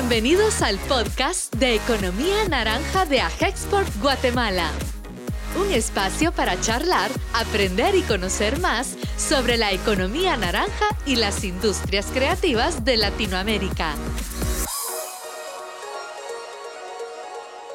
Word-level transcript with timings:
Bienvenidos 0.00 0.62
al 0.62 0.78
podcast 0.78 1.52
de 1.56 1.74
Economía 1.74 2.48
Naranja 2.48 3.04
de 3.04 3.20
Agexport 3.20 3.88
Guatemala. 4.00 4.70
Un 5.60 5.72
espacio 5.72 6.30
para 6.30 6.58
charlar, 6.60 7.10
aprender 7.34 7.96
y 7.96 8.02
conocer 8.02 8.60
más 8.60 8.96
sobre 9.18 9.56
la 9.56 9.72
economía 9.72 10.36
naranja 10.36 10.86
y 11.04 11.16
las 11.16 11.42
industrias 11.42 12.06
creativas 12.12 12.84
de 12.84 12.96
Latinoamérica. 12.96 13.96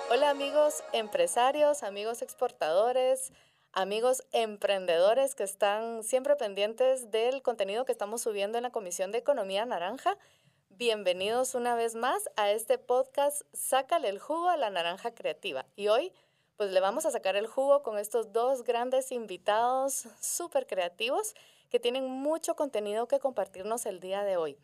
Hola 0.10 0.30
amigos 0.30 0.82
empresarios, 0.94 1.84
amigos 1.84 2.22
exportadores, 2.22 3.34
amigos 3.74 4.24
emprendedores 4.32 5.36
que 5.36 5.44
están 5.44 6.04
siempre 6.04 6.38
pendientes 6.38 7.12
del 7.12 7.42
contenido 7.42 7.84
que 7.84 7.92
estamos 7.92 8.22
subiendo 8.22 8.58
en 8.58 8.64
la 8.64 8.70
Comisión 8.70 9.12
de 9.12 9.18
Economía 9.18 9.66
Naranja. 9.66 10.18
Bienvenidos 10.76 11.54
una 11.54 11.76
vez 11.76 11.94
más 11.94 12.32
a 12.36 12.50
este 12.50 12.80
podcast 12.80 13.44
Sácale 13.54 14.10
el 14.10 14.18
jugo 14.18 14.50
a 14.50 14.58
la 14.58 14.72
naranja 14.72 15.14
creativa. 15.14 15.68
Y 15.76 15.90
hoy 15.90 16.12
pues 16.58 16.72
le 16.72 16.80
vamos 16.80 17.06
a 17.06 17.12
sacar 17.12 17.36
el 17.36 17.46
jugo 17.46 17.84
con 17.84 18.00
estos 18.00 18.34
dos 18.34 18.64
grandes 18.64 19.12
invitados 19.12 20.08
súper 20.20 20.66
creativos 20.66 21.36
que 21.70 21.80
tienen 21.80 22.10
mucho 22.10 22.56
contenido 22.56 23.08
que 23.08 23.20
compartirnos 23.20 23.86
el 23.86 24.00
día 24.00 24.24
de 24.24 24.36
hoy. 24.36 24.58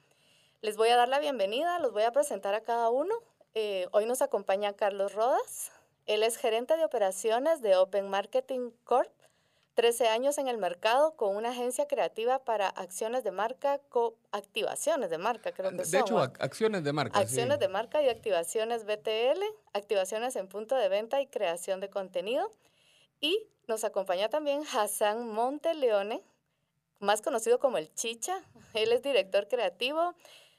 Les 0.62 0.78
voy 0.78 0.90
a 0.90 0.96
dar 0.96 1.10
la 1.10 1.20
bienvenida, 1.20 1.78
los 1.78 1.94
voy 1.94 2.04
a 2.04 2.12
presentar 2.12 2.56
a 2.56 2.62
cada 2.62 2.90
uno. 2.90 3.14
Eh, 3.54 3.88
hoy 3.92 4.08
nos 4.08 4.24
acompaña 4.24 4.74
Carlos 4.74 5.14
Rodas. 5.14 5.72
Él 6.08 6.24
es 6.24 6.38
gerente 6.38 6.76
de 6.76 6.86
operaciones 6.86 7.62
de 7.62 7.76
Open 7.76 8.10
Marketing 8.10 8.72
Corp 8.84 9.12
13 9.80 10.10
años 10.10 10.38
en 10.38 10.50
el 10.50 10.58
mercado 10.58 11.16
con 11.16 11.38
una 11.38 11.52
agencia 11.52 11.88
creativa 11.88 12.44
para 12.44 12.68
acciones 12.68 13.24
de 13.24 13.32
marca, 13.32 13.80
activaciones 14.34 15.10
de 15.10 15.18
marca, 15.18 15.54
creo 15.54 15.70
que 15.70 15.78
de 15.78 15.86
son. 15.86 15.92
De 15.92 16.00
hecho, 16.00 16.20
acciones 16.20 16.84
de 16.84 16.92
marca. 16.92 17.18
Acciones 17.18 17.60
de 17.60 17.70
marca 17.70 18.04
y 18.04 18.10
activaciones 18.10 18.84
BTL, 18.84 19.42
activaciones 19.72 20.36
en 20.36 20.50
punto 20.50 20.76
de 20.76 20.90
venta 20.90 21.22
y 21.22 21.28
creación 21.28 21.80
de 21.80 21.90
contenido. 21.90 22.52
Y 23.22 23.48
nos 23.70 23.86
acompaña 23.86 24.28
también 24.28 24.64
Hassan 24.70 25.30
Monteleone, 25.30 26.24
más 27.00 27.22
conocido 27.22 27.60
como 27.60 27.78
el 27.78 27.90
Chicha. 27.94 28.38
Él 28.74 28.92
es 28.92 29.02
director 29.02 29.48
creativo 29.48 30.14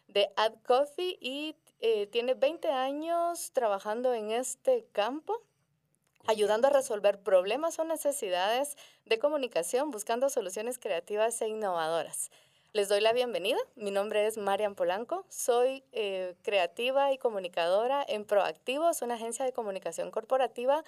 de 0.08 0.30
Ad 0.36 0.54
Coffee 0.66 1.18
y 1.20 1.56
eh, 1.80 2.06
tiene 2.06 2.32
20 2.32 2.68
años 2.68 3.52
trabajando 3.52 4.14
en 4.14 4.30
este 4.30 4.86
campo 4.92 5.42
ayudando 6.31 6.69
a 6.69 6.70
resolver 6.70 7.19
problemas 7.19 7.78
o 7.81 7.84
necesidades 7.84 8.77
de 9.05 9.19
comunicación, 9.19 9.91
buscando 9.91 10.31
soluciones 10.31 10.78
creativas 10.78 11.42
e 11.42 11.48
innovadoras. 11.48 12.31
Les 12.72 12.89
doy 12.89 13.00
la 13.00 13.12
bienvenida. 13.12 13.59
Mi 13.75 13.91
nombre 13.91 14.28
es 14.28 14.39
Marian 14.39 14.77
Polanco. 14.77 15.25
Soy 15.28 15.83
eh, 15.91 16.37
creativa 16.42 17.12
y 17.12 17.19
comunicadora 17.19 18.05
en 18.06 18.25
Proactivos, 18.25 19.03
una 19.03 19.14
agencia 19.14 19.45
de 19.45 19.53
comunicación 19.53 20.12
corporativa. 20.12 20.84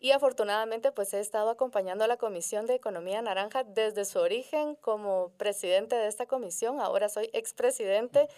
Y 0.00 0.12
afortunadamente, 0.12 0.92
pues 0.92 1.12
he 1.12 1.20
estado 1.20 1.50
acompañando 1.50 2.04
a 2.04 2.08
la 2.08 2.16
Comisión 2.16 2.64
de 2.64 2.74
Economía 2.74 3.20
Naranja 3.20 3.64
desde 3.64 4.06
su 4.06 4.18
origen 4.18 4.76
como 4.76 5.30
presidente 5.36 5.94
de 5.94 6.08
esta 6.08 6.24
comisión. 6.24 6.80
Ahora 6.80 7.10
soy 7.10 7.28
expresidente 7.34 8.28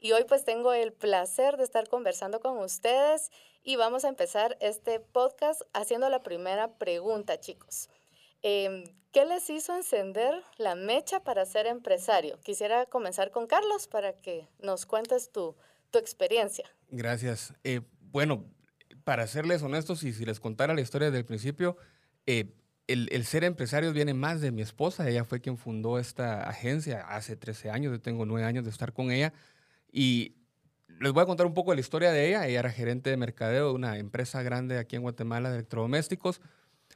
y 0.00 0.12
hoy 0.12 0.24
pues 0.28 0.44
tengo 0.44 0.72
el 0.72 0.92
placer 0.92 1.56
de 1.56 1.64
estar 1.64 1.88
conversando 1.88 2.40
con 2.40 2.58
ustedes 2.58 3.30
y 3.62 3.76
vamos 3.76 4.04
a 4.04 4.08
empezar 4.08 4.56
este 4.60 5.00
podcast 5.00 5.62
haciendo 5.72 6.08
la 6.08 6.22
primera 6.22 6.78
pregunta, 6.78 7.40
chicos. 7.40 7.88
Em, 8.42 8.84
¿Qué 9.12 9.24
les 9.24 9.48
hizo 9.48 9.74
encender 9.74 10.34
la 10.58 10.74
mecha 10.74 11.24
para 11.24 11.46
ser 11.46 11.66
empresario? 11.66 12.38
Quisiera 12.42 12.84
comenzar 12.84 13.30
con 13.30 13.46
Carlos 13.46 13.88
para 13.88 14.12
que 14.12 14.46
nos 14.60 14.84
cuentes 14.84 15.32
tu, 15.32 15.56
tu 15.90 15.98
experiencia. 15.98 16.70
Gracias. 16.90 17.54
Eh, 17.64 17.80
bueno, 18.12 18.44
para 19.04 19.26
serles 19.26 19.62
honestos 19.62 20.02
y 20.02 20.12
si 20.12 20.26
les 20.26 20.38
contara 20.38 20.74
la 20.74 20.82
historia 20.82 21.10
del 21.10 21.24
principio, 21.24 21.78
eh, 22.26 22.52
el, 22.86 23.08
el, 23.10 23.24
ser 23.24 23.42
empresario 23.42 23.92
viene 23.92 24.12
más 24.12 24.42
de 24.42 24.52
mi 24.52 24.60
esposa. 24.60 25.08
Ella 25.08 25.24
fue 25.24 25.40
quien 25.40 25.56
fundó 25.56 25.98
esta 25.98 26.46
agencia 26.46 27.00
hace 27.08 27.36
13 27.36 27.70
años. 27.70 27.92
Yo 27.92 28.00
tengo 28.00 28.26
9 28.26 28.46
años 28.46 28.64
de 28.64 28.70
estar 28.70 28.92
con 28.92 29.10
ella. 29.10 29.32
Y 29.90 30.36
les 31.00 31.12
voy 31.12 31.22
a 31.22 31.26
contar 31.26 31.46
un 31.46 31.54
poco 31.54 31.74
la 31.74 31.80
historia 31.80 32.10
de 32.10 32.28
ella. 32.28 32.46
Ella 32.46 32.60
era 32.60 32.70
gerente 32.70 33.10
de 33.10 33.16
mercadeo 33.16 33.68
de 33.68 33.74
una 33.74 33.98
empresa 33.98 34.42
grande 34.42 34.78
aquí 34.78 34.96
en 34.96 35.02
Guatemala 35.02 35.50
de 35.50 35.56
electrodomésticos. 35.56 36.40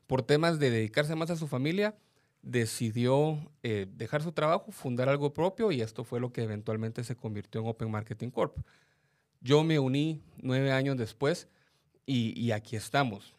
Por 0.07 0.23
temas 0.23 0.59
de 0.59 0.71
dedicarse 0.71 1.15
más 1.15 1.31
a 1.31 1.37
su 1.37 1.47
familia, 1.47 1.95
decidió 2.43 3.39
eh, 3.63 3.87
dejar 3.97 4.23
su 4.23 4.33
trabajo, 4.33 4.73
fundar 4.73 5.09
algo 5.09 5.33
propio 5.33 5.71
y 5.73 5.83
esto 5.83 6.05
fue 6.05 6.21
lo 6.21 6.33
que 6.33 6.43
eventualmente 6.43 7.05
se 7.05 7.17
convirtió 7.17 7.61
en 7.61 7.67
Open 7.69 7.91
Marketing 7.91 8.31
Corp. 8.31 8.57
Yo 9.41 9.63
me 9.63 9.79
uní 9.79 10.23
nueve 10.39 10.73
años 10.73 10.97
después 10.97 11.49
y, 12.07 12.39
y 12.41 12.53
aquí 12.53 12.77
estamos 12.77 13.35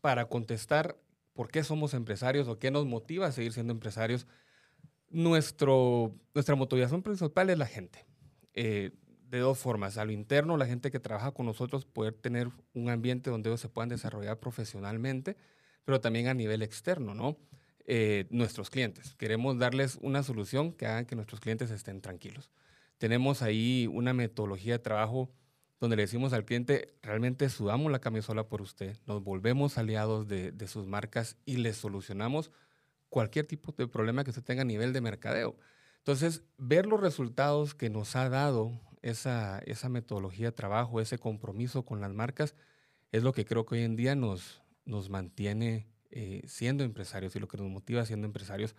para 0.00 0.26
contestar 0.26 0.96
por 1.34 1.50
qué 1.50 1.62
somos 1.62 1.92
empresarios 1.92 2.48
o 2.48 2.58
qué 2.58 2.70
nos 2.70 2.86
motiva 2.86 3.26
a 3.26 3.32
seguir 3.32 3.52
siendo 3.52 3.72
empresarios. 3.72 4.26
Nuestro, 5.10 6.14
nuestra 6.34 6.56
motivación 6.56 7.02
principal 7.02 7.50
es 7.50 7.58
la 7.58 7.66
gente. 7.66 8.05
Eh, 8.56 8.90
de 9.30 9.38
dos 9.38 9.58
formas. 9.58 9.98
A 9.98 10.04
lo 10.04 10.12
interno, 10.12 10.56
la 10.56 10.66
gente 10.66 10.90
que 10.90 11.00
trabaja 11.00 11.32
con 11.32 11.46
nosotros 11.46 11.84
poder 11.84 12.14
tener 12.14 12.48
un 12.74 12.88
ambiente 12.90 13.30
donde 13.30 13.50
ellos 13.50 13.60
se 13.60 13.68
puedan 13.68 13.88
desarrollar 13.88 14.38
profesionalmente, 14.38 15.36
pero 15.84 16.00
también 16.00 16.28
a 16.28 16.34
nivel 16.34 16.62
externo, 16.62 17.14
¿no? 17.14 17.36
Eh, 17.86 18.26
nuestros 18.30 18.70
clientes. 18.70 19.14
Queremos 19.16 19.58
darles 19.58 19.98
una 20.00 20.22
solución 20.22 20.72
que 20.72 20.86
haga 20.86 21.06
que 21.06 21.16
nuestros 21.16 21.40
clientes 21.40 21.70
estén 21.70 22.00
tranquilos. 22.00 22.50
Tenemos 22.98 23.42
ahí 23.42 23.88
una 23.92 24.14
metodología 24.14 24.74
de 24.74 24.78
trabajo 24.78 25.30
donde 25.78 25.96
le 25.96 26.02
decimos 26.02 26.32
al 26.32 26.44
cliente, 26.44 26.94
realmente 27.02 27.48
sudamos 27.50 27.92
la 27.92 27.98
camisola 28.00 28.48
por 28.48 28.62
usted, 28.62 28.96
nos 29.06 29.22
volvemos 29.22 29.76
aliados 29.76 30.26
de, 30.26 30.50
de 30.50 30.66
sus 30.68 30.86
marcas 30.86 31.36
y 31.44 31.58
les 31.58 31.76
solucionamos 31.76 32.50
cualquier 33.10 33.46
tipo 33.46 33.72
de 33.72 33.86
problema 33.86 34.24
que 34.24 34.30
usted 34.30 34.42
tenga 34.42 34.62
a 34.62 34.64
nivel 34.64 34.94
de 34.94 35.02
mercadeo. 35.02 35.56
Entonces, 36.06 36.44
ver 36.56 36.86
los 36.86 37.00
resultados 37.00 37.74
que 37.74 37.90
nos 37.90 38.14
ha 38.14 38.28
dado 38.28 38.70
esa, 39.02 39.58
esa 39.66 39.88
metodología 39.88 40.46
de 40.46 40.52
trabajo, 40.52 41.00
ese 41.00 41.18
compromiso 41.18 41.84
con 41.84 42.00
las 42.00 42.12
marcas, 42.12 42.54
es 43.10 43.24
lo 43.24 43.32
que 43.32 43.44
creo 43.44 43.66
que 43.66 43.74
hoy 43.74 43.82
en 43.82 43.96
día 43.96 44.14
nos, 44.14 44.62
nos 44.84 45.10
mantiene 45.10 45.88
eh, 46.12 46.42
siendo 46.46 46.84
empresarios 46.84 47.34
y 47.34 47.40
lo 47.40 47.48
que 47.48 47.56
nos 47.56 47.68
motiva 47.68 48.06
siendo 48.06 48.24
empresarios, 48.24 48.76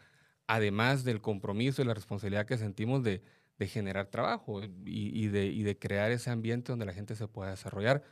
además 0.48 1.04
del 1.04 1.20
compromiso 1.20 1.82
y 1.82 1.86
la 1.86 1.94
responsabilidad 1.94 2.46
que 2.46 2.58
sentimos 2.58 3.04
de, 3.04 3.22
de 3.60 3.68
generar 3.68 4.08
trabajo 4.08 4.64
y, 4.64 4.72
y, 4.86 5.28
de, 5.28 5.48
y, 5.48 5.64
de, 5.64 5.78
crear 5.78 6.12
ese 6.12 6.30
ambiente 6.30 6.72
donde 6.72 6.86
la 6.86 6.94
gente 6.94 7.14
se 7.18 7.28
pueda 7.28 7.50
desarrollar. 7.50 8.04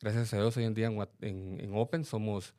Gracias 0.00 0.34
a 0.34 0.38
Dios, 0.38 0.56
hoy 0.56 0.64
en 0.64 0.74
día 0.74 0.88
en, 0.88 0.98
en, 1.20 1.60
en 1.60 1.76
Open 1.76 2.02
somos 2.02 2.56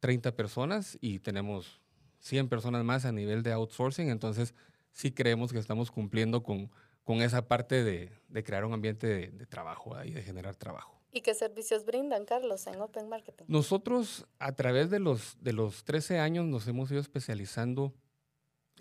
30 0.00 0.34
personas 0.34 0.96
y 1.02 1.18
tenemos 1.18 1.82
100 2.20 2.48
personas 2.48 2.84
más 2.84 3.04
a 3.04 3.12
nivel 3.12 3.42
de 3.42 3.52
outsourcing, 3.52 4.08
entonces 4.08 4.54
sí 4.92 5.12
creemos 5.12 5.52
que 5.52 5.58
estamos 5.58 5.90
cumpliendo 5.90 6.42
con, 6.42 6.70
con 7.02 7.22
esa 7.22 7.48
parte 7.48 7.82
de, 7.82 8.12
de 8.28 8.44
crear 8.44 8.64
un 8.64 8.72
ambiente 8.72 9.06
de, 9.06 9.28
de 9.28 9.46
trabajo 9.46 9.96
y 10.04 10.12
de 10.12 10.22
generar 10.22 10.56
trabajo. 10.56 11.02
¿Y 11.14 11.20
qué 11.20 11.34
servicios 11.34 11.84
brindan, 11.84 12.24
Carlos, 12.24 12.66
en 12.66 12.80
Open 12.80 13.08
Marketing? 13.08 13.44
Nosotros, 13.46 14.26
a 14.38 14.52
través 14.52 14.88
de 14.88 14.98
los, 14.98 15.36
de 15.42 15.52
los 15.52 15.84
13 15.84 16.18
años, 16.18 16.46
nos 16.46 16.66
hemos 16.68 16.90
ido 16.90 17.00
especializando 17.00 17.92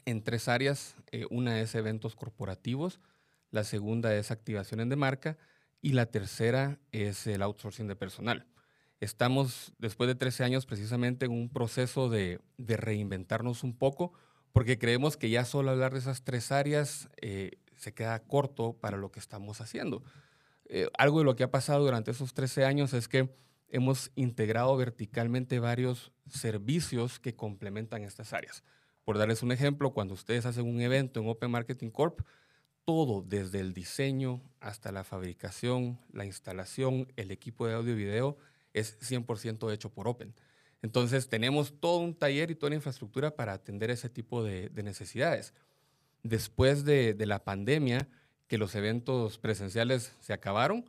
en 0.05 0.23
tres 0.23 0.47
áreas. 0.47 0.95
Eh, 1.11 1.25
una 1.29 1.59
es 1.59 1.75
eventos 1.75 2.15
corporativos, 2.15 3.01
la 3.49 3.65
segunda 3.65 4.15
es 4.15 4.31
activaciones 4.31 4.87
de 4.87 4.95
marca 4.95 5.37
y 5.81 5.91
la 5.91 6.05
tercera 6.05 6.79
es 6.93 7.27
el 7.27 7.41
outsourcing 7.41 7.87
de 7.87 7.97
personal. 7.97 8.47
Estamos, 9.01 9.73
después 9.77 10.07
de 10.07 10.15
13 10.15 10.45
años, 10.45 10.65
precisamente 10.65 11.25
en 11.25 11.31
un 11.31 11.49
proceso 11.49 12.09
de, 12.09 12.39
de 12.57 12.77
reinventarnos 12.77 13.63
un 13.63 13.75
poco, 13.75 14.13
porque 14.53 14.77
creemos 14.77 15.17
que 15.17 15.29
ya 15.29 15.45
solo 15.45 15.71
hablar 15.71 15.93
de 15.93 15.99
esas 15.99 16.23
tres 16.23 16.51
áreas 16.51 17.09
eh, 17.21 17.51
se 17.75 17.93
queda 17.93 18.19
corto 18.19 18.73
para 18.73 18.97
lo 18.97 19.11
que 19.11 19.19
estamos 19.19 19.61
haciendo. 19.61 20.03
Eh, 20.65 20.87
algo 20.97 21.19
de 21.19 21.25
lo 21.25 21.35
que 21.35 21.43
ha 21.43 21.51
pasado 21.51 21.83
durante 21.83 22.11
esos 22.11 22.33
13 22.33 22.63
años 22.63 22.93
es 22.93 23.07
que 23.07 23.29
hemos 23.69 24.11
integrado 24.15 24.75
verticalmente 24.77 25.59
varios 25.59 26.11
servicios 26.29 27.19
que 27.19 27.35
complementan 27.35 28.03
estas 28.03 28.33
áreas. 28.33 28.63
Por 29.03 29.17
darles 29.17 29.43
un 29.43 29.51
ejemplo, 29.51 29.91
cuando 29.91 30.13
ustedes 30.13 30.45
hacen 30.45 30.65
un 30.65 30.79
evento 30.79 31.19
en 31.19 31.27
Open 31.27 31.51
Marketing 31.51 31.89
Corp, 31.89 32.21
todo 32.85 33.21
desde 33.21 33.59
el 33.59 33.73
diseño 33.73 34.41
hasta 34.59 34.91
la 34.91 35.03
fabricación, 35.03 35.99
la 36.11 36.25
instalación, 36.25 37.11
el 37.15 37.31
equipo 37.31 37.67
de 37.67 37.73
audio 37.73 37.93
y 37.93 37.97
video 37.97 38.37
es 38.73 38.99
100% 39.01 39.73
hecho 39.73 39.89
por 39.89 40.07
Open. 40.07 40.33
Entonces 40.81 41.29
tenemos 41.29 41.79
todo 41.79 41.99
un 41.99 42.15
taller 42.15 42.51
y 42.51 42.55
toda 42.55 42.71
la 42.71 42.75
infraestructura 42.75 43.35
para 43.35 43.53
atender 43.53 43.91
ese 43.91 44.09
tipo 44.09 44.43
de, 44.43 44.69
de 44.69 44.83
necesidades 44.83 45.53
después 46.23 46.85
de, 46.85 47.15
la 47.25 47.43
pandemia, 47.43 48.07
que 48.47 48.57
los 48.57 48.75
eventos 48.75 49.37
presenciales 49.37 50.15
se 50.19 50.33
acabaron, 50.33 50.85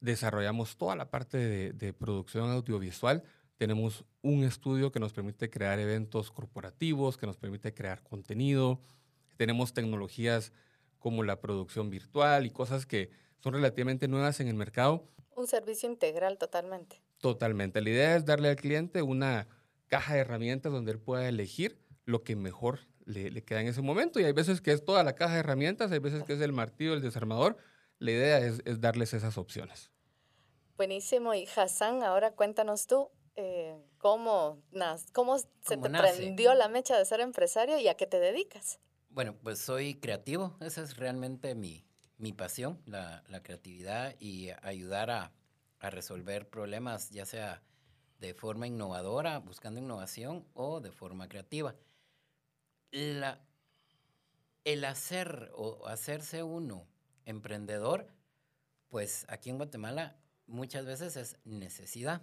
desarrollamos 0.00 0.76
toda 0.76 0.96
la 0.96 1.10
parte 1.10 1.72
de, 1.72 1.92
producción 1.92 2.50
audiovisual. 2.50 3.22
Tenemos 3.56 4.04
un 4.22 4.44
estudio 4.44 4.92
que 4.92 5.00
nos 5.00 5.12
permite 5.12 5.48
crear 5.48 5.78
eventos 5.78 6.30
corporativos, 6.30 7.16
que 7.16 7.26
nos 7.26 7.36
permite 7.36 7.72
crear 7.72 8.02
contenido. 8.02 8.80
Tenemos 9.36 9.72
tecnologías 9.72 10.52
como 10.98 11.22
la 11.22 11.40
producción 11.40 11.88
virtual 11.88 12.46
y 12.46 12.50
cosas 12.50 12.84
que 12.84 13.10
son 13.38 13.54
relativamente 13.54 14.08
nuevas 14.08 14.40
en 14.40 14.48
el 14.48 14.54
mercado. 14.54 15.08
Un 15.34 15.46
servicio 15.46 15.88
integral 15.88 16.36
totalmente. 16.36 17.00
Totalmente. 17.20 17.80
La 17.80 17.90
idea 17.90 18.16
es 18.16 18.24
darle 18.24 18.50
al 18.50 18.56
cliente 18.56 19.02
una 19.02 19.48
caja 19.88 20.14
de 20.14 20.20
herramientas 20.20 20.72
donde 20.72 20.92
él 20.92 20.98
pueda 20.98 21.28
elegir 21.28 21.78
lo 22.04 22.22
que 22.22 22.36
mejor 22.36 22.80
le, 23.04 23.44
queda 23.44 23.60
en 23.60 23.68
ese 23.68 23.82
momento. 23.82 24.20
Y 24.20 24.24
hay 24.24 24.32
veces 24.32 24.60
que 24.60 24.72
es 24.72 24.84
toda 24.84 25.02
la 25.04 25.14
caja 25.14 25.34
de 25.34 25.40
herramientas, 25.40 25.92
hay 25.92 25.98
veces 25.98 26.22
que 26.24 26.34
es 26.34 26.40
el 26.40 26.52
martillo, 26.52 26.94
el 26.94 27.02
desarmador. 27.02 27.56
La 27.98 28.10
idea 28.10 28.38
es, 28.38 28.62
darles 28.80 29.14
esas 29.14 29.38
opciones. 29.38 29.90
Buenísimo. 30.76 31.34
Y 31.34 31.48
Hassan, 31.56 32.02
ahora 32.02 32.32
cuéntanos 32.32 32.86
tú, 32.86 33.10
eh, 33.36 33.74
¿cómo, 33.98 34.62
cómo 35.12 35.38
se 35.38 35.76
te 35.76 35.90
prendió 35.90 36.54
la 36.54 36.68
mecha 36.68 36.98
de 36.98 37.04
ser 37.04 37.20
empresario 37.20 37.78
y 37.78 37.88
a 37.88 37.94
qué 37.94 38.06
te 38.06 38.18
dedicas? 38.18 38.78
Bueno, 39.08 39.34
pues 39.42 39.58
soy 39.58 39.94
creativo, 39.94 40.58
esa 40.60 40.82
es 40.82 40.98
realmente 40.98 41.54
mi, 41.54 41.86
mi 42.18 42.34
pasión, 42.34 42.82
la, 42.84 43.24
la, 43.28 43.42
creatividad 43.42 44.14
y 44.20 44.50
ayudar 44.62 45.10
a, 45.10 45.32
resolver 45.90 46.48
problemas, 46.48 47.10
ya 47.10 47.26
sea 47.26 47.62
de 48.18 48.34
forma 48.34 48.66
innovadora, 48.66 49.38
buscando 49.38 49.80
innovación, 49.80 50.46
o 50.54 50.80
de 50.80 50.90
forma 50.90 51.28
creativa. 51.28 51.74
La, 52.90 53.40
el 54.64 54.84
hacer 54.84 55.50
o 55.54 55.86
hacerse 55.86 56.42
uno 56.42 56.86
emprendedor, 57.24 58.08
pues 58.88 59.26
aquí 59.28 59.50
en 59.50 59.56
Guatemala 59.56 60.16
muchas 60.46 60.86
veces 60.86 61.16
es 61.16 61.38
necesidad. 61.44 62.22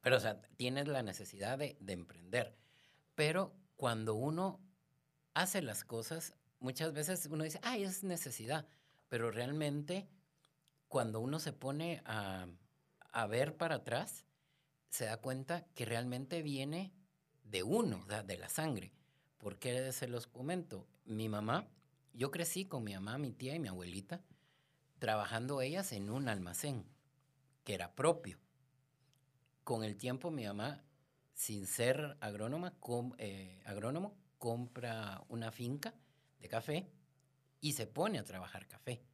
Pero, 0.00 0.16
o 0.16 0.20
sea, 0.20 0.40
tienes 0.56 0.88
la 0.88 1.02
necesidad 1.02 1.58
de, 1.58 1.76
de 1.80 1.92
emprender. 1.92 2.56
Pero 3.14 3.54
cuando 3.76 4.14
uno 4.14 4.60
hace 5.34 5.62
las 5.62 5.84
cosas, 5.84 6.34
muchas 6.58 6.92
veces 6.92 7.26
uno 7.30 7.44
dice, 7.44 7.60
ay, 7.62 7.84
es 7.84 8.02
necesidad, 8.02 8.66
pero 9.08 9.30
realmente 9.30 10.08
cuando 10.90 11.20
uno 11.20 11.38
se 11.38 11.52
pone 11.52 12.02
a, 12.04 12.48
a 13.12 13.26
ver 13.28 13.56
para 13.56 13.76
atrás, 13.76 14.26
se 14.88 15.04
da 15.04 15.18
cuenta 15.18 15.64
que 15.76 15.84
realmente 15.84 16.42
viene 16.42 16.92
de 17.44 17.62
uno, 17.62 18.04
de 18.06 18.36
la 18.36 18.48
sangre. 18.48 18.92
¿Por 19.38 19.56
qué 19.60 19.92
se 19.92 20.08
los 20.08 20.26
comento? 20.26 20.88
Mi 21.04 21.28
mamá, 21.28 21.68
yo 22.12 22.32
crecí 22.32 22.66
con 22.66 22.82
mi 22.82 22.92
mamá, 22.92 23.18
mi 23.18 23.30
tía 23.30 23.54
y 23.54 23.60
mi 23.60 23.68
abuelita, 23.68 24.20
trabajando 24.98 25.60
ellas 25.60 25.92
en 25.92 26.10
un 26.10 26.28
almacén 26.28 26.84
que 27.62 27.74
era 27.74 27.94
propio. 27.94 28.40
Con 29.62 29.84
el 29.84 29.96
tiempo 29.96 30.32
mi 30.32 30.44
mamá, 30.44 30.82
sin 31.34 31.68
ser 31.68 32.16
agrónoma, 32.18 32.74
eh, 33.18 33.62
agrónomo, 33.64 34.16
compra 34.38 35.22
una 35.28 35.52
finca 35.52 35.94
de 36.40 36.48
café 36.48 36.90
y 37.60 37.74
se 37.74 37.86
pone 37.86 38.18
a 38.18 38.24
trabajar 38.24 38.66
café. 38.66 39.04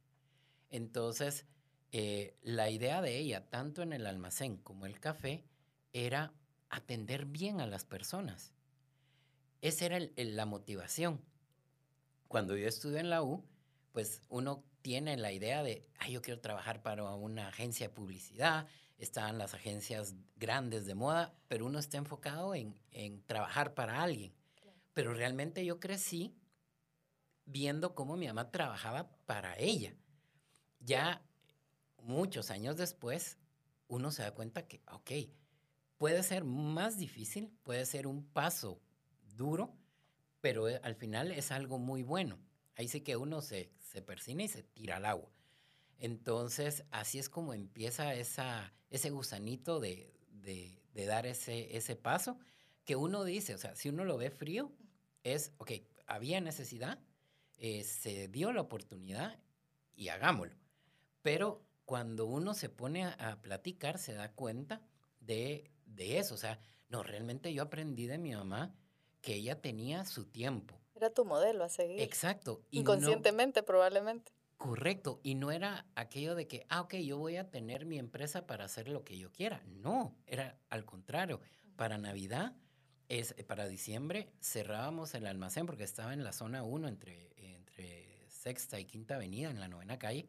Entonces, 0.71 1.45
eh, 1.91 2.37
la 2.41 2.69
idea 2.69 3.01
de 3.01 3.17
ella, 3.17 3.49
tanto 3.49 3.81
en 3.81 3.93
el 3.93 4.05
almacén 4.05 4.57
como 4.57 4.85
el 4.85 4.99
café, 4.99 5.45
era 5.93 6.33
atender 6.69 7.25
bien 7.25 7.61
a 7.61 7.67
las 7.67 7.85
personas. 7.85 8.53
Esa 9.61 9.85
era 9.85 9.99
la 10.15 10.45
motivación. 10.45 11.21
Cuando 12.27 12.55
yo 12.57 12.67
estuve 12.67 12.99
en 12.99 13.09
la 13.09 13.23
U, 13.23 13.43
pues 13.93 14.21
uno 14.29 14.63
tiene 14.81 15.17
la 15.17 15.31
idea 15.31 15.63
de, 15.63 15.87
ay, 15.99 16.13
yo 16.13 16.21
quiero 16.21 16.39
trabajar 16.39 16.81
para 16.83 17.03
una 17.15 17.47
agencia 17.47 17.87
de 17.87 17.93
publicidad, 17.93 18.67
están 18.97 19.37
las 19.37 19.53
agencias 19.53 20.15
grandes 20.35 20.85
de 20.85 20.95
moda, 20.95 21.33
pero 21.47 21.65
uno 21.65 21.79
está 21.79 21.97
enfocado 21.97 22.53
en, 22.53 22.79
en 22.91 23.23
trabajar 23.23 23.73
para 23.73 24.03
alguien. 24.03 24.33
Pero 24.93 25.13
realmente 25.13 25.63
yo 25.65 25.79
crecí 25.79 26.35
viendo 27.45 27.95
cómo 27.95 28.17
mi 28.17 28.27
mamá 28.27 28.51
trabajaba 28.51 29.09
para 29.25 29.57
ella. 29.57 29.93
Ya 30.79 31.21
muchos 32.01 32.51
años 32.51 32.77
después, 32.77 33.37
uno 33.87 34.11
se 34.11 34.23
da 34.23 34.33
cuenta 34.33 34.67
que, 34.67 34.81
ok, 34.91 35.11
puede 35.97 36.23
ser 36.23 36.43
más 36.43 36.97
difícil, 36.97 37.51
puede 37.63 37.85
ser 37.85 38.07
un 38.07 38.25
paso 38.25 38.81
duro, 39.35 39.75
pero 40.41 40.67
eh, 40.69 40.79
al 40.83 40.95
final 40.95 41.31
es 41.31 41.51
algo 41.51 41.77
muy 41.79 42.03
bueno. 42.03 42.39
Ahí 42.75 42.87
sí 42.87 43.01
que 43.01 43.15
uno 43.17 43.41
se, 43.41 43.71
se 43.79 44.01
persina 44.01 44.43
y 44.43 44.47
se 44.47 44.63
tira 44.63 44.97
al 44.97 45.05
agua. 45.05 45.31
Entonces, 45.99 46.83
así 46.91 47.17
es 47.19 47.29
como 47.29 47.53
empieza 47.53 48.13
esa, 48.13 48.73
ese 48.89 49.09
gusanito 49.09 49.79
de, 49.79 50.13
de, 50.31 51.05
dar 51.05 51.25
ese, 51.25 51.77
ese 51.77 51.95
paso 51.95 52.39
que 52.83 52.95
uno 52.95 53.23
dice, 53.23 53.53
o 53.53 53.57
sea, 53.57 53.75
si 53.75 53.89
uno 53.89 54.03
lo 54.03 54.17
ve 54.17 54.31
frío, 54.31 54.71
es, 55.23 55.53
ok, 55.57 55.71
había 56.07 56.41
necesidad, 56.41 56.99
eh, 57.57 57.83
se 57.83 58.27
dio 58.27 58.51
la 58.51 58.61
oportunidad 58.61 59.39
y 59.95 60.09
hagámoslo. 60.09 60.55
Pero 61.21 61.66
cuando 61.87 62.25
uno 62.25 62.53
se 62.53 62.67
pone 62.67 63.05
a, 63.05 63.41
platicar, 63.41 63.97
se 63.97 64.13
da 64.13 64.33
cuenta 64.33 64.81
de, 65.21 65.71
de, 65.85 66.19
eso. 66.19 66.35
O 66.35 66.37
sea, 66.37 66.59
no, 66.89 67.01
realmente 67.01 67.53
yo 67.53 67.63
aprendí 67.63 68.07
de 68.07 68.17
mi 68.17 68.35
mamá 68.35 68.75
que 69.21 69.35
ella 69.35 69.61
tenía 69.61 70.03
su 70.03 70.25
tiempo. 70.25 70.77
Era 70.95 71.13
tu 71.13 71.23
modelo 71.23 71.63
a 71.63 71.69
seguir. 71.69 72.01
Exacto. 72.01 72.61
Inconscientemente, 72.71 73.63
probablemente. 73.63 74.33
Correcto. 74.57 75.21
Y 75.23 75.35
no 75.35 75.49
era 75.49 75.85
aquello 75.95 76.35
de 76.35 76.45
que, 76.45 76.65
ah, 76.67 76.81
ok, 76.81 76.95
yo 76.95 77.19
voy 77.19 77.37
a 77.37 77.49
tener 77.49 77.85
mi 77.85 77.97
empresa 77.97 78.45
para 78.47 78.65
hacer 78.65 78.89
lo 78.89 79.05
que 79.05 79.17
yo 79.17 79.31
quiera. 79.31 79.63
No, 79.65 80.13
era 80.25 80.59
al 80.69 80.83
contrario. 80.83 81.39
Para 81.77 81.97
Navidad 81.97 82.53
es, 83.07 83.33
eh, 83.37 83.45
para 83.45 83.65
diciembre 83.65 84.33
cerrábamos 84.41 85.13
el 85.13 85.25
almacén 85.25 85.65
porque 85.65 85.85
estaba 85.85 86.11
en 86.11 86.25
la 86.25 86.33
zona 86.33 86.63
1 86.63 86.89
entre, 86.89 87.31
entre 87.37 88.27
Sexta 88.27 88.77
y 88.77 88.83
Quinta 88.83 89.15
Avenida, 89.15 89.49
en 89.49 89.61
la 89.61 89.69
novena 89.69 89.97
calle. 89.97 90.27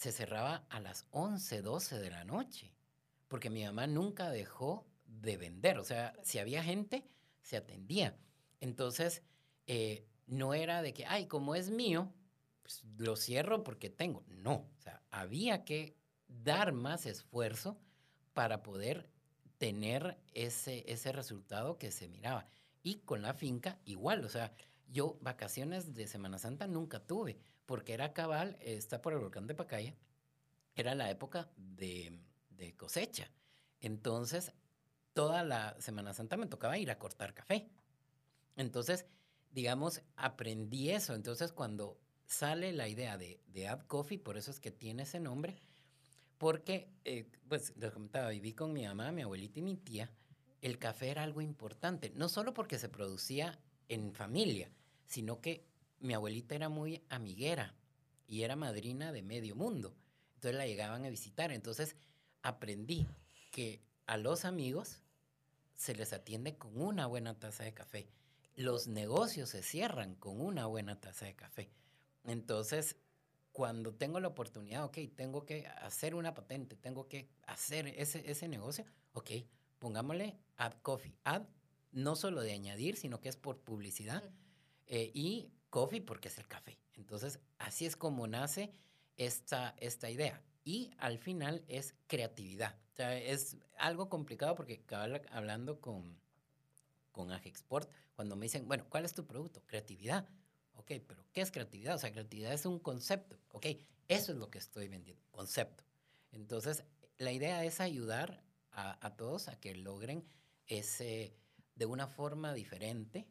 Se 0.00 0.12
cerraba 0.12 0.64
a 0.70 0.80
las 0.80 1.04
11, 1.10 1.60
12 1.60 1.98
de 1.98 2.08
la 2.08 2.24
noche, 2.24 2.72
porque 3.28 3.50
mi 3.50 3.66
mamá 3.66 3.86
nunca 3.86 4.30
dejó 4.30 4.86
de 5.04 5.36
vender. 5.36 5.76
O 5.76 5.84
sea, 5.84 6.14
si 6.22 6.38
había 6.38 6.64
gente, 6.64 7.06
se 7.42 7.58
atendía. 7.58 8.16
Entonces, 8.60 9.22
eh, 9.66 10.06
no 10.26 10.54
era 10.54 10.80
de 10.80 10.94
que, 10.94 11.04
ay, 11.04 11.26
como 11.26 11.54
es 11.54 11.68
mío, 11.68 12.14
pues 12.62 12.82
lo 12.96 13.14
cierro 13.14 13.62
porque 13.62 13.90
tengo. 13.90 14.24
No, 14.26 14.70
o 14.74 14.80
sea, 14.80 15.02
había 15.10 15.66
que 15.66 15.98
dar 16.28 16.72
más 16.72 17.04
esfuerzo 17.04 17.78
para 18.32 18.62
poder 18.62 19.10
tener 19.58 20.18
ese, 20.32 20.90
ese 20.90 21.12
resultado 21.12 21.76
que 21.76 21.90
se 21.90 22.08
miraba. 22.08 22.46
Y 22.82 23.00
con 23.00 23.20
la 23.20 23.34
finca 23.34 23.78
igual, 23.84 24.24
o 24.24 24.30
sea, 24.30 24.54
yo 24.88 25.18
vacaciones 25.20 25.92
de 25.92 26.06
Semana 26.06 26.38
Santa 26.38 26.66
nunca 26.66 27.00
tuve, 27.00 27.38
porque 27.70 27.94
era 27.94 28.12
cabal, 28.12 28.56
está 28.62 29.00
por 29.00 29.12
el 29.12 29.20
volcán 29.20 29.46
de 29.46 29.54
Pacaya, 29.54 29.94
era 30.74 30.96
la 30.96 31.08
época 31.08 31.52
de, 31.56 32.18
de 32.48 32.76
cosecha. 32.76 33.30
Entonces, 33.78 34.52
toda 35.12 35.44
la 35.44 35.80
Semana 35.80 36.12
Santa 36.12 36.36
me 36.36 36.48
tocaba 36.48 36.78
ir 36.78 36.90
a 36.90 36.98
cortar 36.98 37.32
café. 37.32 37.70
Entonces, 38.56 39.06
digamos, 39.52 40.02
aprendí 40.16 40.90
eso. 40.90 41.14
Entonces, 41.14 41.52
cuando 41.52 42.00
sale 42.26 42.72
la 42.72 42.88
idea 42.88 43.16
de, 43.16 43.40
de 43.46 43.68
Add 43.68 43.86
Coffee, 43.86 44.18
por 44.18 44.36
eso 44.36 44.50
es 44.50 44.58
que 44.58 44.72
tiene 44.72 45.04
ese 45.04 45.20
nombre, 45.20 45.62
porque, 46.38 46.90
eh, 47.04 47.30
pues, 47.48 47.76
les 47.76 47.92
comentaba, 47.92 48.30
viví 48.30 48.52
con 48.52 48.72
mi 48.72 48.84
mamá, 48.84 49.12
mi 49.12 49.22
abuelita 49.22 49.60
y 49.60 49.62
mi 49.62 49.76
tía. 49.76 50.10
El 50.60 50.80
café 50.80 51.10
era 51.10 51.22
algo 51.22 51.40
importante, 51.40 52.10
no 52.16 52.28
solo 52.28 52.52
porque 52.52 52.80
se 52.80 52.88
producía 52.88 53.60
en 53.86 54.12
familia, 54.12 54.72
sino 55.06 55.40
que 55.40 55.69
mi 56.00 56.14
abuelita 56.14 56.54
era 56.54 56.68
muy 56.68 57.02
amiguera 57.08 57.74
y 58.26 58.42
era 58.42 58.56
madrina 58.56 59.12
de 59.12 59.22
medio 59.22 59.54
mundo. 59.54 59.94
Entonces 60.34 60.56
la 60.56 60.66
llegaban 60.66 61.04
a 61.04 61.10
visitar. 61.10 61.52
Entonces 61.52 61.96
aprendí 62.42 63.06
que 63.50 63.82
a 64.06 64.16
los 64.16 64.44
amigos 64.44 65.02
se 65.76 65.94
les 65.94 66.12
atiende 66.12 66.56
con 66.56 66.80
una 66.80 67.06
buena 67.06 67.38
taza 67.38 67.64
de 67.64 67.74
café. 67.74 68.08
Los 68.56 68.88
negocios 68.88 69.50
se 69.50 69.62
cierran 69.62 70.14
con 70.14 70.40
una 70.40 70.66
buena 70.66 71.00
taza 71.00 71.26
de 71.26 71.34
café. 71.34 71.70
Entonces, 72.24 72.96
cuando 73.52 73.94
tengo 73.94 74.20
la 74.20 74.28
oportunidad, 74.28 74.84
ok, 74.84 74.98
tengo 75.14 75.44
que 75.44 75.66
hacer 75.66 76.14
una 76.14 76.34
patente, 76.34 76.76
tengo 76.76 77.08
que 77.08 77.28
hacer 77.46 77.88
ese, 77.88 78.30
ese 78.30 78.48
negocio, 78.48 78.84
ok, 79.12 79.30
pongámosle 79.78 80.36
add 80.56 80.74
coffee. 80.82 81.14
Add 81.24 81.46
no 81.92 82.14
solo 82.16 82.42
de 82.42 82.52
añadir, 82.52 82.96
sino 82.96 83.20
que 83.20 83.28
es 83.28 83.36
por 83.36 83.58
publicidad. 83.58 84.22
Eh, 84.86 85.10
y 85.14 85.50
coffee 85.70 86.00
porque 86.00 86.28
es 86.28 86.38
el 86.38 86.46
café. 86.46 86.78
Entonces, 86.94 87.40
así 87.58 87.86
es 87.86 87.96
como 87.96 88.26
nace 88.26 88.72
esta, 89.16 89.74
esta 89.78 90.10
idea. 90.10 90.42
Y 90.64 90.90
al 90.98 91.18
final 91.18 91.64
es 91.68 91.94
creatividad. 92.06 92.76
O 92.92 92.96
sea, 92.96 93.16
es 93.16 93.56
algo 93.78 94.08
complicado 94.08 94.54
porque 94.54 94.84
hablando 95.30 95.80
con, 95.80 96.20
con 97.12 97.32
Agexport, 97.32 97.90
cuando 98.14 98.36
me 98.36 98.46
dicen, 98.46 98.68
bueno, 98.68 98.84
¿cuál 98.88 99.04
es 99.04 99.14
tu 99.14 99.26
producto? 99.26 99.62
Creatividad. 99.66 100.28
Ok, 100.74 100.92
pero 101.06 101.24
¿qué 101.32 101.40
es 101.40 101.50
creatividad? 101.50 101.94
O 101.94 101.98
sea, 101.98 102.12
creatividad 102.12 102.52
es 102.52 102.66
un 102.66 102.78
concepto. 102.78 103.38
Ok, 103.52 103.66
eso 104.08 104.32
es 104.32 104.38
lo 104.38 104.50
que 104.50 104.58
estoy 104.58 104.88
vendiendo, 104.88 105.22
concepto. 105.30 105.84
Entonces, 106.32 106.84
la 107.18 107.32
idea 107.32 107.64
es 107.64 107.80
ayudar 107.80 108.42
a, 108.72 109.16
todos 109.16 109.48
a 109.48 109.60
que 109.60 109.74
logren 109.74 110.24
ese, 110.66 111.34
de 111.74 111.86
una 111.86 112.06
forma 112.06 112.54
diferente, 112.54 113.26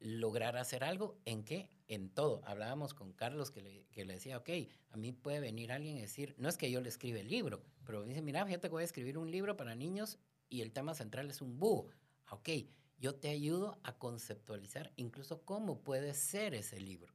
lograr 0.00 0.56
hacer 0.56 0.84
algo 0.84 1.18
en 1.24 1.44
que 1.44 1.70
en 1.88 2.10
todo. 2.10 2.42
Hablábamos 2.44 2.94
con 2.94 3.12
Carlos 3.12 3.50
que 3.50 3.62
le, 3.62 3.86
que 3.90 4.04
le, 4.04 4.14
decía, 4.14 4.38
ok, 4.38 4.50
a 4.90 4.96
mí 4.96 5.12
puede 5.12 5.40
venir 5.40 5.72
alguien 5.72 5.96
y 5.96 6.00
decir, 6.00 6.34
no 6.38 6.48
es 6.48 6.56
que 6.56 6.70
yo 6.70 6.80
le 6.80 6.88
escriba 6.88 7.18
el 7.18 7.28
libro, 7.28 7.62
pero 7.84 8.04
dice, 8.04 8.22
mira, 8.22 8.44
fíjate 8.44 8.68
que 8.68 8.72
voy 8.72 8.82
a 8.82 8.84
escribir 8.84 9.18
un 9.18 9.30
libro 9.30 9.56
para 9.56 9.74
niños 9.74 10.18
y 10.48 10.60
el 10.60 10.72
tema 10.72 10.94
central 10.94 11.30
es 11.30 11.40
un 11.40 11.58
búho. 11.58 11.88
Ah, 12.26 12.34
ok, 12.34 12.48
yo 12.98 13.14
te 13.14 13.28
ayudo 13.28 13.78
a 13.82 13.96
conceptualizar 13.96 14.92
incluso 14.96 15.42
cómo 15.44 15.82
puede 15.82 16.14
ser 16.14 16.54
ese 16.54 16.80
libro. 16.80 17.14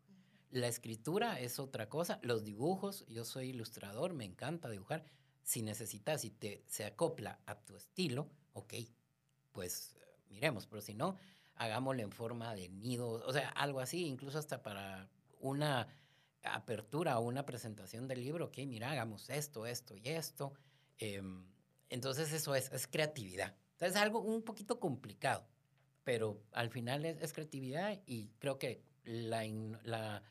La 0.49 0.67
escritura 0.67 1.39
es 1.39 1.59
otra 1.59 1.89
cosa, 1.89 2.19
los 2.21 2.43
dibujos, 2.43 3.05
yo 3.07 3.25
soy 3.25 3.49
ilustrador, 3.49 4.13
me 4.13 4.25
encanta 4.25 4.69
dibujar. 4.69 5.03
Si 5.41 5.61
necesitas 5.61 6.23
y 6.25 6.29
te, 6.29 6.63
se 6.67 6.85
acopla 6.85 7.39
a 7.45 7.59
tu 7.59 7.75
estilo, 7.75 8.29
ok, 8.53 8.75
pues 9.51 9.95
miremos, 10.29 10.67
pero 10.67 10.81
si 10.81 10.93
no, 10.93 11.17
hagámoslo 11.63 12.01
en 12.01 12.11
forma 12.11 12.53
de 12.53 12.69
nido, 12.69 13.23
o 13.25 13.33
sea, 13.33 13.49
algo 13.49 13.79
así, 13.79 14.05
incluso 14.05 14.37
hasta 14.39 14.61
para 14.61 15.09
una 15.39 15.87
apertura 16.43 17.19
o 17.19 17.23
una 17.23 17.45
presentación 17.45 18.07
del 18.07 18.21
libro, 18.21 18.45
ok, 18.45 18.57
mira, 18.67 18.91
hagamos 18.91 19.29
esto, 19.29 19.65
esto 19.65 19.95
y 19.95 20.09
esto. 20.09 20.53
Em, 20.97 21.45
entonces 21.89 22.31
eso 22.33 22.55
es, 22.55 22.71
es 22.71 22.87
creatividad. 22.87 23.55
es 23.79 23.95
algo 23.95 24.19
un 24.19 24.43
poquito 24.43 24.79
complicado, 24.79 25.47
pero 26.03 26.41
al 26.51 26.69
final 26.69 27.05
es, 27.05 27.33
creatividad 27.33 28.01
y 28.05 28.29
creo 28.39 28.57
que 28.57 28.83
la, 29.03 29.43
la 29.83 30.23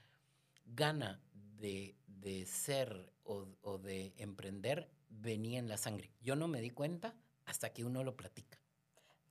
gana 0.65 1.23
de, 1.33 1.97
de 2.07 2.47
ser 2.47 3.13
o, 3.25 3.47
o 3.63 3.79
de 3.79 4.15
emprender 4.17 4.91
venía 5.09 5.59
en 5.59 5.69
la 5.69 5.77
sangre. 5.77 6.11
Yo 6.21 6.37
no 6.37 6.49
me 6.49 6.61
di 6.61 6.71
cuenta 6.71 7.15
hasta 7.45 7.73
que 7.73 7.85
uno 7.85 8.05
lo 8.05 8.17
platica. 8.17 8.62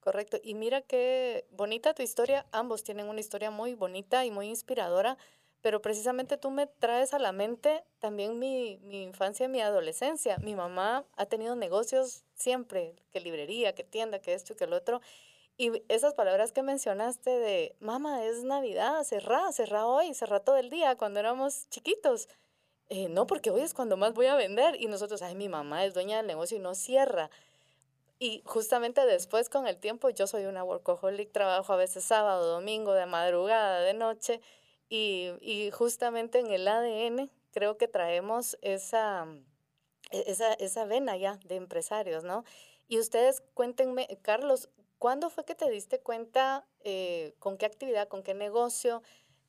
Correcto. 0.02 0.38
Y 0.44 0.56
mira 0.56 0.82
qué 0.82 1.46
bonita 1.52 1.94
tu 1.94 2.02
historia. 2.02 2.46
Ambos 2.52 2.84
tienen 2.84 3.08
una 3.08 3.20
historia 3.20 3.52
muy 3.52 3.76
bonita 3.76 4.26
y 4.26 4.32
muy 4.32 4.48
inspiradora, 4.48 5.16
pero 5.62 5.80
precisamente 5.80 6.38
tú 6.38 6.50
me 6.50 6.66
traes 6.66 7.14
a 7.14 7.20
la 7.20 7.32
mente 7.32 7.84
también 8.00 8.40
mi, 8.40 8.80
mi 8.82 9.04
infancia 9.04 9.48
mi 9.48 9.62
adolescencia. 9.62 10.38
Mi 10.40 10.56
mamá 10.56 11.06
ha 11.18 11.26
tenido 11.28 11.56
negocios 11.56 12.26
siempre, 12.34 12.96
que 13.12 13.20
librería, 13.22 13.76
que 13.76 13.84
tienda, 13.84 14.20
que 14.20 14.34
esto 14.34 14.54
y 14.54 14.56
que 14.56 14.64
el 14.64 14.74
otro. 14.74 15.02
Y 15.56 15.84
esas 15.90 16.16
palabras 16.16 16.52
que 16.52 16.64
mencionaste 16.64 17.30
de, 17.30 17.76
mamá, 17.80 18.26
es 18.26 18.44
Navidad, 18.44 19.04
cerrá, 19.04 19.52
cerrá 19.52 19.86
hoy, 19.86 20.16
cerrá 20.16 20.40
todo 20.40 20.58
el 20.58 20.72
día, 20.72 20.96
cuando 20.96 21.20
éramos 21.20 21.70
chiquitos. 21.70 22.28
Eh, 22.90 23.08
no, 23.10 23.28
porque 23.28 23.52
hoy 23.52 23.62
es 23.62 23.76
cuando 23.76 23.98
más 23.98 24.14
voy 24.14 24.26
a 24.26 24.36
vender. 24.36 24.82
Y 24.82 24.88
nosotros, 24.88 25.22
ay, 25.22 25.36
mi 25.36 25.50
mamá 25.50 25.86
es 25.86 25.94
dueña 25.94 26.18
del 26.18 26.26
negocio 26.26 26.58
y 26.58 26.60
no 26.60 26.74
cierra. 26.74 27.30
Y 28.24 28.44
justamente 28.46 29.04
después 29.08 29.50
con 29.50 29.66
el 29.66 29.78
tiempo 29.80 30.12
yo 30.12 30.28
soy 30.28 30.46
una 30.46 30.64
workaholic, 30.64 31.32
trabajo 31.32 31.74
a 31.74 31.76
veces 31.76 32.04
sábado, 32.04 32.46
domingo, 32.52 32.94
de 32.94 33.08
madrugada, 33.08 33.82
de 33.82 33.96
noche 33.96 34.42
y, 34.90 35.32
y 35.42 35.72
justamente 35.72 36.38
en 36.38 36.52
el 36.52 36.68
ADN 36.68 37.32
creo 37.50 37.78
que 37.78 37.88
traemos 37.88 38.60
esa, 38.62 39.26
e, 40.12 40.24
esa, 40.28 40.54
esa 40.54 40.86
vena 40.86 41.18
ya 41.18 41.40
de 41.46 41.56
empresarios, 41.56 42.24
¿no? 42.24 42.46
Y 42.88 43.00
ustedes 43.00 43.42
cuéntenme, 43.56 44.08
Carlos, 44.22 44.70
¿cuándo 45.00 45.32
fue 45.32 45.44
que 45.44 45.56
te 45.56 45.68
diste 45.72 46.00
cuenta 46.00 46.68
eh, 46.84 47.34
con 47.40 47.58
qué 47.58 47.66
actividad, 47.66 48.08
con 48.08 48.22
qué 48.22 48.36
negocio? 48.36 49.02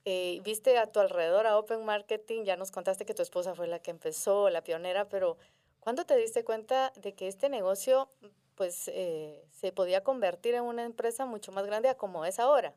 Eh, 0.07 0.41
viste 0.45 0.79
a 0.79 0.91
tu 0.91 0.99
alrededor 0.99 1.47
a 1.47 1.59
Open 1.59 1.85
Marketing, 1.85 2.45
ya 2.45 2.57
nos 2.57 2.71
contaste 2.71 3.05
que 3.05 3.13
tu 3.13 3.21
esposa 3.21 3.55
fue 3.55 3.67
la 3.67 3.81
que 3.81 3.91
empezó, 3.91 4.49
la 4.49 4.65
pionera, 4.65 5.11
pero 5.11 5.37
¿cuándo 5.79 6.07
te 6.07 6.17
diste 6.17 6.43
cuenta 6.43 6.95
de 6.97 7.13
que 7.15 7.29
este 7.29 7.51
negocio 7.51 8.09
pues 8.63 8.89
eh, 8.95 9.45
se 9.51 9.73
podía 9.73 10.05
convertir 10.05 10.55
en 10.55 10.63
una 10.63 10.85
empresa 10.85 11.27
mucho 11.27 11.51
más 11.51 11.67
grande 11.67 11.93
como 11.97 12.25
es 12.25 12.39
ahora. 12.39 12.73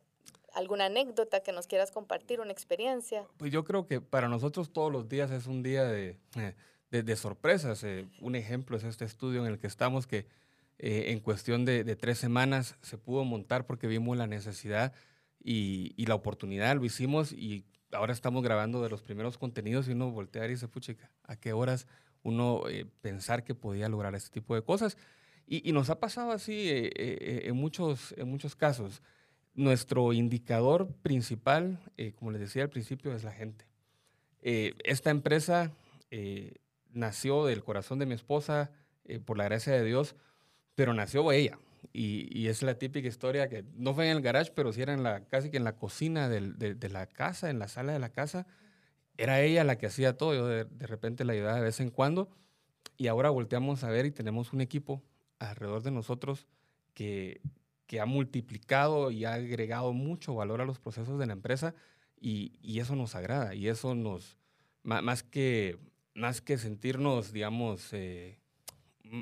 ¿Alguna 0.51 0.85
anécdota 0.85 1.41
que 1.41 1.51
nos 1.51 1.67
quieras 1.67 1.91
compartir, 1.91 2.39
una 2.41 2.51
experiencia? 2.51 3.27
Pues 3.37 3.51
yo 3.51 3.63
creo 3.63 3.85
que 3.85 4.01
para 4.01 4.27
nosotros 4.27 4.73
todos 4.73 4.91
los 4.91 5.07
días 5.07 5.29
es 5.29 5.45
un 5.45 5.61
día 5.61 5.83
de, 5.83 6.17
eh, 6.37 7.03
de, 7.03 7.15
sorpresas. 7.15 7.83
Eh, 7.83 8.07
un 8.19 8.35
ejemplo 8.35 8.77
es 8.77 8.83
este 8.83 9.05
estudio 9.05 9.45
en 9.45 9.51
el 9.51 9.59
que 9.59 9.67
estamos 9.67 10.07
que 10.07 10.25
en 10.79 11.19
cuestión 11.19 11.65
de, 11.65 11.95
tres 11.95 12.17
semanas 12.17 12.77
se 12.81 12.97
pudo 12.97 13.23
montar 13.23 13.67
porque 13.67 13.85
vimos 13.85 14.17
la 14.17 14.25
necesidad 14.25 14.91
y, 15.39 16.03
la 16.07 16.15
oportunidad, 16.15 16.75
lo 16.77 16.85
hicimos 16.85 17.31
y 17.31 17.63
ahora 17.91 18.11
estamos 18.11 18.41
grabando 18.41 18.81
de 18.81 18.89
los 18.89 19.03
primeros 19.03 19.37
contenidos 19.37 19.87
y 19.87 19.91
uno 19.91 20.09
voltea 20.09 20.45
y 20.45 20.49
dice, 20.49 20.67
puchica, 20.67 21.11
¿a 21.25 21.35
qué 21.35 21.53
horas 21.53 21.85
uno 22.23 22.63
pensar 23.01 23.43
que 23.43 23.53
podía 23.53 23.87
lograr 23.87 24.15
este 24.15 24.31
tipo 24.31 24.55
de 24.55 24.63
cosas? 24.63 24.97
Y, 25.47 25.71
nos 25.73 25.89
ha 25.91 25.99
pasado 25.99 26.31
así 26.31 26.69
eh, 26.69 26.91
eh, 26.95 27.41
en, 27.45 27.55
muchos, 27.55 28.13
en 28.17 28.27
muchos 28.27 28.55
casos. 28.55 29.03
Nuestro 29.53 30.11
indicador 30.11 30.87
principal, 31.03 31.79
eh, 31.97 32.13
como 32.13 32.31
les 32.31 32.41
decía 32.41 32.63
al 32.63 32.69
principio, 32.69 33.13
es 33.13 33.23
la 33.23 33.31
gente. 33.31 33.65
esta 34.41 35.09
empresa 35.11 35.71
nació 36.93 37.45
del 37.45 37.63
corazón 37.63 37.99
de 37.99 38.05
mi 38.05 38.13
esposa, 38.13 38.71
por 39.25 39.37
la 39.37 39.43
gracia 39.45 39.73
de 39.73 39.83
Dios, 39.83 40.15
pero 40.75 40.93
nació 40.93 41.31
ella. 41.31 41.59
Y, 41.93 42.47
es 42.47 42.63
la 42.63 42.77
típica 42.79 43.07
historia 43.07 43.47
que 43.47 43.63
no 43.75 43.93
fue 43.93 44.09
en 44.09 44.17
el 44.17 44.23
garage, 44.23 44.51
pero 44.55 44.73
sí 44.73 44.81
era 44.81 44.93
en 44.93 45.03
la, 45.03 45.25
casi 45.25 45.51
que 45.51 45.57
en 45.57 45.63
la 45.63 45.75
cocina 45.75 46.27
de, 46.27 46.89
la 46.89 47.07
casa, 47.07 47.49
en 47.49 47.59
la 47.59 47.67
sala 47.67 47.93
de 47.93 47.99
la 47.99 48.09
casa. 48.09 48.47
Era 49.17 49.41
ella 49.41 49.63
la 49.63 49.77
que 49.77 49.85
hacía 49.85 50.17
todo, 50.17 50.33
yo 50.33 50.47
de, 50.47 50.65
de 50.65 50.87
repente 50.87 51.23
la 51.23 51.33
ayudaba 51.33 51.57
de 51.57 51.63
vez 51.63 51.79
en 51.79 51.91
cuando. 51.91 52.29
Y 52.97 53.07
ahora 53.07 53.29
volteamos 53.29 53.83
a 53.83 53.89
ver 53.89 54.05
y 54.05 54.11
tenemos 54.11 54.53
un 54.53 54.61
equipo 54.61 55.03
alrededor 55.39 55.83
de 55.83 55.91
nosotros 55.91 56.47
que, 56.93 57.41
que 57.87 57.99
ha 57.99 58.05
multiplicado 58.05 59.11
y 59.11 59.25
ha 59.25 59.33
agregado 59.33 59.93
mucho 59.93 60.35
valor 60.35 60.61
a 60.61 60.65
los 60.65 60.79
procesos 60.79 61.19
de 61.19 61.25
la 61.25 61.33
empresa 61.33 61.75
y, 62.19 62.53
y 62.61 62.79
eso 62.79 62.95
nos 62.95 63.15
agrada 63.15 63.53
y 63.55 63.67
eso 63.67 63.95
nos, 63.95 64.37
más, 64.83 65.23
que, 65.23 65.77
más 66.13 66.41
que 66.41 66.57
sentirnos, 66.57 67.31
digamos, 67.31 67.89
eh, 67.93 68.39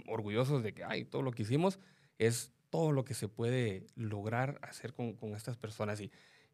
orgullosos 0.07 0.63
de 0.63 0.73
que, 0.73 0.83
ay, 0.83 1.05
todo 1.05 1.21
lo 1.21 1.31
que 1.31 1.43
hicimos, 1.43 1.79
es 2.19 2.51
todo 2.69 2.91
lo 2.91 3.05
que 3.05 3.13
se 3.13 3.27
puede 3.27 3.85
lograr 3.95 4.59
hacer 4.61 4.93
con, 4.93 5.13
con 5.13 5.35
estas 5.35 5.57
personas. 5.57 5.99
Y, 5.99 6.11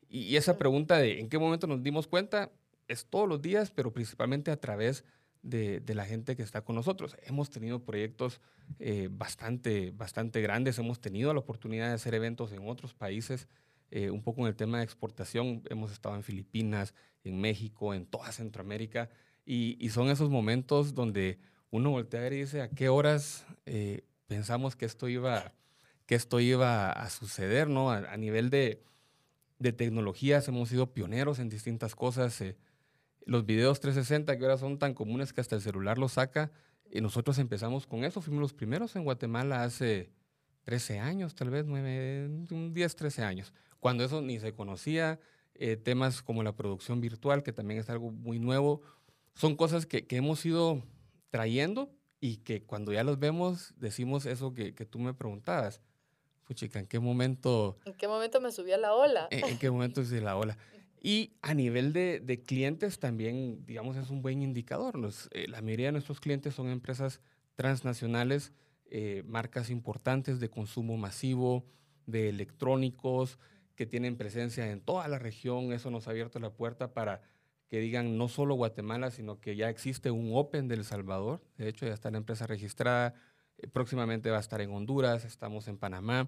y 0.09 0.35
esa 0.35 0.57
pregunta 0.57 0.97
de 0.97 1.19
en 1.19 1.29
qué 1.29 1.37
momento 1.37 1.67
nos 1.67 1.83
dimos 1.83 2.07
cuenta 2.07 2.51
es 2.87 3.05
todos 3.05 3.29
los 3.29 3.41
días, 3.41 3.71
pero 3.71 3.93
principalmente 3.93 4.49
a 4.51 4.59
través 4.59 5.03
de, 5.03 5.05
la 5.43 6.05
gente 6.05 6.35
que 6.35 6.43
está 6.43 6.61
con 6.61 6.75
nosotros. 6.75 7.15
Hemos 7.23 7.49
tenido 7.49 7.83
proyectos 7.83 8.41
eh, 8.79 9.09
bastante, 9.11 9.91
bastante 9.91 10.41
grandes, 10.41 10.77
hemos 10.79 10.99
tenido 10.99 11.33
la 11.33 11.39
oportunidad 11.39 11.87
de 11.87 11.93
hacer 11.93 12.13
eventos 12.13 12.51
en 12.51 12.67
otros 12.67 12.93
países, 12.93 13.47
eh, 13.91 14.11
un 14.11 14.21
poco 14.21 14.41
en 14.41 14.47
el 14.47 14.55
tema 14.55 14.79
de 14.79 14.83
exportación, 14.83 15.63
hemos 15.69 15.91
estado 15.91 16.15
en 16.15 16.23
Filipinas, 16.23 16.93
en 17.23 17.39
México, 17.41 17.93
en 17.93 18.05
toda 18.05 18.31
Centroamérica, 18.31 19.09
y, 19.45 19.89
son 19.89 20.09
esos 20.09 20.29
momentos 20.29 20.93
donde 20.93 21.39
uno 21.71 21.89
voltea 21.89 22.27
y 22.27 22.41
dice, 22.41 22.61
¿a 22.61 22.69
qué 22.69 22.87
horas 22.87 23.47
eh, 23.65 24.03
pensamos 24.27 24.75
que 24.75 24.85
esto 24.85 25.09
iba, 25.09 25.53
que 26.05 26.13
esto 26.13 26.39
iba 26.39 26.91
a 26.91 27.09
suceder? 27.09 27.67
¿no? 27.67 27.89
A, 27.89 28.15
nivel 28.17 28.51
de, 28.51 28.83
de, 29.57 29.73
tecnologías 29.73 30.47
hemos 30.47 30.69
sido 30.69 30.93
pioneros 30.93 31.39
en 31.39 31.49
distintas 31.49 31.95
cosas 31.95 32.43
los 33.25 33.45
videos 33.45 33.79
360 33.79 34.37
que 34.37 34.43
ahora 34.43 34.57
son 34.57 34.79
tan 34.79 34.93
comunes 34.93 35.33
que 35.33 35.41
hasta 35.41 35.55
el 35.55 35.61
celular 35.61 35.97
los 35.97 36.13
saca. 36.13 36.51
Y 36.91 37.01
nosotros 37.01 37.37
empezamos 37.37 37.85
con 37.85 38.03
eso, 38.03 38.21
fuimos 38.21 38.41
los 38.41 38.53
primeros 38.53 38.95
en 38.95 39.03
Guatemala 39.03 39.63
hace 39.63 40.11
13 40.63 40.99
años, 40.99 41.35
tal 41.35 41.49
vez 41.49 41.65
9, 41.65 42.45
10, 42.71 42.95
13 42.95 43.23
años, 43.23 43.53
cuando 43.79 44.03
eso 44.03 44.21
ni 44.21 44.39
se 44.39 44.53
conocía. 44.53 45.19
Eh, 45.61 45.75
temas 45.75 46.21
como 46.21 46.41
la 46.41 46.55
producción 46.55 47.01
virtual, 47.01 47.43
que 47.43 47.51
también 47.51 47.81
es 47.81 47.89
algo 47.89 48.11
muy 48.11 48.39
nuevo, 48.39 48.81
son 49.33 49.57
cosas 49.57 49.85
que, 49.85 50.07
que 50.07 50.15
hemos 50.15 50.45
ido 50.45 50.81
trayendo 51.31 51.91
y 52.21 52.37
que 52.37 52.63
cuando 52.63 52.93
ya 52.93 53.03
los 53.03 53.19
vemos 53.19 53.73
decimos 53.77 54.25
eso 54.25 54.53
que, 54.53 54.73
que 54.73 54.85
tú 54.85 54.99
me 54.99 55.13
preguntabas. 55.13 55.81
Fuchica, 56.43 56.79
¿en 56.79 56.87
qué 56.87 56.99
momento? 56.99 57.77
¿En 57.85 57.93
qué 57.93 58.07
momento 58.07 58.41
me 58.41 58.51
subí 58.51 58.71
a 58.71 58.77
la 58.77 58.93
ola? 58.93 59.27
¿En, 59.31 59.45
en 59.45 59.59
qué 59.59 59.69
momento 59.69 60.01
a 60.01 60.21
la 60.21 60.35
ola? 60.35 60.57
Y 61.01 61.37
a 61.41 61.53
nivel 61.53 61.93
de, 61.93 62.19
de, 62.19 62.41
clientes 62.41 62.99
también, 62.99 63.65
digamos, 63.65 63.95
es 63.95 64.09
un 64.09 64.21
buen 64.21 64.41
indicador. 64.41 64.99
Eh, 65.31 65.47
la 65.47 65.61
mayoría 65.61 65.87
de 65.87 65.91
nuestros 65.93 66.19
clientes 66.19 66.53
son 66.53 66.67
empresas 66.67 67.21
transnacionales, 67.55 68.51
eh, 68.89 69.23
marcas 69.25 69.69
importantes 69.69 70.39
de 70.41 70.49
consumo 70.49 70.97
masivo, 70.97 71.65
de 72.05 72.27
electrónicos, 72.27 73.39
que 73.75 73.85
tienen 73.85 74.17
presencia 74.17 74.69
en 74.69 74.81
toda 74.81 75.07
la 75.07 75.19
región. 75.19 75.71
Eso 75.71 75.89
nos 75.89 76.07
ha 76.07 76.11
abierto 76.11 76.39
la 76.39 76.51
puerta 76.51 76.93
para 76.93 77.21
que 77.69 77.79
digan 77.79 78.17
no 78.17 78.27
solo 78.27 78.55
Guatemala, 78.55 79.09
sino 79.09 79.39
que 79.39 79.55
ya 79.55 79.69
existe 79.69 80.11
un 80.11 80.31
Open 80.33 80.67
del 80.67 80.83
Salvador. 80.83 81.41
De 81.57 81.69
hecho, 81.69 81.85
ya 81.85 81.93
está 81.93 82.11
la 82.11 82.17
empresa 82.17 82.45
registrada. 82.45 83.13
Eh, 83.57 83.67
próximamente 83.67 84.31
va 84.31 84.37
a 84.37 84.41
estar 84.41 84.59
en 84.59 84.71
Honduras, 84.71 85.23
estamos 85.23 85.69
en 85.69 85.77
Panamá. 85.77 86.27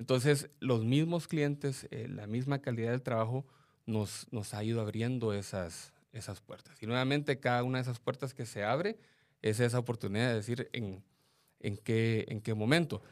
Entonces, 0.00 0.50
los 0.58 0.84
mismos 0.84 1.28
clientes, 1.28 1.88
la 1.90 2.28
misma 2.28 2.60
calidad 2.60 2.92
del 2.92 3.02
trabajo, 3.02 3.44
nos, 3.88 4.26
nos 4.30 4.52
ha 4.52 4.62
ido 4.62 4.82
abriendo 4.82 5.32
esas, 5.32 5.94
esas 6.12 6.42
puertas. 6.42 6.80
Y 6.82 6.86
nuevamente 6.86 7.40
cada 7.40 7.64
una 7.64 7.78
de 7.78 7.82
esas 7.82 7.98
puertas 7.98 8.34
que 8.34 8.44
se 8.44 8.62
abre 8.62 8.98
es 9.40 9.60
esa 9.60 9.78
oportunidad 9.78 10.28
de 10.28 10.34
decir 10.34 10.68
en, 10.74 11.02
en, 11.60 11.78
qué, 11.78 12.26
en 12.28 12.42
qué 12.42 12.52
momento. 12.52 13.02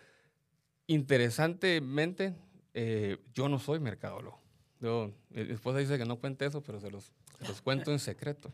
Interesantemente, 0.87 2.35
eh, 2.75 3.17
yo 3.35 3.49
no 3.49 3.59
soy 3.59 3.81
mercadólogo. 3.81 4.39
Yo, 4.81 5.15
mi 5.31 5.41
esposa 5.51 5.79
dice 5.79 5.97
que 5.97 6.05
no 6.05 6.21
cuente 6.21 6.45
eso, 6.45 6.63
pero 6.63 6.79
se 6.79 6.91
los, 6.91 7.11
los 7.41 7.63
cuento 7.63 7.91
en 7.91 7.99
secreto. 7.99 8.53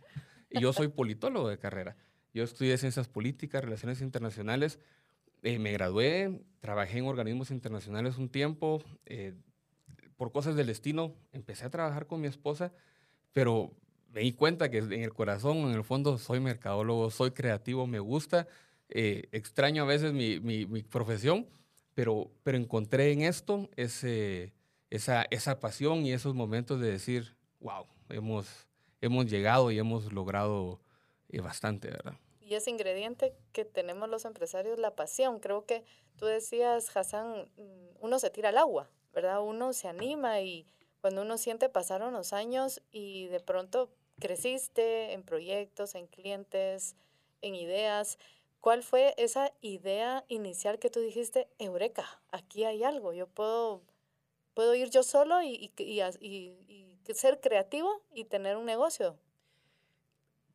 Y 0.48 0.60
yo 0.60 0.72
soy 0.72 0.88
politólogo 0.88 1.48
de 1.48 1.58
carrera. 1.58 1.96
Yo 2.32 2.44
estudié 2.44 2.78
ciencias 2.78 3.08
políticas, 3.08 3.64
relaciones 3.64 4.00
internacionales. 4.00 4.78
Eh, 5.42 5.58
me 5.58 5.72
gradué, 5.72 6.40
trabajé 6.60 6.98
en 6.98 7.06
organismos 7.06 7.50
internacionales 7.50 8.16
un 8.16 8.28
tiempo. 8.28 8.80
Eh, 9.06 9.34
por 10.22 10.30
cosas 10.30 10.54
del 10.54 10.68
destino, 10.68 11.16
empecé 11.32 11.64
a 11.64 11.70
trabajar 11.70 12.06
con 12.06 12.20
mi 12.20 12.28
esposa, 12.28 12.72
pero 13.32 13.72
me 14.12 14.20
di 14.20 14.32
cuenta 14.32 14.70
que 14.70 14.78
en 14.78 15.02
el 15.02 15.12
corazón, 15.12 15.56
en 15.68 15.72
el 15.72 15.82
fondo, 15.82 16.16
soy 16.16 16.38
mercadólogo, 16.38 17.10
soy 17.10 17.32
creativo, 17.32 17.88
me 17.88 17.98
gusta. 17.98 18.46
Eh, 18.88 19.24
extraño 19.32 19.82
a 19.82 19.86
veces 19.86 20.12
mi, 20.12 20.38
mi, 20.38 20.64
mi, 20.64 20.84
profesión, 20.84 21.48
pero, 21.94 22.30
pero 22.44 22.56
encontré 22.56 23.10
en 23.10 23.22
esto 23.22 23.68
ese, 23.74 24.52
esa, 24.90 25.26
esa 25.32 25.58
pasión 25.58 26.06
y 26.06 26.12
esos 26.12 26.36
momentos 26.36 26.78
de 26.78 26.92
decir, 26.92 27.34
wow, 27.58 27.84
hemos, 28.08 28.68
hemos 29.00 29.26
llegado 29.26 29.72
y 29.72 29.78
hemos 29.80 30.12
logrado 30.12 30.78
eh, 31.30 31.40
bastante, 31.40 31.90
¿verdad? 31.90 32.14
Y 32.38 32.54
ese 32.54 32.70
ingrediente 32.70 33.34
que 33.50 33.64
tenemos 33.64 34.08
los 34.08 34.24
empresarios, 34.24 34.78
la 34.78 34.94
pasión. 34.94 35.40
Creo 35.40 35.66
que 35.66 35.82
tú 36.14 36.26
decías, 36.26 36.96
Hassan, 36.96 37.48
mm, 37.56 37.96
uno 37.98 38.20
se 38.20 38.30
tira 38.30 38.50
al 38.50 38.58
agua, 38.58 38.88
¿verdad? 39.12 39.42
Uno 39.42 39.72
se 39.72 39.88
anima 39.88 40.40
y 40.40 40.66
cuando 41.00 41.22
uno 41.22 41.38
siente 41.38 41.68
pasaron 41.68 42.12
los 42.12 42.32
años 42.32 42.80
y 42.90 43.26
de 43.26 43.40
pronto 43.40 43.90
creciste 44.18 45.12
en 45.12 45.22
proyectos, 45.22 45.94
en 45.94 46.06
clientes, 46.06 46.96
en 47.40 47.54
ideas. 47.54 48.18
¿Cuál 48.60 48.82
fue 48.82 49.14
esa 49.16 49.52
idea 49.60 50.24
inicial 50.28 50.78
que 50.78 50.90
tú 50.90 51.00
dijiste, 51.00 51.48
Eureka, 51.58 52.22
aquí 52.30 52.64
hay 52.64 52.84
algo, 52.84 53.12
yo 53.12 53.26
puedo, 53.26 53.82
puedo 54.54 54.74
ir 54.74 54.90
yo 54.90 55.02
solo 55.02 55.42
y, 55.42 55.72
y, 55.76 56.00
y, 56.00 56.98
y 57.04 57.14
ser 57.14 57.40
creativo 57.40 58.02
y 58.14 58.24
tener 58.24 58.56
un 58.56 58.66
negocio? 58.66 59.18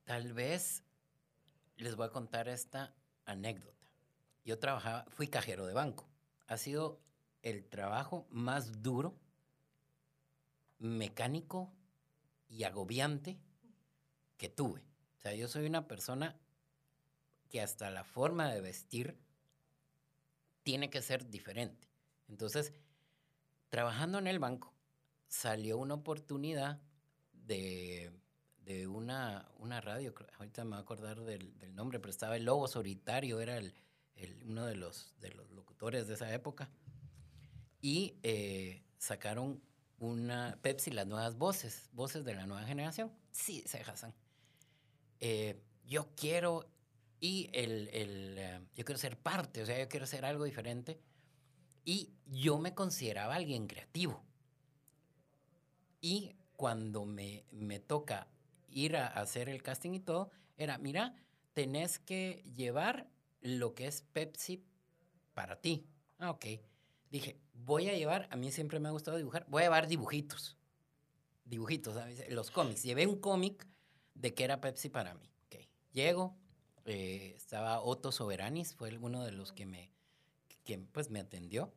Tal 0.05 0.31
vez 0.31 0.83
les 1.75 1.97
voy 1.97 2.07
a 2.07 2.11
contar 2.11 2.47
esta 2.47 2.93
anécdota. 3.25 3.91
Yo 4.45 4.57
trabajaba, 4.57 5.05
fui 5.09 5.27
cajero 5.27 5.65
de 5.65 5.73
banco. 5.73 6.07
Ha 6.47 6.55
sido 6.55 7.01
el 7.41 7.65
trabajo 7.65 8.27
más 8.29 8.81
duro, 8.81 9.17
mecánico 10.79 11.73
y 12.49 12.63
agobiante 12.63 13.37
que 14.37 14.49
tuve. 14.49 14.81
O 15.17 15.21
sea, 15.21 15.33
yo 15.33 15.47
soy 15.47 15.65
una 15.65 15.87
persona 15.87 16.37
que 17.49 17.61
hasta 17.61 17.89
la 17.89 18.03
forma 18.03 18.51
de 18.51 18.61
vestir 18.61 19.17
tiene 20.63 20.89
que 20.89 21.01
ser 21.01 21.29
diferente. 21.29 21.87
Entonces, 22.27 22.73
trabajando 23.69 24.19
en 24.19 24.27
el 24.27 24.39
banco, 24.39 24.73
salió 25.27 25.77
una 25.77 25.95
oportunidad 25.95 26.81
de, 27.31 28.11
de 28.65 28.87
una, 28.87 29.49
una 29.59 29.79
radio, 29.79 30.13
ahorita 30.37 30.63
me 30.65 30.71
voy 30.71 30.79
a 30.79 30.81
acordar 30.81 31.21
del, 31.21 31.57
del, 31.57 31.73
nombre, 31.73 31.99
pero 31.99 32.09
estaba 32.09 32.35
el 32.35 32.43
Lobo 32.43 32.67
Solitario, 32.67 33.39
era 33.39 33.57
el, 33.57 33.73
el, 34.15 34.43
uno 34.45 34.65
de 34.65 34.75
los, 34.75 35.15
de 35.21 35.31
los 35.31 35.49
locutores 35.51 36.07
de 36.07 36.15
esa 36.15 36.33
época, 36.33 36.69
y 37.81 38.15
eh, 38.23 38.83
sacaron 38.97 39.61
una 39.99 40.57
Pepsi, 40.61 40.91
las 40.91 41.07
nuevas 41.07 41.37
voces, 41.37 41.89
voces 41.93 42.23
de 42.25 42.35
la 42.35 42.45
nueva 42.45 42.65
generación. 42.65 43.11
Sí, 43.31 43.63
se 43.65 43.79
Hassan. 43.81 44.13
Eh, 45.19 45.61
yo 45.85 46.09
quiero 46.15 46.69
y 47.19 47.49
el, 47.53 47.89
el 47.89 48.37
uh, 48.37 48.65
yo 48.75 48.85
quiero 48.85 48.99
ser 48.99 49.17
parte, 49.17 49.63
o 49.63 49.65
sea, 49.65 49.79
yo 49.79 49.89
quiero 49.89 50.03
hacer 50.03 50.25
algo 50.25 50.43
diferente. 50.43 50.99
Y 51.83 52.11
yo 52.25 52.59
me 52.59 52.73
consideraba 52.73 53.35
alguien 53.35 53.65
creativo. 53.67 54.23
Y 56.01 56.35
cuando 56.55 57.05
me, 57.05 57.45
me 57.51 57.79
toca 57.79 58.27
ir 58.69 58.97
a 58.97 59.07
hacer 59.07 59.47
el 59.49 59.63
casting 59.63 59.93
y 59.93 59.99
todo, 59.99 60.29
era, 60.57 60.77
mira, 60.77 61.15
tenés 61.53 61.97
que 61.97 62.43
llevar 62.55 63.09
lo 63.41 63.73
que 63.73 63.87
es 63.87 64.01
Pepsi 64.01 64.65
para 65.33 65.61
ti. 65.61 65.87
Ah, 66.19 66.31
ok. 66.31 66.45
Dije, 67.09 67.39
voy 67.65 67.89
a 67.89 67.93
llevar, 67.93 68.27
a 68.31 68.35
mí 68.35 68.51
siempre 68.51 68.79
me 68.79 68.89
ha 68.89 68.91
gustado 68.91 69.17
dibujar, 69.17 69.45
voy 69.49 69.61
a 69.61 69.65
llevar 69.65 69.87
dibujitos. 69.87 70.57
Dibujitos, 71.45 71.95
¿sabes? 71.95 72.29
los 72.29 72.51
cómics. 72.51 72.83
Llevé 72.83 73.07
un 73.07 73.19
cómic 73.19 73.67
de 74.13 74.33
que 74.33 74.43
era 74.43 74.59
Pepsi 74.59 74.89
para 74.89 75.13
mí. 75.13 75.29
Okay. 75.47 75.69
Llego, 75.93 76.35
eh, 76.85 77.33
estaba 77.35 77.81
Otto 77.81 78.11
Soberanis, 78.11 78.75
fue 78.75 78.97
uno 78.97 79.23
de 79.23 79.31
los 79.31 79.53
que 79.53 79.65
me, 79.65 79.93
que, 80.63 80.77
pues, 80.79 81.09
me 81.09 81.19
atendió. 81.19 81.73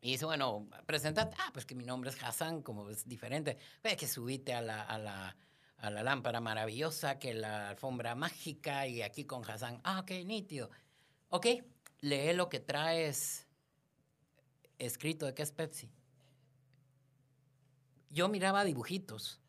Y 0.00 0.12
dice, 0.12 0.24
bueno, 0.24 0.68
presentate. 0.86 1.36
Ah, 1.40 1.50
pues 1.52 1.66
que 1.66 1.74
mi 1.74 1.84
nombre 1.84 2.10
es 2.10 2.22
Hassan, 2.22 2.62
como 2.62 2.88
es 2.90 3.08
diferente. 3.08 3.58
Ve 3.82 3.96
que 3.96 4.06
subite 4.06 4.54
a 4.54 4.60
la, 4.60 4.82
a 4.82 4.98
la, 4.98 5.36
a 5.78 5.90
la 5.90 6.02
lámpara 6.02 6.40
maravillosa, 6.40 7.18
que 7.18 7.34
la 7.34 7.70
alfombra 7.70 8.14
mágica 8.14 8.86
y 8.86 9.02
aquí 9.02 9.24
con 9.24 9.48
Hassan. 9.48 9.80
Ah, 9.82 10.00
ok, 10.00 10.10
nítido. 10.24 10.70
Ok, 11.28 11.46
lee 12.00 12.34
lo 12.34 12.48
que 12.48 12.60
traes 12.60 13.45
escrito 14.78 15.26
de 15.26 15.34
que 15.34 15.42
es 15.42 15.52
Pepsi. 15.52 15.90
Yo 18.10 18.28
miraba 18.28 18.64
dibujitos 18.64 19.40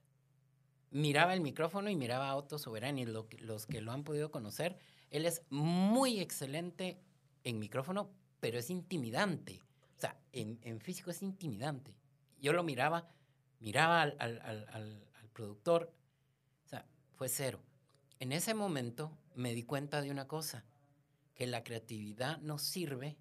miraba 0.91 1.33
el 1.33 1.41
micrófono 1.41 1.89
y 1.89 1.95
miraba 1.95 2.29
a 2.29 2.35
Otto 2.35 2.57
Soberani, 2.57 3.05
lo, 3.05 3.27
los 3.39 3.65
que 3.65 3.81
lo 3.81 3.91
han 3.91 4.03
podido 4.03 4.31
conocer. 4.31 4.77
Él 5.09 5.25
es 5.25 5.41
muy 5.49 6.19
excelente 6.19 6.99
en 7.43 7.59
micrófono, 7.59 8.09
pero 8.39 8.59
es 8.59 8.69
intimidante. 8.69 9.61
O 9.97 9.99
sea, 9.99 10.19
en, 10.31 10.79
físico 10.81 11.11
es 11.11 11.21
intimidante. 11.21 11.95
Yo 12.39 12.53
lo 12.53 12.63
miraba, 12.63 13.09
miraba 13.59 14.03
al, 14.03 14.17
al, 14.19 15.03
productor, 15.33 15.93
o 16.65 16.67
sea, 16.67 16.85
fue 17.15 17.29
cero. 17.29 17.59
En 18.19 18.31
ese 18.31 18.55
momento 18.55 19.15
me 19.35 19.53
di 19.53 19.63
cuenta 19.63 20.01
de 20.01 20.09
una 20.09 20.27
cosa, 20.27 20.65
que 21.35 21.45
la 21.45 21.63
creatividad 21.63 22.39
no 22.39 22.57
sirve 22.57 23.15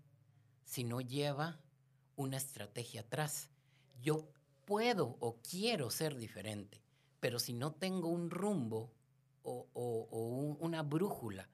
si 0.64 0.82
no 0.82 1.02
lleva 1.02 1.60
una 2.16 2.36
estrategia 2.36 3.02
atrás. 3.02 3.48
Yo 4.02 4.28
puedo 4.64 5.16
o 5.20 5.40
quiero 5.42 5.90
ser 5.90 6.16
diferente 6.16 6.86
pero 7.20 7.38
si 7.38 7.52
no 7.52 7.72
tengo 7.72 8.08
un 8.08 8.30
rumbo 8.30 8.92
o, 9.42 9.68
o, 9.72 10.08
o 10.10 10.28
un, 10.28 10.56
una 10.60 10.82
brújula 10.82 11.48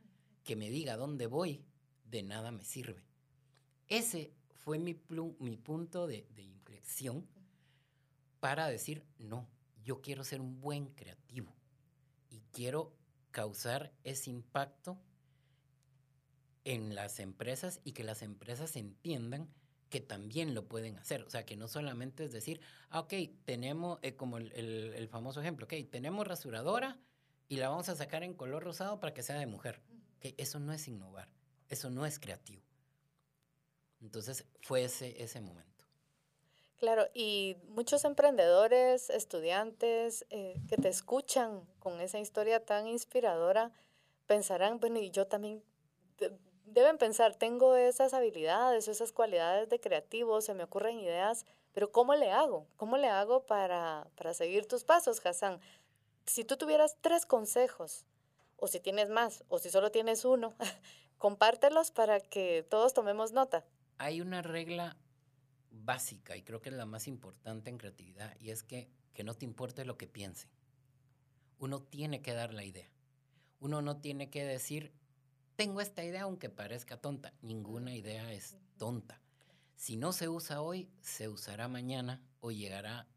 que 0.45 0.57
me 0.57 0.71
diga 0.71 0.97
dónde 0.97 1.27
voy, 1.27 1.65
de 2.05 2.23
nada 2.23 2.51
me 2.51 2.63
sirve. 2.65 3.07
Ese 3.89 4.35
fue 4.51 4.79
mi, 4.79 5.01
mi 5.39 5.57
punto 5.57 6.07
de, 6.07 6.27
de 6.35 6.43
inflexión 6.43 7.27
para 8.41 8.67
decir, 8.69 9.07
no, 9.19 9.49
yo 9.83 10.01
quiero 10.03 10.25
ser 10.25 10.41
un 10.41 10.61
buen 10.61 10.89
creativo 10.89 11.55
y 12.29 12.41
quiero 12.53 12.93
causar 13.31 13.95
ese 14.05 14.31
impacto 14.31 14.99
en 16.65 16.95
las 16.95 17.19
empresas 17.19 17.81
y 17.83 17.93
que 17.93 18.05
las 18.05 18.23
empresas 18.23 18.77
entiendan 18.77 19.49
que 19.93 20.01
también 20.01 20.55
lo 20.55 20.65
pueden 20.65 20.97
hacer. 20.97 21.23
O 21.23 21.29
sea, 21.29 21.45
que 21.45 21.55
no 21.55 21.69
solamente 21.69 22.25
es 22.25 22.33
decir, 22.33 22.63
ah, 22.89 23.01
ok, 23.01 23.13
tenemos, 23.45 23.99
eh, 24.01 24.17
como 24.17 24.39
el, 24.39 24.51
el, 24.53 24.95
el, 24.95 25.07
famoso 25.07 25.43
ejemplo, 25.43 25.67
ok, 25.67 25.75
tenemos 25.91 26.27
rasuradora 26.27 26.99
y 27.47 27.57
la 27.57 27.69
vamos 27.69 27.91
a 27.91 27.95
sacar 27.95 28.23
en 28.23 28.33
color 28.33 28.65
rosado 28.65 28.99
para 29.01 29.13
que 29.13 29.23
sea 29.23 29.39
de 29.39 29.45
mujer. 29.45 29.83
Okay, 30.17 30.35
eso 30.39 30.59
no 30.61 30.73
es 30.73 30.89
innovar, 30.89 31.29
eso 31.69 31.91
no 31.91 32.07
es 32.07 32.19
creativo. 32.19 32.63
Entonces 34.01 34.47
fue 34.63 34.85
ese, 34.85 35.23
ese 35.23 35.43
momento. 35.43 35.85
Claro, 36.79 37.07
y 37.13 37.59
muchos 37.69 38.07
emprendedores, 38.07 39.11
estudiantes 39.11 40.25
eh, 40.31 40.59
que 40.71 40.79
te 40.79 40.89
escuchan 40.89 41.67
con 41.81 42.01
esa 42.01 42.19
historia 42.19 42.65
tan 42.65 42.87
inspiradora, 42.87 43.73
pensarán, 44.27 44.81
bueno, 44.81 45.01
y 45.01 45.11
yo 45.11 45.27
también 45.27 45.63
deben 46.73 46.99
pensar, 46.99 47.35
tengo 47.35 47.77
esas 47.77 48.15
habilidades, 48.15 48.89
esas 48.89 49.13
cualidades 49.13 49.69
de 49.69 49.81
creativo, 49.81 50.41
se 50.41 50.55
me 50.55 50.65
ocurren 50.65 50.99
ideas, 50.99 51.45
pero 51.73 51.93
¿cómo 51.93 52.15
le 52.15 52.31
hago? 52.31 52.67
¿Cómo 52.77 52.97
le 52.97 53.09
hago 53.09 53.47
para, 53.47 54.07
para 54.17 54.35
seguir 54.35 54.67
tus 54.67 54.85
pasos, 54.85 55.25
Hassan? 55.25 55.61
Si 56.27 56.45
tú 56.45 56.57
tuvieras 56.57 56.97
tres 57.01 57.27
consejos, 57.27 58.05
o 58.57 58.69
si 58.69 58.79
tienes 58.79 59.09
más, 59.09 59.43
o 59.49 59.59
si 59.59 59.71
solo 59.71 59.91
tienes 59.91 60.25
uno, 60.25 60.55
compártelos 61.19 61.91
para 61.91 62.21
que 62.21 62.65
todos 62.69 62.95
tomemos 62.95 63.33
nota. 63.33 63.65
Hay 63.99 64.21
una 64.21 64.41
regla 64.41 64.97
básica 65.71 66.37
y 66.37 66.43
creo 66.43 66.61
que 66.61 66.69
es 66.69 66.75
la 66.77 66.87
más 66.87 67.09
importante 67.09 67.71
en 67.71 67.79
creatividad 67.79 68.37
y 68.39 68.51
es 68.51 68.63
que, 68.63 68.89
que 69.15 69.25
no 69.25 69.35
te 69.35 69.45
importe 69.45 69.85
lo 69.85 69.97
que 69.97 70.07
piensen. 70.07 70.49
Uno 71.59 71.83
tiene 71.83 72.23
que 72.23 72.35
dar 72.35 72.55
la 72.55 72.65
idea. 72.65 72.89
Uno 73.59 73.83
no 73.83 74.01
tiene 74.01 74.31
que 74.31 74.45
decir, 74.45 74.93
tengo 75.57 75.81
esta 75.81 76.05
idea 76.05 76.23
aunque 76.23 76.49
parezca 76.49 77.01
tonta. 77.01 77.33
Ninguna 77.43 77.95
idea 77.95 78.33
es 78.33 78.57
tonta. 78.79 79.21
Si 79.77 79.97
no 79.97 80.13
se 80.13 80.29
usa 80.29 80.63
hoy, 80.63 80.89
se 81.01 81.29
usará 81.29 81.69
mañana 81.69 82.23
o 82.41 82.51
llegará 82.51 83.09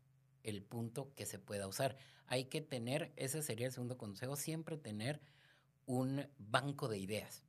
el 0.43 0.63
punto 0.63 1.13
que 1.15 1.26
se 1.26 1.39
pueda 1.39 1.67
usar. 1.67 1.98
Hay 2.28 2.45
que 2.45 2.62
tener, 2.62 3.13
ese 3.15 3.41
sería 3.41 3.67
el 3.67 3.74
segundo 3.74 3.98
consejo, 3.98 4.36
siempre 4.36 4.78
tener 4.78 5.21
un 5.86 6.28
banco 6.38 6.88
de 6.88 6.98
ideas, 6.98 7.43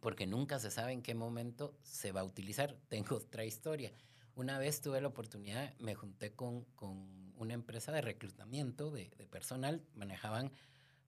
porque 0.00 0.26
nunca 0.26 0.58
se 0.58 0.70
sabe 0.70 0.92
en 0.92 1.02
qué 1.02 1.14
momento 1.14 1.74
se 1.82 2.12
va 2.12 2.20
a 2.20 2.24
utilizar. 2.24 2.76
Tengo 2.88 3.16
otra 3.16 3.44
historia. 3.44 3.92
Una 4.34 4.58
vez 4.58 4.80
tuve 4.80 5.00
la 5.00 5.08
oportunidad, 5.08 5.74
me 5.78 5.94
junté 5.94 6.34
con, 6.34 6.64
con 6.74 7.32
una 7.36 7.54
empresa 7.54 7.92
de 7.92 8.00
reclutamiento 8.00 8.90
de, 8.90 9.10
de 9.16 9.26
personal, 9.26 9.84
manejaban 9.94 10.52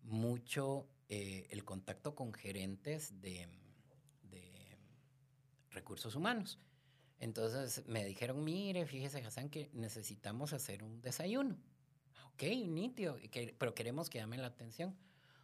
mucho 0.05 0.87
eh, 1.09 1.47
el 1.51 1.64
contacto 1.64 2.14
con 2.14 2.33
gerentes 2.33 3.21
de, 3.21 3.49
de, 4.31 4.79
recursos 5.71 6.14
humanos. 6.14 6.59
Entonces 7.19 7.87
me 7.87 8.05
dijeron, 8.05 8.45
mire, 8.45 8.87
fíjese 8.87 9.19
Hassan 9.25 9.49
que 9.49 9.71
necesitamos 9.73 10.53
hacer 10.53 10.83
un 10.83 11.01
desayuno. 11.01 11.57
Ok, 12.35 12.43
nítido, 12.67 13.17
pero 13.59 13.75
queremos 13.75 14.11
que 14.11 14.19
llamen 14.19 14.43
la 14.43 14.49
atención. 14.49 14.97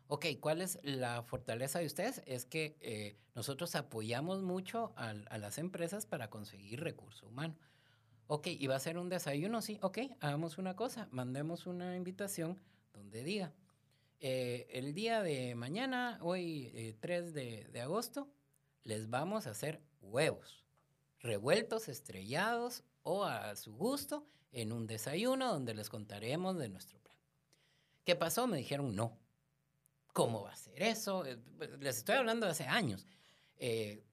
Ok, 0.08 0.26
¿cuál 0.40 0.60
es 0.60 0.78
la 0.82 1.22
fortaleza 1.22 1.78
de 1.78 1.86
ustedes? 1.86 2.22
Es 2.26 2.44
que 2.44 2.76
eh, 2.80 3.16
nosotros 3.34 3.74
apoyamos 3.76 4.42
mucho 4.42 4.92
a, 4.96 5.10
a, 5.10 5.38
las 5.38 5.58
empresas 5.58 6.04
para 6.04 6.30
conseguir 6.30 6.80
recurso 6.80 7.28
humano. 7.28 7.56
Ok, 8.26 8.48
¿y 8.48 8.66
va 8.66 8.76
a 8.76 8.80
ser 8.80 8.98
un 8.98 9.08
desayuno? 9.08 9.62
Sí, 9.62 9.78
ok, 9.82 9.98
hagamos 10.20 10.58
una 10.58 10.74
cosa, 10.74 11.08
mandemos 11.12 11.66
una 11.66 11.96
invitación 11.96 12.60
donde 12.92 13.22
diga, 13.22 13.52
eh, 14.20 14.68
el 14.70 14.94
día 14.94 15.22
de 15.22 15.54
mañana, 15.54 16.18
hoy 16.22 16.70
eh, 16.74 16.96
3 17.00 17.32
de, 17.32 17.80
agosto, 17.80 18.30
les 18.84 19.08
vamos 19.08 19.46
a 19.46 19.50
hacer 19.50 19.82
huevos, 20.00 20.64
revueltos, 21.20 21.88
estrellados 21.88 22.84
o 23.02 23.24
a 23.24 23.56
su 23.56 23.74
gusto 23.74 24.26
en 24.52 24.72
un 24.72 24.86
desayuno 24.86 25.52
donde 25.52 25.74
les 25.74 25.88
contaremos 25.88 26.58
de 26.58 26.68
nuestro 26.68 26.98
plan. 27.00 27.16
¿Qué 28.04 28.16
pasó? 28.16 28.46
Me 28.46 28.58
dijeron 28.58 28.94
no. 28.94 29.18
¿Cómo 30.12 30.42
va 30.42 30.52
a 30.52 30.56
ser 30.56 30.82
eso? 30.82 31.24
Eh, 31.24 31.38
les 31.78 31.98
estoy 31.98 32.16
hablando 32.16 32.46
de 32.46 32.52
hace 32.52 32.64
años. 32.64 33.06
Eh, 33.56 34.04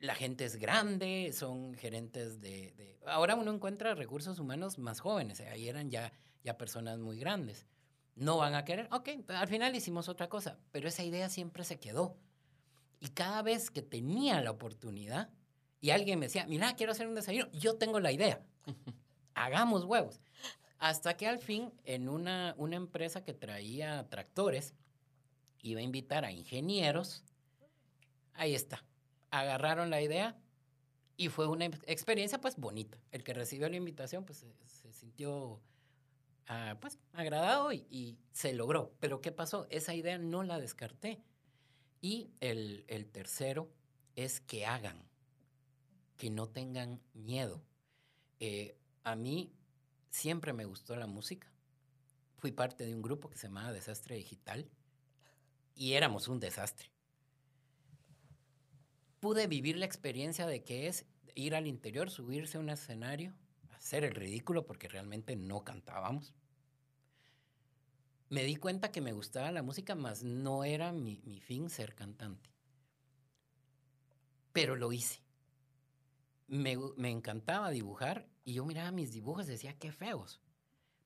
la 0.00 0.14
gente 0.14 0.44
es 0.44 0.56
grande, 0.56 1.30
son 1.32 1.74
gerentes 1.74 2.40
de, 2.40 2.72
de, 2.72 2.98
Ahora 3.06 3.36
uno 3.36 3.52
encuentra 3.52 3.94
recursos 3.94 4.38
humanos 4.38 4.78
más 4.78 5.00
jóvenes, 5.00 5.40
ahí 5.40 5.68
eran 5.68 5.90
ya, 5.90 6.12
ya 6.42 6.56
personas 6.56 6.98
muy 6.98 7.18
grandes. 7.18 7.66
No 8.14 8.36
van 8.36 8.54
a 8.54 8.64
querer, 8.64 8.88
ok, 8.90 9.08
al 9.28 9.48
final 9.48 9.74
hicimos 9.74 10.08
otra 10.08 10.28
cosa, 10.28 10.58
pero 10.72 10.88
esa 10.88 11.02
idea 11.02 11.28
siempre 11.28 11.64
se 11.64 11.78
quedó. 11.78 12.16
Y 12.98 13.08
cada 13.08 13.42
vez 13.42 13.70
que 13.70 13.82
tenía 13.82 14.40
la 14.42 14.50
oportunidad 14.50 15.30
y 15.80 15.90
alguien 15.90 16.18
me 16.18 16.26
decía, 16.26 16.46
mira, 16.46 16.74
quiero 16.76 16.92
hacer 16.92 17.06
un 17.06 17.14
desayuno, 17.14 17.50
yo 17.52 17.76
tengo 17.76 18.00
la 18.00 18.12
idea, 18.12 18.44
hagamos 19.34 19.84
huevos. 19.84 20.20
Hasta 20.78 21.16
que 21.16 21.26
al 21.26 21.38
fin, 21.38 21.72
en 21.84 22.08
una, 22.08 22.54
una 22.58 22.76
empresa 22.76 23.24
que 23.24 23.32
traía 23.32 24.08
tractores, 24.08 24.74
iba 25.62 25.80
a 25.80 25.82
invitar 25.82 26.24
a 26.24 26.32
ingenieros, 26.32 27.24
ahí 28.34 28.54
está, 28.54 28.84
agarraron 29.30 29.90
la 29.90 30.00
idea 30.00 30.38
y 31.16 31.28
fue 31.28 31.46
una 31.46 31.66
experiencia 31.66 32.40
pues 32.40 32.56
bonita. 32.56 32.98
El 33.12 33.22
que 33.22 33.34
recibió 33.34 33.68
la 33.68 33.76
invitación 33.76 34.24
pues 34.24 34.38
se, 34.38 34.54
se 34.66 34.92
sintió 34.92 35.60
uh, 36.50 36.78
pues 36.80 36.98
agradado 37.12 37.72
y, 37.72 37.86
y, 37.90 38.18
se 38.32 38.52
logró. 38.52 38.94
Pero 39.00 39.20
¿qué 39.20 39.32
pasó? 39.32 39.66
Esa 39.70 39.94
idea 39.94 40.18
no 40.18 40.42
la 40.42 40.58
descarté. 40.58 41.22
Y 42.00 42.30
el, 42.40 42.84
el 42.88 43.06
tercero 43.06 43.70
es 44.16 44.40
que 44.40 44.66
hagan, 44.66 45.08
que 46.16 46.30
no 46.30 46.48
tengan 46.48 47.00
miedo. 47.14 47.62
Eh, 48.38 48.76
a 49.04 49.16
mí 49.16 49.52
siempre 50.10 50.52
me 50.52 50.64
gustó 50.64 50.96
la 50.96 51.06
música. 51.06 51.52
Fui 52.38 52.52
parte 52.52 52.84
de 52.84 52.94
un 52.94 53.02
grupo 53.02 53.28
que 53.28 53.36
se 53.36 53.48
llamaba 53.48 53.72
Desastre 53.72 54.16
Digital 54.16 54.70
y 55.74 55.92
éramos 55.92 56.28
un 56.28 56.40
desastre 56.40 56.90
pude 59.20 59.46
vivir 59.46 59.76
la 59.76 59.84
experiencia 59.84 60.46
de 60.46 60.64
que 60.64 60.88
es 60.88 61.04
ir 61.34 61.54
al 61.54 61.66
interior, 61.66 62.10
subirse 62.10 62.56
a 62.56 62.60
un 62.60 62.70
escenario, 62.70 63.34
hacer 63.70 64.04
el 64.04 64.14
ridículo 64.14 64.66
porque 64.66 64.88
realmente 64.88 65.36
no 65.36 65.62
cantábamos. 65.62 66.34
Me 68.30 68.44
di 68.44 68.54
cuenta 68.54 68.92
que 68.92 69.00
me 69.00 69.12
gustaba 69.12 69.50
la 69.50 69.62
música, 69.62 69.96
mas 69.96 70.22
no 70.22 70.62
era 70.62 70.92
mi, 70.92 71.20
mi 71.24 71.40
fin 71.40 71.68
ser 71.68 71.96
cantante. 71.96 72.48
Pero 74.52 74.76
lo 74.76 74.92
hice. 74.92 75.20
Me, 76.46 76.78
me, 76.96 77.10
encantaba 77.10 77.70
dibujar 77.70 78.28
y 78.44 78.54
yo 78.54 78.64
miraba 78.64 78.92
mis 78.92 79.12
dibujos 79.12 79.46
y 79.46 79.52
decía, 79.52 79.76
qué 79.78 79.90
feos. 79.90 80.40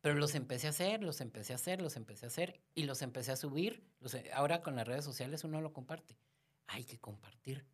Pero 0.02 0.16
los 0.16 0.34
empecé 0.34 0.66
a 0.66 0.70
hacer, 0.70 1.02
los 1.02 1.22
empecé 1.22 1.54
a 1.54 1.56
hacer, 1.56 1.80
los 1.80 1.96
empecé 1.96 2.26
a 2.26 2.28
hacer 2.28 2.60
y 2.74 2.82
los 2.82 3.00
empecé 3.00 3.32
a 3.32 3.36
subir. 3.36 3.88
Los, 4.00 4.14
ahora 4.34 4.62
con 4.62 4.76
las 4.76 4.86
redes 4.86 5.04
sociales 5.04 5.44
uno 5.44 5.62
lo 5.62 5.72
comparte. 5.72 6.18
Hay 6.66 6.84
que 6.84 6.98
compartir. 6.98 7.66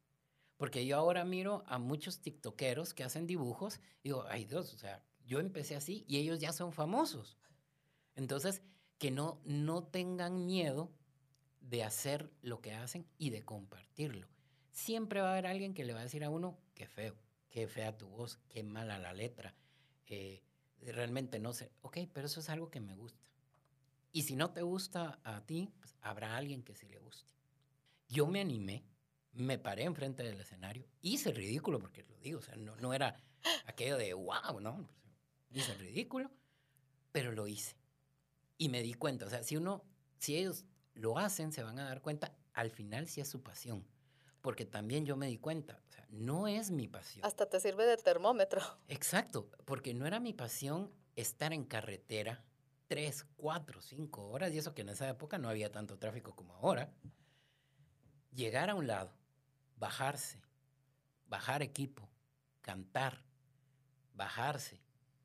Porque 0.57 0.87
yo 0.87 0.97
ahora 0.97 1.25
miro 1.25 1.65
a 1.67 1.81
muchos 1.81 2.21
tiktokeros 2.21 2.95
que 2.95 3.03
hacen 3.03 3.27
dibujos 3.27 3.81
y 4.05 4.11
digo, 4.11 4.27
ay 4.29 4.45
Dios, 4.45 4.73
o 4.75 4.79
sea, 4.79 5.05
yo 5.25 5.41
empecé 5.41 5.75
así 5.75 6.05
y 6.07 6.19
ellos 6.19 6.39
ya 6.39 6.53
son 6.53 6.73
famosos. 6.73 7.37
Entonces, 8.15 8.63
que 9.01 9.11
no, 9.11 9.41
no 9.45 9.83
tengan 9.83 10.47
miedo 10.47 10.93
de 11.61 11.83
hacer 11.83 12.31
lo 12.43 12.61
que 12.61 12.75
hacen 12.75 13.05
y 13.19 13.31
de 13.31 13.43
compartirlo. 13.43 14.29
Siempre 14.71 15.21
va 15.21 15.31
a 15.31 15.33
haber 15.33 15.49
alguien 15.49 15.75
que 15.75 15.85
le 15.85 15.93
va 15.93 15.99
a 15.99 16.05
decir 16.05 16.23
a 16.23 16.31
uno, 16.31 16.57
qué 16.75 16.87
feo, 16.87 17.17
qué 17.49 17.67
fea 17.67 17.99
tu 17.99 18.07
voz, 18.07 18.39
qué 18.49 18.63
mala 18.63 19.01
la 19.01 19.13
letra. 19.13 19.57
Eh, 20.07 20.45
realmente 20.83 21.41
no 21.41 21.53
sé. 21.53 21.73
Ok, 21.81 21.99
pero 22.13 22.27
eso 22.27 22.39
es 22.39 22.49
algo 22.49 22.71
que 22.71 22.81
me 22.81 22.95
gusta. 22.95 23.21
Y 24.13 24.23
si 24.23 24.37
no 24.37 24.53
te 24.53 24.63
gusta 24.63 25.19
a 25.25 25.45
ti, 25.45 25.73
pues 25.81 25.97
habrá 26.01 26.37
alguien 26.37 26.63
que 26.63 26.77
sí 26.77 26.87
le 26.89 27.01
guste. 27.01 27.33
Yo 28.09 28.29
me 28.29 28.41
animé 28.41 28.85
me 29.33 29.59
paré 29.59 29.85
enfrente 29.85 30.23
del 30.23 30.41
escenario, 30.41 30.87
hice 31.03 31.33
ridículo, 31.33 31.79
porque 31.79 32.03
lo 32.03 32.17
digo, 32.19 32.41
o 32.41 32.43
sea, 32.43 32.57
no, 32.57 32.77
no 32.77 32.93
era 32.93 33.17
aquello 33.67 33.97
de 33.97 34.13
wow, 34.15 34.61
¿no? 34.61 34.89
Hice 35.53 35.75
ridículo, 35.75 36.31
pero 37.13 37.33
lo 37.33 37.47
hice. 37.47 37.77
Y 38.61 38.69
me 38.69 38.83
di 38.83 38.93
cuenta, 38.93 39.25
o 39.25 39.31
sea, 39.31 39.43
si 39.43 39.57
uno, 39.57 39.83
si 40.19 40.37
ellos 40.37 40.67
lo 40.93 41.17
hacen, 41.17 41.51
se 41.51 41.63
van 41.63 41.79
a 41.79 41.85
dar 41.85 42.03
cuenta, 42.03 42.37
al 42.53 42.71
final 42.71 43.09
sí 43.09 43.23
es 43.23 43.29
su 43.29 43.43
pasión. 43.43 43.87
Porque 44.43 44.67
también 44.67 45.07
yo 45.07 45.17
me 45.17 45.29
di 45.29 45.39
cuenta, 45.39 45.81
o 45.89 45.91
sea, 45.91 46.07
no 46.11 46.47
es 46.47 46.71
mi 46.71 46.87
pasión. 46.87 47.25
Hasta 47.25 47.47
te 47.47 47.59
sirve 47.59 47.87
de 47.87 47.97
termómetro. 47.97 48.61
Exacto, 48.89 49.51
porque 49.65 49.95
no 49.95 50.07
era 50.07 50.21
mi 50.21 50.35
pasión 50.35 50.93
estar 51.17 51.55
en 51.55 51.65
carretera 51.65 52.45
tres, 52.87 53.25
cuatro, 53.37 53.81
cinco 53.81 54.29
horas, 54.29 54.53
y 54.53 54.59
eso 54.59 54.75
que 54.75 54.83
en 54.83 54.91
esa 54.91 55.09
época 55.09 55.39
no 55.39 55.49
había 55.49 55.73
tanto 55.73 55.97
tráfico 55.97 56.37
como 56.37 56.55
ahora. 56.57 56.93
Llegar 58.33 58.69
a 58.69 58.75
un 58.75 58.87
lado, 58.87 59.15
bajarse, 59.77 60.43
bajar 61.25 61.63
equipo, 61.63 62.11
cantar, 62.61 63.23
bajarse, 64.13 64.83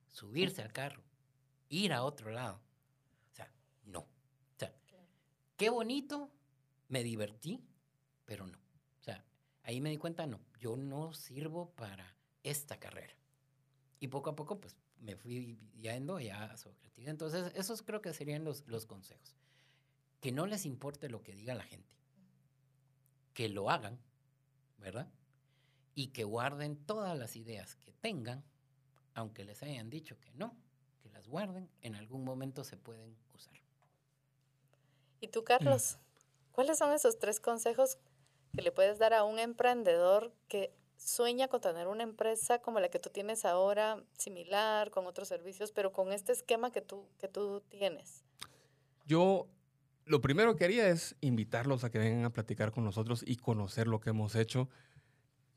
subirse 0.07 0.61
al 0.61 0.71
carro, 0.71 1.03
ir 1.67 1.91
a 1.91 2.03
otro 2.03 2.31
lado. 2.31 2.61
O 3.31 3.35
sea, 3.35 3.51
no. 3.83 4.01
O 4.01 4.57
sea, 4.57 4.71
qué 5.57 5.69
bonito, 5.69 6.31
me 6.87 7.03
divertí, 7.03 7.63
pero 8.25 8.47
no. 8.47 8.57
O 8.57 9.03
sea, 9.03 9.25
ahí 9.63 9.81
me 9.81 9.89
di 9.89 9.97
cuenta, 9.97 10.27
no, 10.27 10.39
yo 10.59 10.77
no 10.77 11.13
sirvo 11.13 11.71
para 11.71 12.15
esta 12.43 12.79
carrera. 12.79 13.15
Y 13.99 14.07
poco 14.07 14.29
a 14.29 14.35
poco, 14.35 14.59
pues, 14.59 14.75
me 14.99 15.15
fui 15.15 15.57
yendo 15.75 16.19
ya 16.19 16.55
su 16.57 16.73
creatividad. 16.75 17.11
Entonces, 17.11 17.51
esos 17.55 17.81
creo 17.81 18.01
que 18.01 18.13
serían 18.13 18.43
los, 18.43 18.67
los 18.67 18.85
consejos. 18.85 19.35
Que 20.19 20.31
no 20.31 20.45
les 20.45 20.65
importe 20.65 21.09
lo 21.09 21.21
que 21.23 21.35
diga 21.35 21.55
la 21.55 21.63
gente. 21.63 21.93
Que 23.33 23.49
lo 23.49 23.69
hagan, 23.69 23.99
¿verdad? 24.77 25.11
Y 25.93 26.07
que 26.07 26.23
guarden 26.23 26.77
todas 26.85 27.17
las 27.17 27.35
ideas 27.35 27.75
que 27.75 27.93
tengan, 27.93 28.43
aunque 29.13 29.45
les 29.45 29.61
hayan 29.63 29.89
dicho 29.89 30.19
que 30.19 30.33
no, 30.33 30.57
que 30.99 31.09
las 31.09 31.27
guarden, 31.27 31.69
en 31.81 31.95
algún 31.95 32.23
momento 32.23 32.63
se 32.63 32.77
pueden. 32.77 33.17
¿Y 35.25 35.27
tú, 35.27 35.43
Carlos? 35.43 35.97
¿Cuáles 36.51 36.77
son 36.77 36.93
esos 36.93 37.17
tres 37.17 37.39
consejos 37.39 37.97
que 38.53 38.61
le 38.61 38.71
puedes 38.71 38.99
dar 38.99 39.15
a 39.15 39.23
un 39.23 39.39
emprendedor 39.39 40.31
que 40.47 40.71
sueña 40.97 41.47
con 41.47 41.61
tener 41.61 41.87
una 41.87 42.03
empresa 42.03 42.59
como 42.59 42.79
la 42.79 42.89
que 42.89 42.99
tú 42.99 43.09
tienes 43.09 43.43
ahora, 43.43 44.03
similar, 44.19 44.91
con 44.91 45.07
otros 45.07 45.27
servicios, 45.27 45.71
pero 45.71 45.91
con 45.91 46.13
este 46.13 46.31
esquema 46.31 46.71
que 46.71 46.81
tú, 46.81 47.07
que 47.17 47.27
tú 47.27 47.63
tienes? 47.69 48.23
Yo 49.07 49.47
lo 50.05 50.21
primero 50.21 50.55
que 50.55 50.65
haría 50.65 50.89
es 50.89 51.15
invitarlos 51.21 51.83
a 51.83 51.89
que 51.89 51.97
vengan 51.97 52.25
a 52.25 52.29
platicar 52.29 52.71
con 52.71 52.83
nosotros 52.83 53.23
y 53.25 53.37
conocer 53.37 53.87
lo 53.87 54.01
que 54.01 54.11
hemos 54.11 54.35
hecho. 54.35 54.69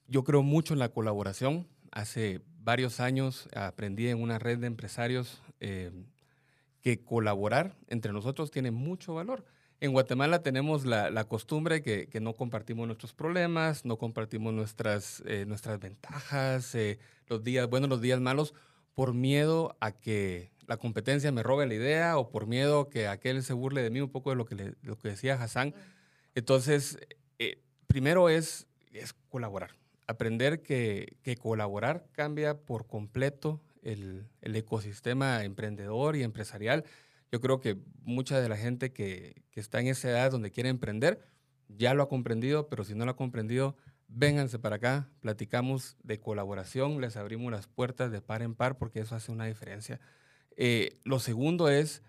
Yo 0.06 0.24
creo 0.24 0.42
mucho 0.42 0.72
en 0.72 0.78
la 0.78 0.88
colaboración. 0.88 1.68
Hace 1.92 2.40
varios 2.60 3.00
años 3.00 3.50
aprendí 3.54 4.08
en 4.08 4.22
una 4.22 4.38
red 4.38 4.60
de 4.60 4.66
empresarios 4.66 5.42
eh, 5.60 5.92
que 6.80 7.04
colaborar 7.04 7.76
entre 7.88 8.14
nosotros 8.14 8.50
tiene 8.50 8.70
mucho 8.70 9.12
valor. 9.12 9.44
En 9.80 9.92
Guatemala 9.92 10.42
tenemos 10.42 10.84
la, 10.84 11.08
la 11.10 11.24
costumbre 11.24 11.82
que, 11.82 12.08
que, 12.08 12.20
no 12.20 12.34
compartimos 12.34 12.86
nuestros 12.88 13.14
problemas, 13.14 13.84
no 13.84 13.96
compartimos 13.96 14.52
nuestras, 14.52 15.22
eh, 15.24 15.44
nuestras 15.46 15.78
ventajas, 15.78 16.74
eh, 16.74 16.98
los 17.28 17.44
días 17.44 17.68
buenos, 17.70 17.88
los 17.88 18.00
días 18.00 18.20
malos, 18.20 18.54
por 18.94 19.14
miedo 19.14 19.76
a 19.78 19.92
que 19.92 20.50
la 20.66 20.78
competencia 20.78 21.30
me 21.30 21.44
robe 21.44 21.66
la 21.66 21.74
idea 21.74 22.18
o 22.18 22.28
por 22.28 22.48
miedo 22.48 22.88
que 22.88 23.06
aquel 23.06 23.44
se 23.44 23.52
burle 23.52 23.82
de 23.82 23.90
mí 23.90 24.00
un 24.00 24.10
poco 24.10 24.30
de 24.30 24.36
lo 24.36 24.46
que, 24.46 24.56
le, 24.56 24.74
lo 24.82 24.98
que 24.98 25.10
decía 25.10 25.40
Hassan. 25.40 25.72
Entonces, 26.34 26.98
eh, 27.38 27.60
primero 27.86 28.28
es, 28.28 28.66
es 28.92 29.12
colaborar. 29.28 29.76
aprender 30.08 30.62
que, 30.62 31.16
que 31.22 31.36
colaborar 31.36 32.04
cambia 32.10 32.58
por 32.58 32.88
completo 32.88 33.60
el, 33.82 34.26
el, 34.40 34.56
ecosistema 34.56 35.44
emprendedor 35.44 36.16
y 36.16 36.24
empresarial. 36.24 36.84
Yo 37.30 37.40
creo 37.40 37.60
que 37.60 37.76
mucha 38.02 38.40
de 38.40 38.48
la 38.48 38.56
gente 38.56 38.92
que, 38.92 39.42
está 39.54 39.80
en 39.80 39.88
esa 39.88 40.08
edad 40.08 40.30
donde 40.30 40.52
quiere 40.52 40.68
emprender 40.68 41.20
ya 41.66 41.92
lo 41.92 42.04
ha 42.04 42.08
comprendido, 42.08 42.68
pero 42.68 42.84
si 42.84 42.94
no 42.94 43.04
lo 43.04 43.10
ha 43.10 43.16
comprendido, 43.16 43.76
vénganse 44.06 44.60
para 44.60 44.76
acá, 44.76 45.10
platicamos 45.18 45.96
de 46.04 46.20
colaboración, 46.20 47.00
les 47.00 47.16
abrimos 47.16 47.50
las 47.50 47.66
puertas 47.66 48.12
de 48.12 48.22
par 48.22 48.42
en 48.42 48.54
par 48.54 48.78
porque 48.78 49.00
eso 49.00 49.16
hace 49.16 49.32
una 49.32 49.46
diferencia. 49.46 49.98
Eh, 50.56 51.00
lo 51.02 51.18
segundo 51.18 51.68
es, 51.68 52.02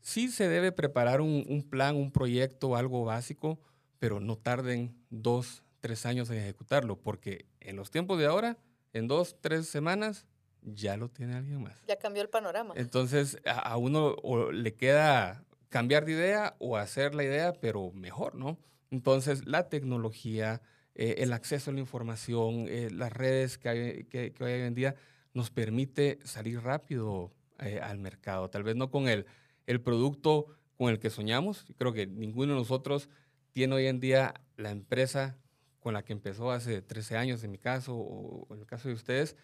sí 0.00 0.28
se 0.28 0.48
debe 0.48 0.72
preparar 0.72 1.20
un 1.20 1.66
plan, 1.68 1.96
un 1.96 2.10
proyecto, 2.10 2.76
algo 2.76 3.04
básico, 3.04 3.60
pero 3.98 4.18
no 4.18 4.36
tarden 4.36 4.96
dos, 5.10 5.62
tres 5.80 6.06
años 6.06 6.30
en 6.30 6.38
ejecutarlo, 6.38 6.96
porque 6.96 7.46
en 7.60 7.76
los 7.76 7.90
tiempos 7.90 8.18
de 8.18 8.26
ahora, 8.26 8.58
en 8.92 9.06
dos, 9.06 9.36
tres 9.40 9.68
semanas, 9.68 10.26
ya 10.62 10.96
lo 10.96 11.08
tiene 11.08 11.34
alguien 11.34 11.62
más. 11.62 11.82
Ya 11.86 11.96
cambió 11.96 12.22
el 12.22 12.28
panorama. 12.28 12.74
Entonces, 12.76 13.38
a, 13.44 13.76
uno 13.76 14.16
o 14.22 14.52
le 14.52 14.74
queda 14.74 15.44
cambiar 15.68 16.04
de 16.04 16.12
idea 16.12 16.56
o 16.58 16.76
hacer 16.76 17.14
la 17.14 17.24
idea, 17.24 17.52
pero 17.52 17.92
mejor, 17.92 18.34
¿no? 18.34 18.58
Entonces, 18.90 19.46
la 19.46 19.68
tecnología, 19.68 20.62
eh, 20.94 21.16
el 21.18 21.32
acceso 21.32 21.70
a 21.70 21.74
la 21.74 21.80
información, 21.80 22.66
eh, 22.68 22.90
las 22.90 23.12
redes 23.12 23.58
que 23.58 23.68
hay, 23.68 24.04
que, 24.04 24.32
que 24.32 24.44
hoy 24.44 24.52
en 24.52 24.74
día 24.74 24.96
nos 25.32 25.50
permite 25.50 26.18
salir 26.24 26.60
rápido 26.60 27.32
eh, 27.60 27.80
al 27.82 27.98
mercado. 27.98 28.50
Tal 28.50 28.62
vez 28.62 28.76
no 28.76 28.90
con 28.90 29.08
el, 29.08 29.26
el 29.66 29.80
producto 29.80 30.46
con 30.76 30.90
el 30.90 30.98
que 30.98 31.10
soñamos. 31.10 31.66
Creo 31.76 31.92
que 31.92 32.06
ninguno 32.06 32.54
de 32.54 32.58
nosotros 32.58 33.08
tiene 33.52 33.74
hoy 33.74 33.86
en 33.86 34.00
día 34.00 34.34
la 34.56 34.70
empresa 34.70 35.36
con 35.78 35.94
la 35.94 36.02
que 36.02 36.12
empezó 36.12 36.50
hace 36.50 36.82
13 36.82 37.16
años 37.16 37.44
en 37.44 37.50
mi 37.50 37.58
caso 37.58 37.96
o 37.96 38.54
en 38.54 38.60
el 38.60 38.66
caso 38.66 38.88
de 38.88 38.94
ustedes, 38.94 39.36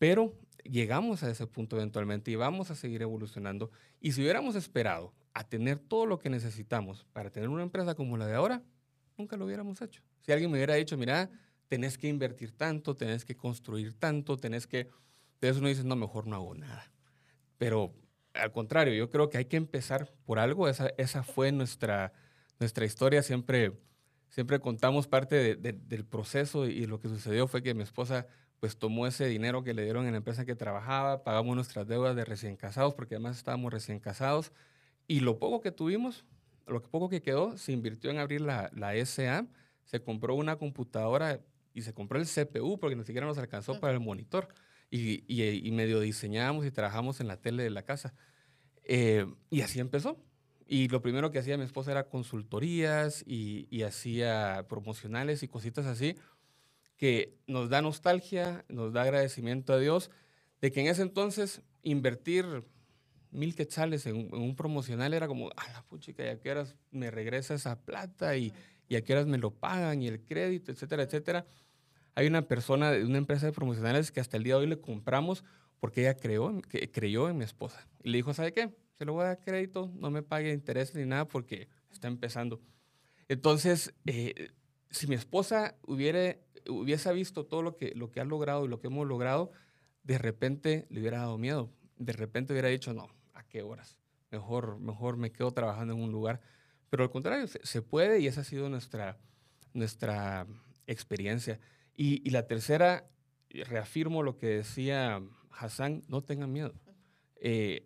pero 0.00 0.32
llegamos 0.64 1.22
a 1.22 1.30
ese 1.30 1.46
punto 1.46 1.76
eventualmente 1.76 2.30
y 2.30 2.34
vamos 2.34 2.70
a 2.70 2.74
seguir 2.74 3.02
evolucionando. 3.02 3.70
Y 4.00 4.12
si 4.12 4.22
hubiéramos 4.22 4.56
esperado 4.56 5.12
a 5.34 5.44
tener 5.44 5.78
todo 5.78 6.06
lo 6.06 6.18
que 6.18 6.30
necesitamos 6.30 7.04
para 7.12 7.28
tener 7.28 7.50
una 7.50 7.62
empresa 7.62 7.94
como 7.94 8.16
la 8.16 8.26
de 8.26 8.34
ahora, 8.34 8.62
nunca 9.18 9.36
lo 9.36 9.44
hubiéramos 9.44 9.82
hecho. 9.82 10.02
Si 10.22 10.32
alguien 10.32 10.50
me 10.50 10.56
hubiera 10.56 10.74
dicho, 10.74 10.96
mira, 10.96 11.30
tenés 11.68 11.98
que 11.98 12.08
invertir 12.08 12.52
tanto, 12.52 12.96
tenés 12.96 13.26
que 13.26 13.36
construir 13.36 13.92
tanto, 13.92 14.38
tenés 14.38 14.66
que... 14.66 14.88
Eso 15.42 15.58
uno 15.58 15.68
dice, 15.68 15.84
no, 15.84 15.96
mejor 15.96 16.26
no 16.26 16.36
hago 16.36 16.54
nada. 16.54 16.90
Pero 17.58 17.92
al 18.32 18.52
contrario, 18.52 18.94
yo 18.94 19.10
creo 19.10 19.28
que 19.28 19.36
hay 19.36 19.44
que 19.44 19.58
empezar 19.58 20.10
por 20.24 20.38
algo. 20.38 20.66
Esa, 20.66 21.22
fue 21.22 21.52
nuestra, 21.52 22.14
nuestra 22.58 22.86
historia. 22.86 23.22
Siempre, 23.22 23.78
siempre 24.30 24.60
contamos 24.60 25.06
parte 25.06 25.36
de, 25.36 25.56
de, 25.56 25.72
del 25.74 26.06
proceso 26.06 26.66
y 26.66 26.86
lo 26.86 27.00
que 27.00 27.10
sucedió 27.10 27.46
fue 27.46 27.62
que 27.62 27.74
mi 27.74 27.82
esposa 27.82 28.26
pues 28.60 28.78
tomó 28.78 29.06
ese 29.06 29.26
dinero 29.26 29.64
que 29.64 29.74
le 29.74 29.82
dieron 29.82 30.06
en 30.06 30.12
la 30.12 30.18
empresa 30.18 30.44
que 30.44 30.54
trabajaba, 30.54 31.24
pagamos 31.24 31.56
nuestras 31.56 31.88
deudas 31.88 32.14
de 32.14 32.24
recién 32.24 32.56
casados, 32.56 32.94
porque 32.94 33.14
además 33.16 33.38
estábamos 33.38 33.72
recién 33.72 33.98
casados, 33.98 34.52
y 35.08 35.20
lo 35.20 35.38
poco 35.38 35.60
que 35.60 35.72
tuvimos, 35.72 36.24
lo 36.66 36.82
poco 36.82 37.08
que 37.08 37.22
quedó, 37.22 37.56
se 37.56 37.72
invirtió 37.72 38.10
en 38.10 38.18
abrir 38.18 38.42
la, 38.42 38.70
la 38.74 38.94
SA, 39.04 39.46
se 39.84 40.00
compró 40.00 40.34
una 40.36 40.56
computadora 40.56 41.40
y 41.74 41.82
se 41.82 41.92
compró 41.94 42.18
el 42.18 42.26
CPU 42.26 42.78
porque 42.78 42.94
ni 42.94 43.04
siquiera 43.04 43.26
nos 43.26 43.38
alcanzó 43.38 43.80
para 43.80 43.92
el 43.92 44.00
monitor. 44.00 44.48
Y, 44.88 45.24
y, 45.26 45.66
y 45.66 45.70
medio 45.72 46.00
diseñamos 46.00 46.66
y 46.66 46.70
trabajamos 46.70 47.20
en 47.20 47.28
la 47.28 47.36
tele 47.36 47.62
de 47.62 47.70
la 47.70 47.82
casa. 47.82 48.14
Eh, 48.84 49.26
y 49.50 49.62
así 49.62 49.80
empezó. 49.80 50.22
Y 50.66 50.88
lo 50.88 51.02
primero 51.02 51.32
que 51.32 51.40
hacía 51.40 51.56
mi 51.56 51.64
esposa 51.64 51.90
era 51.90 52.08
consultorías 52.08 53.24
y, 53.26 53.66
y 53.70 53.82
hacía 53.82 54.66
promocionales 54.68 55.42
y 55.42 55.48
cositas 55.48 55.86
así 55.86 56.16
que 57.00 57.38
nos 57.46 57.70
da 57.70 57.80
nostalgia, 57.80 58.66
nos 58.68 58.92
da 58.92 59.02
agradecimiento 59.02 59.72
a 59.72 59.78
Dios 59.78 60.10
de 60.60 60.70
que 60.70 60.82
en 60.82 60.86
ese 60.86 61.00
entonces 61.00 61.62
invertir 61.82 62.44
mil 63.30 63.54
quetzales 63.54 64.04
en, 64.04 64.28
un 64.34 64.54
promocional 64.54 65.14
era 65.14 65.26
como, 65.26 65.48
a 65.56 65.72
la 65.72 65.82
puchica, 65.82 66.22
¿y 66.26 66.28
a 66.28 66.38
qué 66.38 66.50
horas 66.50 66.76
me 66.90 67.10
regresa 67.10 67.54
esa 67.54 67.80
plata? 67.80 68.36
Y, 68.36 68.52
y 68.86 68.96
a 68.96 69.02
qué 69.02 69.14
horas 69.14 69.26
me 69.26 69.38
lo 69.38 69.50
pagan 69.50 70.02
y 70.02 70.08
el 70.08 70.20
crédito, 70.20 70.72
etcétera, 70.72 71.04
etcétera. 71.04 71.46
Hay 72.16 72.26
una 72.26 72.42
persona 72.42 72.90
de 72.90 73.02
una 73.02 73.16
empresa 73.16 73.46
de 73.46 73.52
promocionales 73.52 74.12
que 74.12 74.20
hasta 74.20 74.36
el 74.36 74.42
día 74.42 74.56
de 74.56 74.60
hoy 74.60 74.66
le 74.66 74.78
compramos 74.78 75.42
porque 75.78 76.02
ella 76.02 76.18
creó, 76.18 76.60
que 76.60 76.90
creyó 76.90 77.30
en 77.30 77.38
mi 77.38 77.44
esposa. 77.44 77.88
Y 78.02 78.10
le 78.10 78.18
dijo, 78.18 78.34
¿sabe 78.34 78.52
qué? 78.52 78.74
Se 78.92 79.06
lo 79.06 79.14
voy 79.14 79.22
a 79.22 79.28
dar 79.28 79.40
crédito, 79.40 79.90
no 79.94 80.10
me 80.10 80.22
pague 80.22 80.52
intereses 80.52 80.94
ni 80.96 81.06
nada 81.06 81.26
porque 81.26 81.66
está 81.90 82.08
empezando. 82.08 82.60
Entonces, 83.26 83.94
eh, 84.04 84.50
si 84.90 85.06
mi 85.06 85.14
esposa 85.14 85.76
hubiera 85.86 86.36
hubiese 86.70 87.12
visto 87.12 87.46
todo 87.46 87.62
lo 87.62 87.76
que, 87.76 87.92
lo 87.94 88.10
que 88.10 88.20
ha 88.20 88.24
logrado 88.24 88.64
y 88.64 88.68
lo 88.68 88.80
que 88.80 88.86
hemos 88.86 89.06
logrado, 89.06 89.50
de 90.02 90.18
repente 90.18 90.86
le 90.90 91.00
hubiera 91.00 91.18
dado 91.18 91.38
miedo. 91.38 91.70
De 91.96 92.12
repente 92.12 92.52
hubiera 92.52 92.68
dicho, 92.68 92.94
no, 92.94 93.08
¿a 93.34 93.42
qué 93.44 93.62
horas? 93.62 93.98
Mejor, 94.30 94.78
mejor 94.78 95.16
me 95.16 95.32
quedo 95.32 95.50
trabajando 95.52 95.94
en 95.94 96.00
un 96.00 96.12
lugar. 96.12 96.40
Pero 96.88 97.02
al 97.04 97.10
contrario, 97.10 97.46
se, 97.46 97.82
puede 97.82 98.20
y 98.20 98.26
esa 98.26 98.40
ha 98.40 98.44
sido 98.44 98.68
nuestra, 98.68 99.18
nuestra 99.72 100.46
experiencia. 100.86 101.60
Y, 101.96 102.26
y, 102.26 102.30
la 102.30 102.46
tercera, 102.46 103.08
reafirmo 103.50 104.22
lo 104.22 104.38
que 104.38 104.46
decía 104.46 105.22
Hassan, 105.50 106.02
no 106.08 106.22
tengan 106.22 106.52
miedo. 106.52 106.74
Eh, 107.36 107.84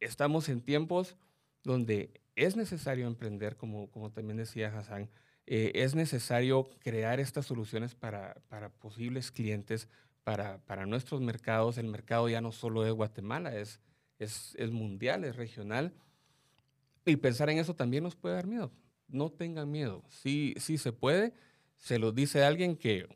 estamos 0.00 0.48
en 0.48 0.62
tiempos 0.62 1.16
donde 1.62 2.20
es 2.36 2.56
necesario 2.56 3.06
emprender, 3.06 3.56
como, 3.56 3.90
como 3.90 4.10
también 4.10 4.38
decía 4.38 4.76
Hassan, 4.76 5.10
eh, 5.52 5.72
es 5.82 5.96
necesario 5.96 6.70
crear 6.78 7.18
estas 7.18 7.44
soluciones 7.44 7.96
para, 7.96 8.36
para 8.46 8.68
posibles 8.68 9.32
clientes, 9.32 9.88
para, 10.22 10.58
para, 10.58 10.86
nuestros 10.86 11.20
mercados. 11.20 11.76
El 11.76 11.88
mercado 11.88 12.28
ya 12.28 12.40
no 12.40 12.52
solo 12.52 12.86
es 12.86 12.92
Guatemala, 12.92 13.56
es, 13.56 13.80
es, 14.20 14.54
es 14.56 14.70
mundial, 14.70 15.24
es 15.24 15.34
regional. 15.34 15.92
Y 17.04 17.16
pensar 17.16 17.50
en 17.50 17.58
eso 17.58 17.74
también 17.74 18.04
nos 18.04 18.14
puede 18.14 18.36
dar 18.36 18.46
miedo. 18.46 18.70
No 19.08 19.28
tengan 19.28 19.68
miedo. 19.72 20.04
Sí, 20.08 20.54
sí 20.56 20.78
se 20.78 20.92
puede. 20.92 21.34
Se 21.78 21.98
lo 21.98 22.12
dice 22.12 22.44
alguien 22.44 22.76
que, 22.76 23.08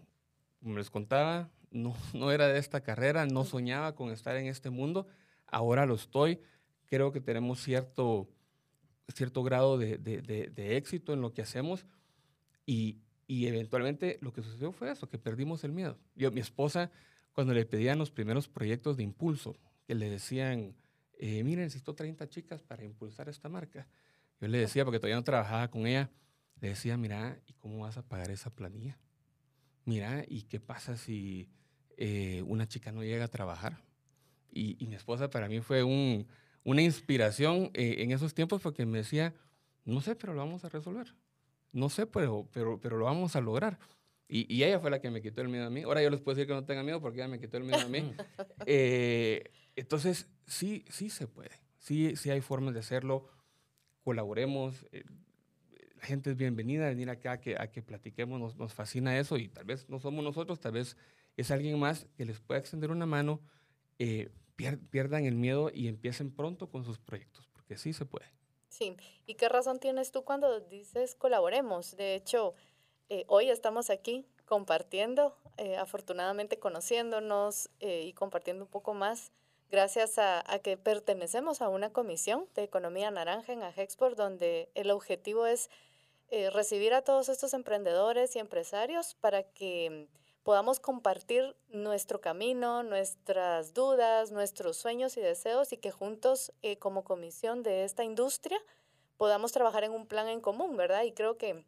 como 0.59 0.79
les 0.79 0.90
contaba, 0.90 1.53
no, 1.70 1.94
no 2.14 2.33
era 2.33 2.49
de 2.49 2.59
esta 2.59 2.81
carrera, 2.81 3.27
no 3.27 3.44
soñaba 3.44 3.94
con 3.94 4.11
estar 4.11 4.35
en 4.35 4.47
este 4.47 4.70
mundo. 4.70 5.07
Ahora 5.47 5.87
lo 5.87 5.94
estoy. 5.94 6.40
Creo 6.87 7.12
que 7.12 7.20
tenemos 7.20 7.62
cierto, 7.62 8.29
cierto 9.07 9.44
grado 9.44 9.79
de, 9.79 9.99
de, 9.99 10.77
éxito 10.77 11.12
en 11.12 11.20
lo 11.20 11.33
que 11.33 11.42
hacemos 11.42 11.87
y, 12.66 12.98
y, 13.27 13.46
eventualmente 13.46 14.18
lo 14.20 14.33
que 14.33 14.42
sucedió 14.42 14.72
fue 14.72 14.90
eso, 14.90 15.09
que 15.09 15.18
perdimos 15.18 15.64
el 15.64 15.72
miedo. 15.72 15.98
Yo, 16.14 16.31
mi 16.31 16.40
esposa, 16.40 16.90
cuando 17.33 17.53
le 17.53 17.64
pedían 17.66 17.98
los 17.98 18.11
primeros 18.11 18.48
proyectos 18.48 18.96
de 18.96 19.03
impulso, 19.03 19.57
que 19.87 19.94
le 19.94 20.09
decían, 20.09 20.74
eh, 21.18 21.44
miren, 21.44 21.64
necesito 21.64 21.94
30 21.94 22.29
chicas 22.29 22.62
para 22.62 22.85
impulsar 22.85 23.29
esta 23.29 23.48
marca. 23.48 23.87
Yo 24.40 24.48
le 24.48 24.59
decía, 24.59 24.85
porque 24.85 24.98
todavía 24.98 25.16
no 25.16 25.24
trabajaba 25.24 25.68
con 25.70 25.87
ella, 25.87 26.11
le 26.61 26.68
decía, 26.68 26.96
mira, 26.96 27.38
¿y 27.46 27.53
cómo 27.55 27.81
vas 27.81 27.96
a 27.96 28.03
pagar 28.03 28.31
esa 28.31 28.55
planilla? 28.55 28.98
Mira, 29.85 30.24
¿y 30.27 30.42
qué 30.42 30.61
pasa 30.61 30.96
si 30.96 31.50
eh, 31.96 32.42
una 32.46 32.66
chica 32.66 32.92
no 32.92 33.03
llega 33.03 33.24
a 33.24 33.29
trabajar? 33.29 33.83
Y, 34.50 34.83
y 34.83 34.87
mi 34.87 34.94
esposa 34.94 35.29
para 35.31 35.48
mí 35.48 35.61
fue 35.61 35.83
un, 35.83 36.27
una 36.64 36.83
inspiración 36.83 37.70
eh, 37.74 37.96
en 37.98 38.11
esos 38.11 38.35
tiempos 38.35 38.62
porque 38.62 38.87
me 38.87 38.98
decía, 38.98 39.35
no 39.85 40.00
sé, 40.00 40.16
pero 40.16 40.33
lo 40.33 40.40
vamos 40.40 40.64
a 40.64 40.68
resolver. 40.70 41.14
No 41.74 41.90
sé, 41.90 42.06
pero, 42.06 42.48
pero, 42.52 42.80
pero 42.80 42.96
lo 42.96 43.06
vamos 43.06 43.34
a 43.34 43.40
lograr. 43.40 43.78
Y, 44.28 44.52
y, 44.52 44.62
ella 44.62 44.78
fue 44.78 44.90
la 44.90 45.00
que 45.00 45.10
me 45.10 45.20
quitó 45.20 45.42
el 45.42 45.48
miedo 45.48 45.66
a 45.66 45.70
mí. 45.70 45.82
Ahora 45.82 46.02
yo 46.02 46.08
les 46.08 46.20
puedo 46.20 46.37
decir 46.37 46.46
que 46.46 46.54
no 46.54 46.64
tengan 46.64 46.87
miedo 46.87 47.00
porque 47.00 47.18
ella 47.18 47.28
me 47.28 47.40
quitó 47.40 47.56
el 47.56 47.64
miedo 47.64 47.80
a 47.80 47.88
mí. 47.88 48.14
eh, 48.66 49.50
entonces, 49.74 50.30
sí, 50.46 50.84
sí 50.88 51.10
se 51.10 51.26
puede. 51.26 51.50
Sí, 51.78 52.14
sí 52.14 52.30
hay 52.30 52.40
formas 52.40 52.74
de 52.74 52.80
hacerlo. 52.80 53.26
Colaboremos. 54.04 54.87
Eh, 54.92 55.04
la 55.96 56.06
gente 56.06 56.30
es 56.30 56.37
bienvenida 56.37 56.87
a 56.87 56.90
venir 56.90 57.10
acá 57.10 57.32
a 57.32 57.40
que, 57.40 57.56
a 57.58 57.72
que 57.72 57.82
platiquemos. 57.82 58.40
Nos, 58.40 58.56
nos, 58.56 58.72
fascina 58.72 59.18
eso 59.18 59.37
y 59.37 59.48
tal 59.48 59.64
vez 59.64 59.88
no 59.88 59.98
somos 59.98 60.24
nosotros, 60.24 60.60
tal 60.60 60.72
vez 60.72 60.96
es 61.37 61.50
alguien 61.50 61.78
más 61.78 62.06
que 62.16 62.24
les 62.24 62.38
pueda 62.38 62.60
extender 62.60 62.92
una 62.92 63.06
mano. 63.06 63.40
Eh, 63.98 64.30
pier, 64.54 64.78
pierdan 64.78 65.24
el 65.24 65.34
miedo 65.34 65.72
y 65.74 65.88
empiecen 65.88 66.30
pronto 66.30 66.70
con 66.70 66.84
sus 66.84 67.00
proyectos, 67.00 67.48
porque 67.52 67.76
sí 67.76 67.92
se 67.92 68.06
puede. 68.06 68.26
Sí, 68.74 68.96
¿y 69.24 69.37
qué 69.37 69.48
razón 69.48 69.78
tienes 69.78 70.10
tú 70.10 70.24
cuando 70.24 70.58
dices 70.58 71.14
colaboremos? 71.14 71.96
De 71.96 72.16
hecho, 72.16 72.54
eh, 73.08 73.24
hoy 73.28 73.48
estamos 73.48 73.88
aquí 73.88 74.26
compartiendo, 74.46 75.37
eh, 75.58 75.76
afortunadamente 75.76 76.58
conociéndonos 76.58 77.70
eh, 77.78 78.02
y 78.02 78.12
compartiendo 78.14 78.64
un 78.64 78.70
poco 78.70 78.92
más, 78.92 79.30
gracias 79.70 80.18
a, 80.18 80.42
que 80.64 80.76
pertenecemos 80.76 81.62
a 81.62 81.68
una 81.68 81.92
comisión 81.92 82.48
de 82.56 82.64
economía 82.64 83.12
naranja 83.12 83.52
en 83.52 83.62
Agexport, 83.62 84.16
donde 84.16 84.68
el 84.74 84.90
objetivo 84.90 85.46
es 85.46 85.70
recibir 86.52 86.94
a 86.94 87.02
todos 87.02 87.28
estos 87.28 87.54
emprendedores 87.54 88.34
y 88.34 88.40
empresarios 88.40 89.14
para 89.14 89.44
que 89.44 90.08
podamos 90.44 90.78
compartir 90.78 91.57
nuestro 91.70 92.20
camino, 92.20 92.83
nuestras 92.85 93.74
dudas, 93.74 94.30
nuestros 94.30 94.76
sueños 94.76 95.16
y 95.16 95.20
deseos 95.20 95.72
y 95.72 95.78
que 95.78 95.90
juntos 95.90 96.52
eh, 96.62 96.78
como 96.78 97.02
comisión 97.02 97.62
de 97.62 97.85
esta 97.85 98.04
industria 98.04 98.59
podamos 99.16 99.52
trabajar 99.52 99.85
en 99.85 99.92
un 99.92 100.07
plan 100.07 100.28
en 100.28 100.40
común, 100.40 100.76
¿verdad? 100.76 101.02
Y 101.04 101.12
creo 101.12 101.38
que 101.38 101.64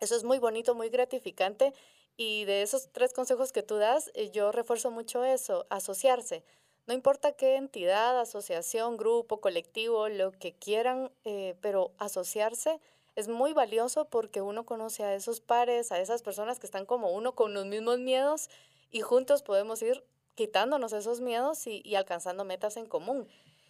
eso 0.00 0.16
es 0.16 0.24
muy 0.24 0.38
bonito, 0.38 0.74
muy 0.74 0.90
gratificante 0.90 1.72
Y 2.16 2.44
de 2.46 2.62
esos 2.62 2.90
tres 2.92 3.12
consejos 3.12 3.52
que 3.52 3.62
tú 3.62 3.76
das, 3.76 4.10
eh, 4.14 4.30
yo 4.32 4.50
refuerzo 4.52 4.90
mucho 4.90 5.24
eso, 5.24 5.66
asociarse. 5.70 6.44
No 6.88 6.94
importa 6.94 7.32
qué 7.36 7.56
entidad, 7.56 8.18
asociación, 8.20 8.96
grupo, 8.96 9.40
colectivo, 9.40 10.08
lo 10.08 10.32
que 10.32 10.52
quieran, 10.54 11.12
eh, 11.24 11.54
pero 11.60 11.92
asociarse 11.98 12.80
es 13.18 13.28
muy 13.28 13.52
valioso 13.52 14.04
porque 14.08 14.42
uno 14.42 14.64
conoce 14.64 15.02
a 15.02 15.14
esos 15.14 15.40
pares, 15.40 15.90
a 15.90 16.00
esas 16.00 16.22
personas 16.22 16.58
que 16.58 16.66
están 16.66 16.86
como 16.86 17.10
uno 17.10 17.34
con 17.34 17.52
los 17.52 17.66
mismos 17.66 17.98
miedos 17.98 18.48
y 18.90 19.00
juntos 19.00 19.42
podemos 19.42 19.82
ir 19.82 20.04
quitándonos 20.34 20.92
esos 20.92 21.20
miedos 21.20 21.66
y, 21.66 21.94
alcanzando 21.96 22.44
metas 22.44 22.76
en 22.76 22.86
común. 22.86 23.26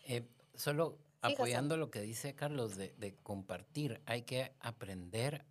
Eh, 0.07 0.23
solo 0.55 0.99
apoyando 1.23 1.77
lo 1.79 1.91
que 1.91 2.03
dice 2.03 2.35
Carlos 2.35 2.77
de, 2.77 2.95
de 2.99 3.15
compartir, 3.23 4.03
hay 4.05 4.23
que 4.23 4.53
aprender 4.61 5.47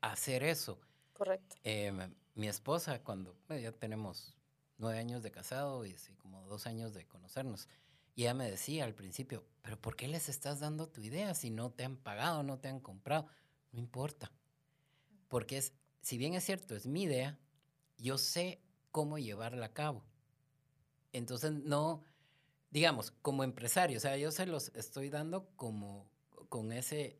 a 0.00 0.12
hacer 0.12 0.42
eso 0.42 0.80
Correcto. 1.12 1.54
Em, 1.62 2.12
mi 2.34 2.48
esposa, 2.48 3.00
cuando 3.04 3.36
ya 3.48 3.70
tenemos 3.70 4.34
nueve 4.78 4.98
años 4.98 5.22
de 5.22 5.30
casado 5.30 5.86
y 5.86 5.94
como 6.18 6.44
dos 6.48 6.66
años 6.66 6.94
de 6.94 7.06
conocernos, 7.06 7.68
y 8.14 8.22
ella 8.22 8.34
me 8.34 8.50
decía 8.50 8.84
al 8.84 8.94
principio, 8.94 9.44
pero 9.62 9.80
¿por 9.80 9.96
qué 9.96 10.08
les 10.08 10.28
estás 10.28 10.60
dando 10.60 10.88
tu 10.88 11.00
idea 11.00 11.34
si 11.34 11.50
no 11.50 11.70
te 11.70 11.84
han 11.84 11.96
pagado, 11.96 12.42
no 12.42 12.58
te 12.58 12.68
han 12.68 12.80
comprado? 12.80 13.26
No 13.72 13.78
importa. 13.78 14.30
Porque 15.28 15.58
es, 15.58 15.72
si 16.02 16.18
bien 16.18 16.34
es 16.34 16.44
cierto, 16.44 16.74
es 16.76 16.86
mi 16.86 17.04
idea, 17.04 17.38
yo 17.96 18.18
sé 18.18 18.60
cómo 18.90 19.18
llevarla 19.18 19.66
a 19.66 19.72
cabo. 19.72 20.04
Entonces, 21.12 21.52
no, 21.52 22.02
digamos, 22.70 23.12
como 23.22 23.44
empresario, 23.44 23.98
o 23.98 24.00
sea, 24.00 24.16
yo 24.16 24.30
se 24.30 24.46
los 24.46 24.72
estoy 24.74 25.08
dando 25.08 25.48
como 25.56 26.08
con 26.48 26.72
ese, 26.72 27.18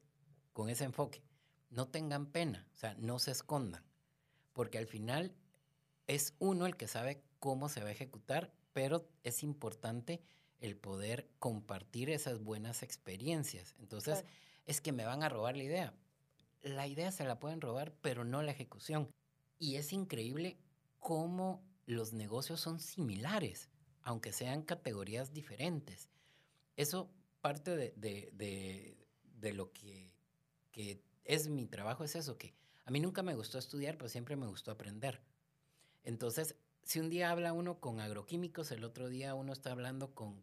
con 0.52 0.68
ese 0.68 0.84
enfoque. 0.84 1.22
No 1.70 1.88
tengan 1.88 2.26
pena, 2.26 2.66
o 2.74 2.76
sea, 2.76 2.94
no 2.98 3.18
se 3.18 3.30
escondan 3.30 3.82
porque 4.52 4.78
al 4.78 4.86
final 4.86 5.34
es 6.06 6.34
uno 6.38 6.66
el 6.66 6.76
que 6.76 6.88
sabe 6.88 7.22
cómo 7.38 7.68
se 7.68 7.82
va 7.82 7.88
a 7.88 7.92
ejecutar, 7.92 8.52
pero 8.72 9.08
es 9.22 9.42
importante 9.42 10.22
el 10.62 10.76
poder 10.76 11.28
compartir 11.40 12.08
esas 12.08 12.38
buenas 12.38 12.82
experiencias. 12.82 13.74
Entonces, 13.80 14.24
es 14.64 14.80
que 14.80 14.92
me 14.92 15.04
van 15.04 15.24
a 15.24 15.28
robar 15.28 15.56
la 15.56 15.64
idea. 15.64 15.94
La 16.62 16.86
idea 16.86 17.10
se 17.10 17.24
la 17.24 17.40
pueden 17.40 17.60
robar, 17.60 17.92
pero 18.00 18.24
no 18.24 18.42
la 18.42 18.52
ejecución. 18.52 19.10
Y 19.58 19.74
es 19.74 19.92
increíble 19.92 20.56
cómo 21.00 21.64
los 21.84 22.12
negocios 22.12 22.60
son 22.60 22.78
similares, 22.78 23.68
aunque 24.02 24.32
sean 24.32 24.62
categorías 24.62 25.32
diferentes. 25.32 26.08
Eso 26.76 27.10
parte 27.40 27.76
de, 27.76 28.96
lo 29.52 29.72
que, 29.72 30.14
que 30.70 31.02
es 31.24 31.48
mi 31.48 31.66
trabajo, 31.66 32.04
es 32.04 32.14
eso, 32.14 32.38
que 32.38 32.54
a 32.84 32.92
mí 32.92 33.00
nunca 33.00 33.24
me 33.24 33.34
gustó 33.34 33.58
estudiar, 33.58 33.98
pero 33.98 34.08
siempre 34.08 34.36
me 34.36 34.46
gustó 34.46 34.70
aprender. 34.70 35.20
Entonces, 36.04 36.54
si 36.82 37.00
un 37.00 37.08
día 37.08 37.30
habla 37.30 37.52
uno 37.52 37.80
con 37.80 38.00
agroquímicos, 38.00 38.70
el 38.72 38.84
otro 38.84 39.08
día 39.08 39.34
uno 39.34 39.52
está 39.52 39.72
hablando 39.72 40.14
con, 40.14 40.42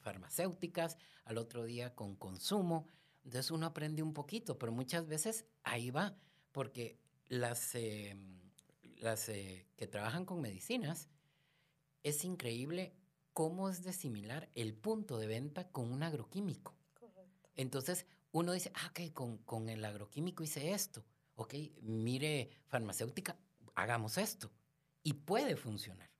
farmacéuticas, 0.00 0.98
al 1.24 1.38
otro 1.38 1.64
día 1.64 1.94
con 1.94 2.14
consumo, 2.16 2.86
entonces 3.24 3.50
uno 3.50 3.66
aprende 3.66 4.02
un 4.02 4.12
poquito, 4.12 4.58
pero 4.58 4.70
muchas 4.70 5.06
veces 5.06 5.46
ahí 5.62 5.90
va, 5.90 6.16
porque 6.52 6.98
las, 7.28 7.74
eh, 7.74 8.16
las 8.98 9.28
eh, 9.30 9.66
que 9.76 9.86
trabajan 9.86 10.26
con 10.26 10.42
medicinas, 10.42 11.08
es 12.02 12.24
increíble 12.24 12.94
cómo 13.32 13.70
es 13.70 13.82
de 13.82 13.94
similar 13.94 14.50
el 14.54 14.74
punto 14.74 15.18
de 15.18 15.26
venta 15.26 15.70
con 15.70 15.90
un 15.90 16.02
agroquímico. 16.02 16.76
Correcto. 16.92 17.48
Entonces, 17.56 18.06
uno 18.30 18.52
dice, 18.52 18.70
ah, 18.74 18.90
ok, 18.90 19.14
con, 19.14 19.38
con 19.38 19.70
el 19.70 19.82
agroquímico 19.84 20.42
hice 20.42 20.72
esto 20.72 21.02
ok, 21.36 21.54
mire, 21.82 22.50
farmacéutica, 22.68 23.36
hagamos 23.74 24.18
esto. 24.18 24.50
Y 25.04 25.12
puede 25.12 25.54
funcionar, 25.54 26.10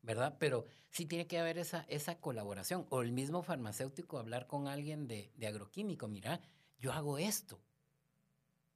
¿verdad? 0.00 0.36
Pero 0.38 0.64
sí 0.88 1.04
tiene 1.04 1.26
que 1.26 1.38
haber 1.38 1.58
esa, 1.58 1.84
esa 1.88 2.18
colaboración. 2.18 2.86
O 2.88 3.02
el 3.02 3.12
mismo 3.12 3.42
farmacéutico 3.42 4.18
hablar 4.18 4.46
con 4.46 4.68
alguien 4.68 5.06
de, 5.06 5.30
agroquímico, 5.46 6.08
mira, 6.08 6.40
yo 6.78 6.92
hago 6.92 7.18
esto. 7.18 7.60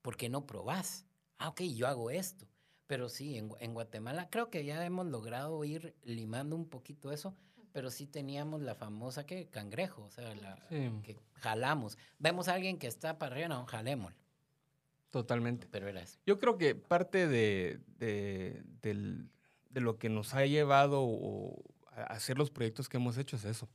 ¿Por 0.02 0.16
qué 0.18 0.28
no 0.28 0.44
probás? 0.44 1.06
Ah, 1.38 1.48
ok, 1.48 1.62
yo 1.62 1.86
hago 1.86 2.10
esto. 2.10 2.46
Pero 2.86 3.08
sí, 3.08 3.38
en, 3.38 3.50
en, 3.60 3.72
Guatemala 3.72 4.28
creo 4.28 4.50
que 4.50 4.66
ya 4.66 4.84
hemos 4.84 5.06
logrado 5.06 5.64
ir 5.64 5.94
limando 6.02 6.54
un 6.54 6.68
poquito 6.68 7.12
eso, 7.12 7.34
pero 7.72 7.90
sí 7.90 8.06
teníamos 8.06 8.60
la 8.60 8.74
famosa 8.74 9.24
que 9.24 9.48
cangrejo, 9.48 10.02
o 10.02 10.10
sea, 10.10 10.34
la, 10.34 10.56
que 10.68 11.16
jalamos. 11.32 11.96
Vemos 12.18 12.48
a 12.48 12.54
alguien 12.54 12.78
que 12.78 12.86
está 12.86 13.18
para 13.18 13.32
arriba, 13.32 13.48
no, 13.48 13.64
jalémoslo. 13.66 14.18
Totalmente. 15.10 15.68
Pero 15.70 15.88
era 15.88 16.02
eso. 16.02 16.18
Yo 16.26 16.38
creo 16.38 16.58
que 16.58 16.74
parte 16.74 17.28
de, 17.28 17.80
lo 19.80 19.98
que 19.98 20.08
nos 20.08 20.34
ha 20.34 20.46
llevado 20.46 21.08
a 21.92 22.02
hacer 22.04 22.38
los 22.38 22.50
proyectos 22.50 22.88
que 22.88 22.96
hemos 22.96 23.18
hecho 23.18 23.36
es 23.36 23.44
eso. 23.44 23.68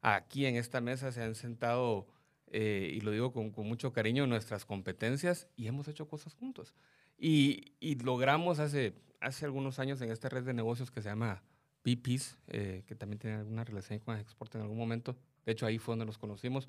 Aquí 0.00 0.46
en 0.46 0.56
esta 0.56 0.80
mesa 0.80 1.12
se 1.12 1.22
han 1.22 1.34
sentado, 1.34 2.06
eh, 2.48 2.92
y 2.94 3.00
lo 3.00 3.10
digo 3.10 3.32
con, 3.32 3.52
mucho 3.66 3.92
cariño, 3.92 4.26
nuestras 4.26 4.64
competencias 4.64 5.48
y 5.56 5.66
hemos 5.66 5.88
hecho 5.88 6.08
cosas 6.08 6.34
juntos. 6.34 6.74
Y, 7.16 7.74
logramos 8.02 8.58
hace, 8.58 8.94
hace 9.20 9.44
algunos 9.44 9.78
años 9.78 10.00
en 10.02 10.10
esta 10.10 10.28
red 10.28 10.44
de 10.44 10.52
negocios 10.52 10.90
que 10.90 11.00
se 11.00 11.08
llama 11.08 11.42
PPs, 11.82 12.38
eh, 12.48 12.84
que 12.86 12.94
también 12.94 13.18
tiene 13.18 13.36
alguna 13.36 13.64
relación 13.64 13.98
con 13.98 14.18
Export 14.18 14.54
en 14.54 14.62
algún 14.62 14.78
momento. 14.78 15.16
De 15.46 15.52
hecho, 15.52 15.66
ahí 15.66 15.78
fue 15.78 15.92
donde 15.92 16.06
nos 16.06 16.18
conocimos. 16.18 16.68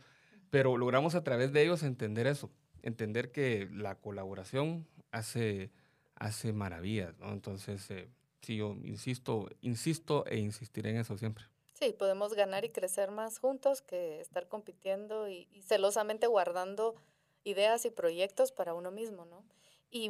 Pero 0.50 0.78
logramos 0.78 1.16
a 1.16 1.24
través 1.24 1.52
de 1.52 1.64
ellos 1.64 1.84
entender 1.84 2.28
eso 2.28 2.52
entender 2.86 3.32
que 3.32 3.68
la 3.74 3.96
colaboración 3.96 4.88
hace, 5.12 5.72
hace 6.16 6.54
maravillas. 6.54 7.16
Entonces, 7.22 7.90
eh, 7.90 8.08
sí, 8.46 8.58
yo 8.58 8.76
insisto, 8.84 9.50
insisto 9.62 10.26
e 10.28 10.38
insistiré 10.38 10.92
en 10.92 10.98
eso 10.98 11.18
siempre. 11.18 11.46
Sí, 11.74 11.92
podemos 11.92 12.34
ganar 12.34 12.64
y 12.64 12.70
crecer 12.70 13.12
más 13.12 13.40
juntos 13.40 13.82
que 13.82 14.22
estar 14.22 14.48
compitiendo 14.48 15.28
y, 15.28 15.48
celosamente 15.64 16.28
guardando 16.28 16.96
ideas 17.44 17.86
y 17.86 17.90
proyectos 17.90 18.52
para 18.52 18.74
uno 18.74 18.92
mismo, 18.92 19.26
¿no? 19.26 19.44
Y 19.92 20.10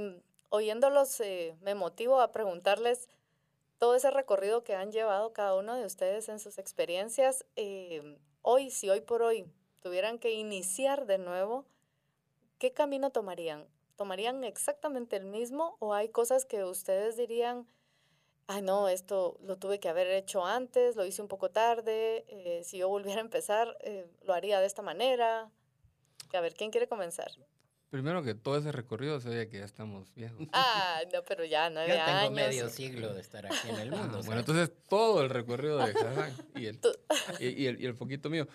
oyéndolos 0.49 1.19
eh, 1.21 1.55
me 1.61 1.73
motivo 1.73 2.21
a 2.21 2.31
preguntarles 2.31 3.09
todo 3.79 3.95
ese 3.95 4.11
recorrido 4.11 4.63
que 4.63 4.75
han 4.75 4.91
llevado 4.91 5.33
cada 5.33 5.55
uno 5.55 5.75
de 5.75 5.85
ustedes 5.85 6.29
en 6.29 6.39
sus 6.39 6.59
experiencias. 6.59 7.45
Eh, 7.55 8.19
hoy, 8.41 8.69
si 8.69 8.89
hoy 8.89 9.01
por 9.01 9.21
hoy 9.21 9.45
tuvieran 9.81 10.19
que 10.19 10.31
iniciar 10.31 11.05
de 11.05 11.17
nuevo, 11.17 11.65
¿qué 12.59 12.73
camino 12.73 13.09
tomarían? 13.09 13.67
¿Tomarían 13.95 14.43
exactamente 14.43 15.15
el 15.15 15.25
mismo 15.25 15.77
o 15.79 15.93
hay 15.93 16.09
cosas 16.09 16.45
que 16.45 16.63
ustedes 16.63 17.17
dirían, 17.17 17.67
ay 18.47 18.61
no, 18.61 18.89
esto 18.89 19.37
lo 19.43 19.57
tuve 19.57 19.79
que 19.79 19.89
haber 19.89 20.07
hecho 20.07 20.45
antes, 20.45 20.95
lo 20.95 21.05
hice 21.05 21.21
un 21.21 21.27
poco 21.27 21.49
tarde, 21.49 22.25
eh, 22.27 22.61
si 22.63 22.77
yo 22.77 22.89
volviera 22.89 23.21
a 23.21 23.23
empezar, 23.23 23.77
eh, 23.81 24.07
lo 24.23 24.33
haría 24.33 24.59
de 24.59 24.67
esta 24.67 24.81
manera? 24.81 25.49
A 26.33 26.41
ver, 26.41 26.53
¿quién 26.53 26.71
quiere 26.71 26.87
comenzar? 26.87 27.31
Primero 27.89 28.23
que 28.23 28.35
todo 28.35 28.57
ese 28.57 28.71
recorrido 28.71 29.21
se 29.21 29.29
oye 29.29 29.47
que 29.47 29.59
ya 29.59 29.65
estamos 29.65 30.13
viejos. 30.15 30.37
Ah, 30.53 31.01
no, 31.13 31.23
pero 31.23 31.45
ya 31.45 31.69
nueve 31.69 31.97
Yo 31.97 32.05
tengo 32.05 32.31
medio 32.31 32.69
siglo 32.69 33.13
de 33.13 33.21
estar 33.21 33.45
aquí 33.45 33.69
en 33.69 33.75
el 33.75 33.93
ah, 33.93 33.97
mundo. 33.97 34.21
bueno, 34.25 34.39
entonces 34.39 34.71
todo 34.89 35.21
el 35.21 35.29
recorrido 35.29 35.77
de 35.77 35.91
Hassan 35.91 36.35
y 36.55 36.65
el, 36.65 36.79
y, 37.39 37.65
el, 37.67 37.81
y 37.81 37.85
el 37.85 37.95
poquito 37.95 38.29
mío. 38.29 38.47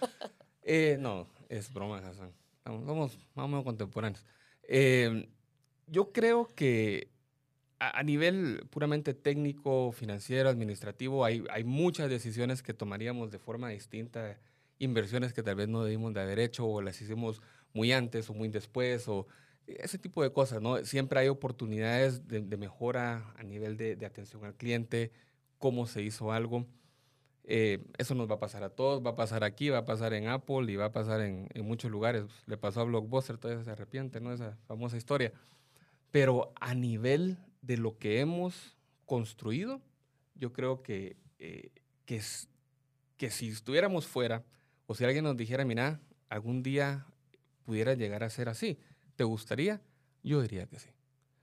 Eh, 0.62 0.96
no, 1.00 1.26
es 1.48 1.72
broma, 1.72 1.98
Hassan 1.98 2.35
somos 2.64 3.18
más 3.35 3.44
o 3.44 3.48
menos 3.48 3.64
contemporáneos. 3.64 4.24
Em, 4.62 5.26
yo 5.87 6.12
creo 6.12 6.46
que 6.46 7.11
a, 7.80 8.02
nivel 8.02 8.66
puramente 8.70 9.14
técnico, 9.14 9.90
financiero, 9.92 10.48
administrativo, 10.48 11.24
hay, 11.24 11.44
hay 11.50 11.64
muchas 11.64 12.08
decisiones 12.08 12.62
que 12.62 12.74
tomaríamos 12.74 13.30
de 13.30 13.38
forma 13.38 13.70
distinta, 13.70 14.38
inversiones 14.78 15.32
que 15.32 15.42
tal 15.42 15.56
vez 15.56 15.68
no 15.68 15.82
debimos 15.82 16.14
de 16.14 16.20
haber 16.20 16.38
hecho 16.38 16.66
o 16.66 16.82
las 16.82 17.00
hicimos 17.00 17.42
muy 17.72 17.92
antes 17.92 18.30
o 18.30 18.34
muy 18.34 18.48
después 18.48 19.09
o 19.09 19.26
ese 19.66 19.98
tipo 19.98 20.22
de 20.22 20.32
cosas, 20.32 20.61
¿no? 20.61 20.84
Siempre 20.84 21.20
hay 21.20 21.28
oportunidades 21.28 22.28
de, 22.28 22.40
mejora 22.57 23.32
a 23.36 23.42
nivel 23.42 23.76
de, 23.76 23.96
de, 23.96 24.07
atención 24.07 24.44
al 24.44 24.55
cliente, 24.55 25.11
cómo 25.59 25.86
se 25.86 26.02
hizo 26.02 26.32
algo. 26.32 26.66
Eh, 27.52 27.84
eso 27.98 28.14
nos 28.14 28.30
va 28.30 28.36
a 28.36 28.38
pasar 28.38 28.62
a 28.62 28.70
todos, 28.70 29.05
va 29.05 29.11
a 29.11 29.16
pasar 29.16 29.42
aquí, 29.42 29.70
va 29.70 29.78
a 29.78 29.84
pasar 29.84 30.12
en 30.12 30.28
Apple 30.28 30.70
y 30.70 30.76
va 30.76 30.86
a 30.86 30.92
pasar 30.92 31.20
en, 31.20 31.48
muchos 31.64 31.90
lugares. 31.90 32.24
Le 32.46 32.57
pasó 32.57 32.80
a 32.80 32.84
Blockbuster, 32.84 33.38
todavía 33.38 33.64
se 33.64 33.70
arrepiente, 33.70 34.20
¿no? 34.20 34.32
Esa 34.32 34.57
famosa 34.66 34.96
historia. 34.96 35.32
Pero 36.11 36.52
a 36.61 36.74
nivel 36.74 37.38
de 37.62 37.76
lo 37.76 37.98
que 37.98 38.20
hemos 38.20 38.76
construido, 39.06 39.80
yo 40.34 40.52
creo 40.52 40.82
que, 40.82 41.16
eh, 41.38 41.70
que, 42.06 42.20
si 43.30 43.48
estuviéramos 43.48 44.06
fuera 44.06 44.44
o 44.86 44.94
si 44.94 45.04
alguien 45.04 45.24
nos 45.24 45.36
dijera, 45.36 45.64
mira, 45.64 46.00
algún 46.28 46.62
día 46.62 47.06
pudiera 47.64 47.94
llegar 47.94 48.24
a 48.24 48.30
ser 48.30 48.48
así, 48.48 48.78
¿te 49.16 49.24
gustaría? 49.24 49.80
Yo 50.22 50.42
diría 50.42 50.66
que 50.66 50.78
sí. 50.78 50.90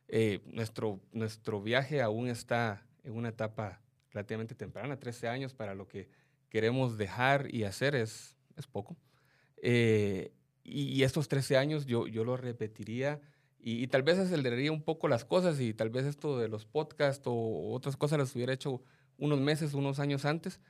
Eh, 0.07 0.41
nuestro, 0.45 0.99
nuestro 1.11 1.61
viaje 1.61 2.01
aún 2.01 2.27
está 2.27 2.85
en 3.03 3.13
una 3.13 3.29
etapa 3.29 3.81
relativamente 4.11 4.55
temprana, 4.55 4.97
13 4.97 5.27
años 5.27 5.53
para 5.53 5.75
lo 5.75 5.87
que 5.87 6.09
queremos 6.49 6.97
dejar 6.97 7.53
y 7.53 7.63
hacer 7.63 7.95
es, 7.95 8.37
es 8.55 8.67
poco. 8.67 8.97
Eh, 9.61 10.31
y, 10.63 11.03
estos 11.03 11.27
13 11.27 11.57
años 11.57 11.85
yo, 11.85 12.07
yo 12.07 12.23
lo 12.23 12.35
repetiría 12.35 13.21
Y, 13.69 13.85
tal 13.87 14.01
vez 14.01 14.17
aceleraría 14.17 14.71
un 14.71 14.81
poco 14.81 15.09
las 15.09 15.25
cosas 15.25 15.59
y 15.59 15.73
tal 15.73 15.89
vez 15.89 16.05
esto 16.05 16.39
de 16.39 16.47
los 16.47 16.65
podcasts 16.65 17.23
o 17.25 17.73
otras 17.73 17.97
cosas 17.97 18.17
las 18.17 18.33
hubiera 18.33 18.53
hecho 18.53 18.81
unos 19.17 19.41
meses, 19.41 19.73
unos 19.73 19.99
años 19.99 20.23
antes, 20.23 20.61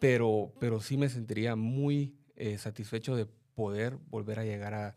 pero, 0.00 0.52
pero 0.60 0.82
sí 0.82 0.98
me 0.98 1.08
sentiría 1.08 1.56
muy 1.56 2.14
eh, 2.34 2.58
satisfecho 2.58 3.16
de 3.16 3.24
poder 3.24 3.96
volver 4.10 4.38
a 4.38 4.44
llegar 4.44 4.74
a, 4.74 4.96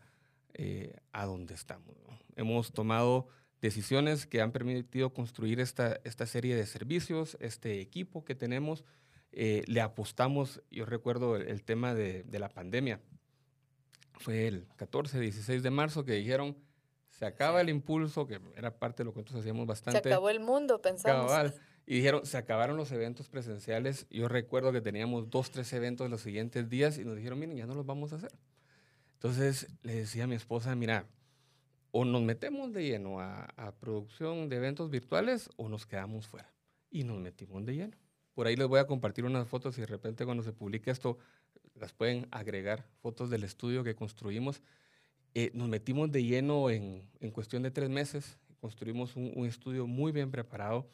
eh, 0.52 0.94
a 1.12 1.24
donde 1.24 1.54
estamos. 1.54 1.96
Hemos 2.36 2.74
tomado 2.74 3.28
decisiones 3.62 4.26
que 4.26 4.42
han 4.42 4.52
permitido 4.52 5.14
construir 5.14 5.60
esta, 5.60 5.98
esta 6.04 6.26
serie 6.26 6.54
de 6.54 6.66
servicios, 6.66 7.38
este 7.40 7.80
equipo 7.80 8.22
que 8.22 8.34
tenemos. 8.34 8.84
Eh, 9.32 9.64
le 9.66 9.80
apostamos, 9.80 10.60
yo 10.70 10.84
recuerdo 10.84 11.36
el, 11.36 11.62
tema 11.62 11.94
de, 11.94 12.22
de, 12.22 12.38
la 12.38 12.50
pandemia, 12.50 13.00
fue 14.18 14.46
el 14.46 14.66
14, 14.76 15.18
16 15.18 15.62
de 15.62 15.70
marzo 15.70 16.04
que 16.04 16.12
dijeron, 16.12 16.54
se 17.20 17.26
acaba 17.26 17.60
el 17.60 17.68
impulso, 17.68 18.26
que 18.26 18.40
era 18.56 18.78
parte 18.78 19.02
de 19.02 19.04
lo 19.04 19.12
que 19.12 19.18
nosotros 19.18 19.40
hacíamos 19.40 19.66
bastante. 19.66 20.00
Se 20.00 20.08
acabó 20.08 20.30
el 20.30 20.40
mundo, 20.40 20.80
pensamos. 20.80 21.30
Y 21.84 21.96
dijeron, 21.96 22.24
se 22.24 22.38
acabaron 22.38 22.78
los 22.78 22.90
eventos 22.92 23.28
presenciales. 23.28 24.06
Yo 24.08 24.26
recuerdo 24.26 24.72
que 24.72 24.80
teníamos 24.80 25.28
dos, 25.28 25.50
tres 25.50 25.70
eventos 25.74 26.08
los 26.08 26.22
siguientes 26.22 26.70
días 26.70 26.96
y 26.96 27.04
nos 27.04 27.16
dijeron, 27.16 27.38
miren, 27.38 27.58
ya 27.58 27.66
no 27.66 27.74
los 27.74 27.84
vamos 27.84 28.14
a 28.14 28.16
hacer. 28.16 28.32
Entonces 29.12 29.68
le 29.82 29.96
decía 29.96 30.24
a 30.24 30.26
mi 30.28 30.34
esposa, 30.34 30.74
mira, 30.74 31.04
o 31.90 32.06
nos 32.06 32.22
metemos 32.22 32.72
de 32.72 32.84
lleno 32.84 33.20
a, 33.20 33.74
producción 33.80 34.48
de 34.48 34.56
eventos 34.56 34.88
virtuales 34.88 35.50
o 35.56 35.68
nos 35.68 35.84
quedamos 35.84 36.26
fuera. 36.26 36.50
Y 36.90 37.04
nos 37.04 37.18
metimos 37.18 37.66
de 37.66 37.74
lleno. 37.74 37.98
Por 38.32 38.46
ahí 38.46 38.56
les 38.56 38.66
voy 38.66 38.80
a 38.80 38.86
compartir 38.86 39.26
unas 39.26 39.46
fotos 39.46 39.76
y 39.76 39.82
de 39.82 39.88
repente 39.88 40.24
cuando 40.24 40.42
se 40.42 40.54
publique 40.54 40.90
esto, 40.90 41.18
las 41.74 41.92
pueden 41.92 42.28
agregar, 42.30 42.86
fotos 43.02 43.28
del 43.28 43.44
estudio 43.44 43.84
que 43.84 43.94
construimos. 43.94 44.62
Eh, 45.34 45.50
nos 45.54 45.68
metimos 45.68 46.10
de 46.10 46.24
lleno 46.24 46.70
en, 46.70 47.08
en, 47.20 47.30
cuestión 47.30 47.62
de 47.62 47.70
tres 47.70 47.88
meses, 47.88 48.38
construimos 48.60 49.14
un, 49.16 49.32
un, 49.36 49.46
estudio 49.46 49.86
muy 49.86 50.10
bien 50.10 50.30
preparado 50.30 50.88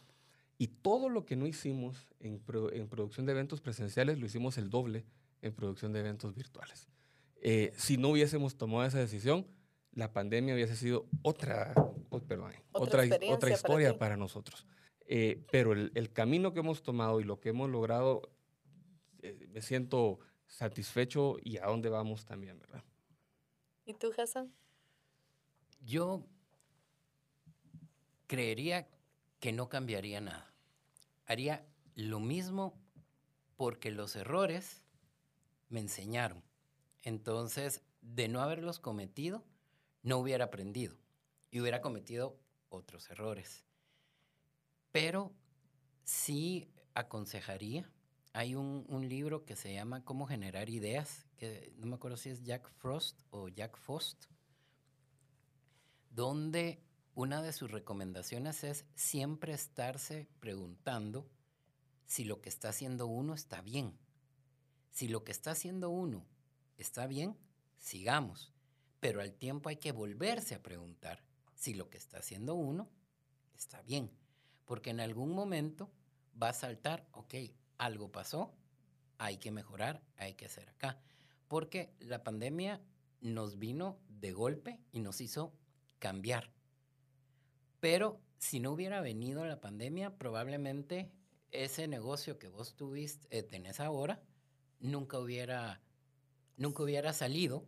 y 0.59 0.69
todo 0.69 1.09
lo 1.09 1.25
que 1.25 1.37
no 1.37 1.47
hicimos 1.47 2.09
en, 2.21 2.43
en, 2.73 2.89
producción 2.89 3.27
de 3.27 3.33
eventos 3.33 3.61
presenciales 3.61 4.19
lo 4.19 4.27
hicimos 4.27 4.57
el 4.59 4.71
doble 4.71 5.05
en 5.43 5.53
producción 5.53 5.93
de 5.93 6.01
eventos 6.01 6.35
virtuales. 6.35 6.89
Eh, 7.41 7.73
si 7.77 7.97
no 7.97 8.11
hubiésemos 8.11 8.57
tomado 8.57 8.85
esa 8.85 8.99
decisión, 8.99 9.47
la 9.93 10.13
pandemia 10.13 10.55
hubiese 10.55 10.77
sido 10.77 11.07
otra, 11.23 11.75
oh, 12.11 12.21
perdón, 12.21 12.53
otra, 12.73 13.05
otra, 13.31 13.51
historia 13.51 13.99
para, 13.99 14.17
nosotros. 14.17 14.67
Eh, 15.07 15.45
pero 15.51 15.73
el, 15.73 15.93
el, 15.95 16.13
camino 16.13 16.53
que 16.53 16.61
hemos 16.61 16.83
tomado 16.83 17.21
y 17.21 17.25
lo 17.25 17.39
que 17.41 17.51
hemos 17.51 17.71
logrado, 17.71 18.23
eh, 19.23 19.47
me 19.51 19.63
siento 19.63 20.19
satisfecho 20.47 21.37
y 21.43 21.59
a 21.59 21.67
dónde 21.67 21.89
vamos 21.89 22.25
también, 22.25 22.59
¿verdad? 22.59 22.83
¿Y 23.87 23.95
tú, 23.95 24.13
Hassan? 24.19 24.53
Yo 25.81 26.27
creería 28.27 28.89
que 29.39 29.53
no 29.53 29.69
cambiaría 29.69 30.21
nada. 30.21 30.53
Haría 31.25 31.65
lo 31.95 32.19
mismo 32.19 32.75
porque 33.57 33.93
los 33.93 34.17
errores 34.17 34.83
me 35.69 35.79
enseñaron. 35.81 36.43
Entonces, 37.03 37.83
de 38.01 38.27
no 38.27 38.43
haberlos 38.43 38.81
cometido, 38.81 39.45
no 40.03 40.19
hubiera 40.19 40.47
aprendido 40.47 40.97
y 41.53 41.61
hubiera 41.61 41.81
cometido 41.81 42.37
otros 42.69 43.09
errores. 43.11 43.65
Pero 44.91 45.33
sí 46.03 46.69
aconsejaría, 46.95 47.89
hay 48.37 48.55
un, 48.55 49.09
libro 49.09 49.45
que 49.45 49.57
se 49.57 49.73
llama 49.73 50.05
Cómo 50.05 50.27
generar 50.27 50.69
ideas, 50.69 51.27
que 51.37 51.73
no 51.79 51.87
me 51.87 51.97
acuerdo 51.97 52.17
si 52.17 52.31
es 52.31 52.43
Jack 52.43 52.71
Frost 52.71 53.23
o 53.31 53.49
Jack 53.49 53.77
Fost, 53.77 54.27
donde 56.11 56.83
una 57.15 57.43
de 57.43 57.53
sus 57.53 57.71
recomendaciones 57.71 58.63
es 58.65 58.85
siempre 58.95 59.53
estarse 59.55 60.29
preguntando 60.39 61.29
si 62.05 62.25
lo 62.25 62.41
que 62.41 62.49
está 62.49 62.69
haciendo 62.69 63.07
uno 63.07 63.35
está 63.35 63.63
bien. 63.63 63.99
Si 64.91 65.09
lo 65.09 65.25
que 65.25 65.33
está 65.33 65.53
haciendo 65.53 65.91
uno 65.91 66.27
está 66.77 67.07
bien, 67.07 67.37
sigamos 67.79 68.53
pero 69.01 69.21
al 69.21 69.35
tiempo 69.35 69.69
hay 69.69 69.77
que 69.77 69.93
volverse 69.93 70.55
a 70.55 70.63
preguntar 70.63 71.23
si 71.55 71.75
lo 71.75 71.89
que 71.91 71.97
está 71.97 72.19
haciendo 72.19 72.55
uno 72.55 72.91
está 73.55 73.81
bien, 73.83 74.11
porque 74.65 74.91
en 74.91 74.99
algún 75.01 75.33
momento 75.33 75.91
va 76.41 76.49
a 76.49 76.55
saltar, 76.55 77.07
ok, 77.13 77.35
algo 77.79 78.11
pasó, 78.11 78.55
hay 79.19 79.39
que 79.39 79.51
mejorar, 79.51 80.03
hay 80.17 80.35
que 80.35 80.47
hacer 80.47 80.69
acá, 80.69 80.99
porque 81.49 81.95
la 82.01 82.23
pandemia 82.23 82.81
nos 83.21 83.59
vino 83.59 83.99
de 84.09 84.33
golpe 84.33 84.81
y 84.93 85.01
nos 85.01 85.21
hizo 85.21 85.53
cambiar. 85.99 86.51
Pero 87.81 88.21
si 88.39 88.61
no 88.61 88.73
hubiera 88.73 89.01
venido 89.01 89.45
la 89.45 89.61
pandemia, 89.61 90.17
probablemente 90.19 91.11
ese 91.51 91.89
negocio 91.89 92.39
que 92.39 92.49
vos 92.49 92.75
tuviste, 92.75 93.27
eh, 93.37 93.43
tenés 93.43 93.81
ahora, 93.81 94.23
nunca 94.81 95.19
hubiera, 95.19 95.81
nunca 96.57 96.83
hubiera 96.83 97.13
salido, 97.13 97.67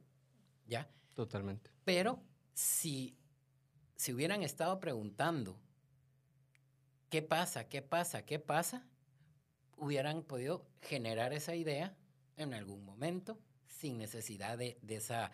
¿ya? 0.67 0.91
Totalmente. 1.15 1.71
Pero 1.85 2.23
si, 2.55 3.17
si 3.97 4.13
hubieran 4.13 4.43
estado 4.43 4.79
preguntando, 4.81 5.59
¿qué 7.09 7.23
pasa? 7.23 7.69
¿Qué 7.69 7.83
pasa? 7.83 8.25
¿Qué 8.25 8.39
pasa? 8.39 8.87
Hubieran 9.79 10.23
podido 10.23 10.67
generar 10.83 11.33
esa 11.33 11.55
idea 11.55 11.97
en 12.37 12.55
algún 12.55 12.85
momento 12.85 13.39
sin 13.67 13.99
necesidad 13.99 14.59
de, 14.59 14.79
esa, 14.89 15.31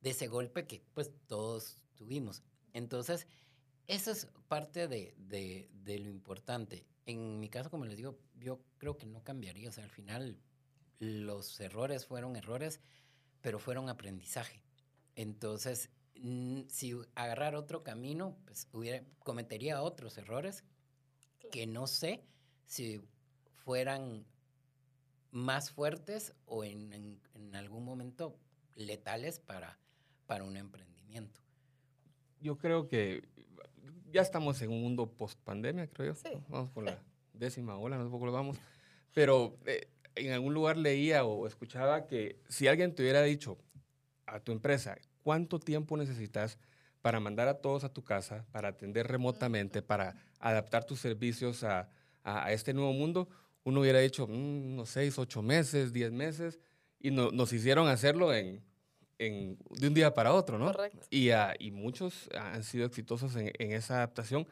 de 0.00 0.10
ese 0.10 0.28
golpe 0.28 0.66
que 0.66 0.82
pues 0.94 1.10
todos 1.26 1.82
tuvimos. 1.94 2.42
Entonces, 2.72 3.26
eso 3.86 4.10
es 4.10 4.26
parte 4.48 4.88
de, 4.88 5.14
de, 5.18 5.98
lo 5.98 6.08
importante. 6.08 6.86
En 7.06 7.40
mi 7.40 7.48
caso, 7.48 7.70
como 7.70 7.84
les 7.84 7.96
digo, 7.96 8.18
yo 8.38 8.60
creo 8.78 8.96
que 8.96 9.06
no 9.06 9.22
cambiaría. 9.22 9.68
O 9.68 9.72
sea, 9.72 9.84
al 9.84 9.90
final 9.90 10.38
los 10.98 11.60
errores 11.60 12.06
fueron 12.06 12.36
errores, 12.36 12.80
pero 13.40 13.58
fueron 13.58 13.88
aprendizaje. 13.88 14.62
Entonces, 15.16 15.90
si 16.68 16.94
agarrar 17.14 17.56
otro 17.56 17.82
camino, 17.82 18.38
pues 18.46 18.68
hubiera, 18.72 19.04
cometería 19.18 19.82
otros 19.82 20.16
errores 20.16 20.64
que 21.50 21.66
no 21.66 21.86
sé 21.86 22.24
si 22.66 23.02
fueran 23.64 24.24
más 25.30 25.70
fuertes 25.70 26.34
o 26.46 26.64
en, 26.64 27.20
algún 27.54 27.84
momento 27.84 28.38
letales 28.74 29.38
para, 29.38 29.78
para 30.26 30.44
un 30.44 30.56
emprendimiento. 30.56 31.40
Yo 32.40 32.56
creo 32.58 32.88
que 32.88 33.22
ya 34.10 34.22
estamos 34.22 34.60
en 34.62 34.70
un 34.70 34.82
mundo 34.82 35.06
post 35.06 35.38
pandemia, 35.40 35.86
creo 35.86 36.14
yo. 36.14 36.40
Vamos 36.48 36.70
por 36.70 36.84
la 36.84 36.98
décima 37.32 37.76
ola, 37.76 37.96
no 37.98 38.04
sé 38.04 38.10
poco 38.10 38.26
lo 38.26 38.32
vamos. 38.32 38.58
Pero 39.12 39.58
eh, 39.66 39.88
en 40.14 40.32
algún 40.32 40.54
lugar 40.54 40.76
leía 40.76 41.24
o 41.24 41.46
escuchaba 41.46 42.06
que 42.06 42.40
si 42.48 42.68
alguien 42.68 42.94
te 42.94 43.02
hubiera 43.02 43.22
dicho, 43.22 43.58
a 44.26 44.40
tu 44.40 44.52
empresa 44.52 44.96
cuánto 45.22 45.58
tiempo 45.58 45.96
necesitas 45.96 46.58
para 47.00 47.20
mandar 47.20 47.48
a 47.48 47.60
todos 47.60 47.84
a 47.84 47.92
tu 47.92 48.02
casa, 48.04 48.46
para 48.52 48.68
atender 48.68 49.08
remotamente, 49.08 49.82
para 49.82 50.16
adaptar 50.38 50.84
tus 50.84 51.00
servicios 51.00 51.64
a, 51.64 51.88
este 52.50 52.72
nuevo 52.72 52.92
mundo, 52.92 53.28
uno 53.64 53.80
hubiera 53.80 53.98
dicho 54.00 54.26
mm, 54.26 54.72
unos 54.74 54.90
seis, 54.90 55.18
ocho 55.18 55.42
meses, 55.42 55.92
diez 55.92 56.12
meses, 56.12 56.58
y 56.98 57.10
nos 57.10 57.52
hicieron 57.52 57.88
hacerlo 57.88 58.32
en, 58.32 58.62
de 59.18 59.88
un 59.88 59.94
día 59.94 60.14
para 60.14 60.32
otro, 60.32 60.58
¿no? 60.58 60.66
Correcto. 60.72 61.06
Y, 61.10 61.30
ah, 61.30 61.54
y 61.58 61.70
muchos 61.70 62.28
han 62.34 62.62
sido 62.62 62.86
exitosos 62.86 63.34
en, 63.36 63.52
en, 63.58 63.72
esa 63.72 63.96
adaptación, 63.96 64.46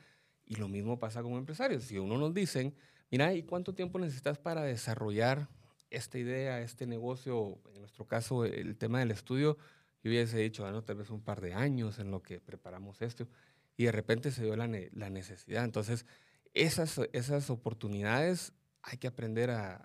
y 0.44 0.56
lo 0.56 0.68
mismo 0.68 0.98
pasa 0.98 1.22
como 1.22 1.38
empresarios. 1.38 1.84
Si 1.84 1.98
uno 1.98 2.18
nos 2.18 2.34
dicen, 2.34 2.74
mira, 3.10 3.32
¿y 3.34 3.42
cuánto 3.42 3.74
tiempo 3.74 3.98
necesitas 3.98 4.38
para 4.38 4.62
desarrollar 4.62 5.48
esta 5.90 6.18
idea, 6.18 6.60
este 6.60 6.86
negocio, 6.86 7.58
en 7.72 7.80
nuestro 7.80 8.06
caso 8.06 8.44
el 8.44 8.76
tema 8.76 9.00
del 9.00 9.10
estudio, 9.10 9.58
yo 10.02 10.10
hubiese 10.10 10.38
dicho, 10.38 10.62
bueno, 10.62 10.82
tal 10.82 10.96
vez 10.96 11.10
un 11.10 11.20
par 11.20 11.40
de 11.40 11.52
años 11.52 11.98
en 11.98 12.10
lo 12.10 12.22
que 12.22 12.40
preparamos 12.40 13.02
esto, 13.02 13.28
y 13.76 13.84
de 13.84 13.92
repente 13.92 14.30
se 14.30 14.44
dio 14.44 14.56
la, 14.56 14.68
la 14.92 15.10
necesidad. 15.10 15.64
Entonces, 15.64 16.06
esas, 16.54 17.00
esas 17.12 17.50
oportunidades 17.50 18.52
hay 18.82 18.98
que 18.98 19.06
aprender 19.06 19.50
a, 19.50 19.76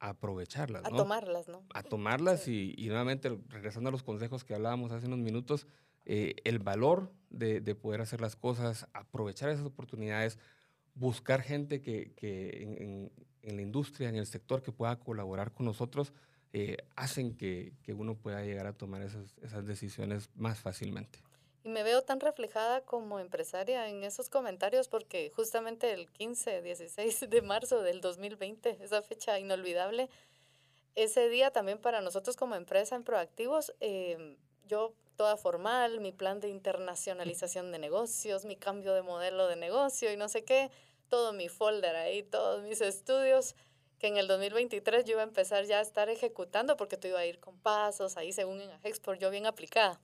a, 0.00 0.08
aprovecharlas. 0.10 0.84
A 0.84 0.90
tomarlas, 0.90 1.48
¿no? 1.48 1.64
A 1.72 1.82
tomarlas 1.82 2.48
y, 2.48 2.74
y, 2.76 2.88
nuevamente, 2.88 3.38
regresando 3.48 3.88
a 3.88 3.92
los 3.92 4.02
consejos 4.02 4.44
que 4.44 4.54
hablábamos 4.54 4.92
hace 4.92 5.06
unos 5.06 5.20
minutos, 5.20 5.66
eh, 6.04 6.34
el 6.44 6.58
valor 6.58 7.12
de, 7.30 7.60
de, 7.60 7.74
poder 7.74 8.02
hacer 8.02 8.20
las 8.20 8.36
cosas, 8.36 8.86
aprovechar 8.92 9.48
esas 9.48 9.64
oportunidades, 9.64 10.38
buscar 10.94 11.40
gente 11.40 11.80
que, 11.80 12.12
que 12.14 12.62
en, 12.62 13.10
en 13.44 13.56
la 13.56 13.62
industria, 13.62 14.08
en 14.08 14.16
el 14.16 14.26
sector, 14.26 14.62
que 14.62 14.72
pueda 14.72 14.98
colaborar 14.98 15.52
con 15.52 15.66
nosotros, 15.66 16.12
eh, 16.52 16.76
hacen 16.94 17.36
que, 17.36 17.72
que, 17.82 17.92
uno 17.94 18.16
pueda 18.16 18.42
llegar 18.42 18.66
a 18.66 18.72
tomar 18.72 19.02
esas, 19.02 19.36
esas 19.42 19.66
decisiones 19.66 20.30
más 20.36 20.60
fácilmente. 20.60 21.18
Y 21.64 21.70
me 21.70 21.82
veo 21.82 22.02
tan 22.02 22.20
reflejada 22.20 22.82
como 22.82 23.18
empresaria 23.18 23.88
en 23.88 24.04
esos 24.04 24.28
comentarios 24.28 24.88
porque 24.88 25.32
justamente 25.34 25.92
el 25.92 26.10
15, 26.10 26.60
16 26.60 27.30
de 27.30 27.42
marzo 27.42 27.82
del 27.82 28.02
2020, 28.02 28.78
esa 28.82 29.00
fecha 29.00 29.38
inolvidable, 29.38 30.10
ese 30.94 31.30
día 31.30 31.50
también 31.50 31.78
para 31.78 32.02
nosotros 32.02 32.36
como 32.36 32.54
empresa 32.54 32.96
en 32.96 33.02
Proactivos, 33.02 33.74
eh, 33.80 34.36
yo 34.66 34.92
toda 35.16 35.38
formal, 35.38 36.00
mi 36.00 36.12
plan 36.12 36.38
de 36.38 36.48
internacionalización 36.48 37.72
de 37.72 37.78
negocios, 37.78 38.44
mi 38.44 38.56
cambio 38.56 38.92
de 38.92 39.02
modelo 39.02 39.48
de 39.48 39.56
negocio 39.56 40.12
y 40.12 40.18
no 40.18 40.28
sé 40.28 40.44
qué, 40.44 40.70
todo 41.08 41.32
mi 41.32 41.48
folder 41.48 41.96
ahí, 41.96 42.22
todos 42.22 42.62
mis 42.62 42.82
estudios, 42.82 43.54
que 43.98 44.08
en 44.08 44.18
el 44.18 44.28
2023 44.28 45.04
yo 45.04 45.12
iba 45.12 45.22
a 45.22 45.24
empezar 45.24 45.64
ya 45.64 45.78
a 45.78 45.82
estar 45.82 46.10
ejecutando 46.10 46.76
porque 46.76 46.98
tú 46.98 47.08
iba 47.08 47.20
a 47.20 47.26
ir 47.26 47.40
con 47.40 47.58
pasos, 47.58 48.18
ahí 48.18 48.32
según 48.32 48.60
en 48.60 48.70
Export, 48.82 49.18
yo 49.18 49.30
bien 49.30 49.46
aplicada. 49.46 49.98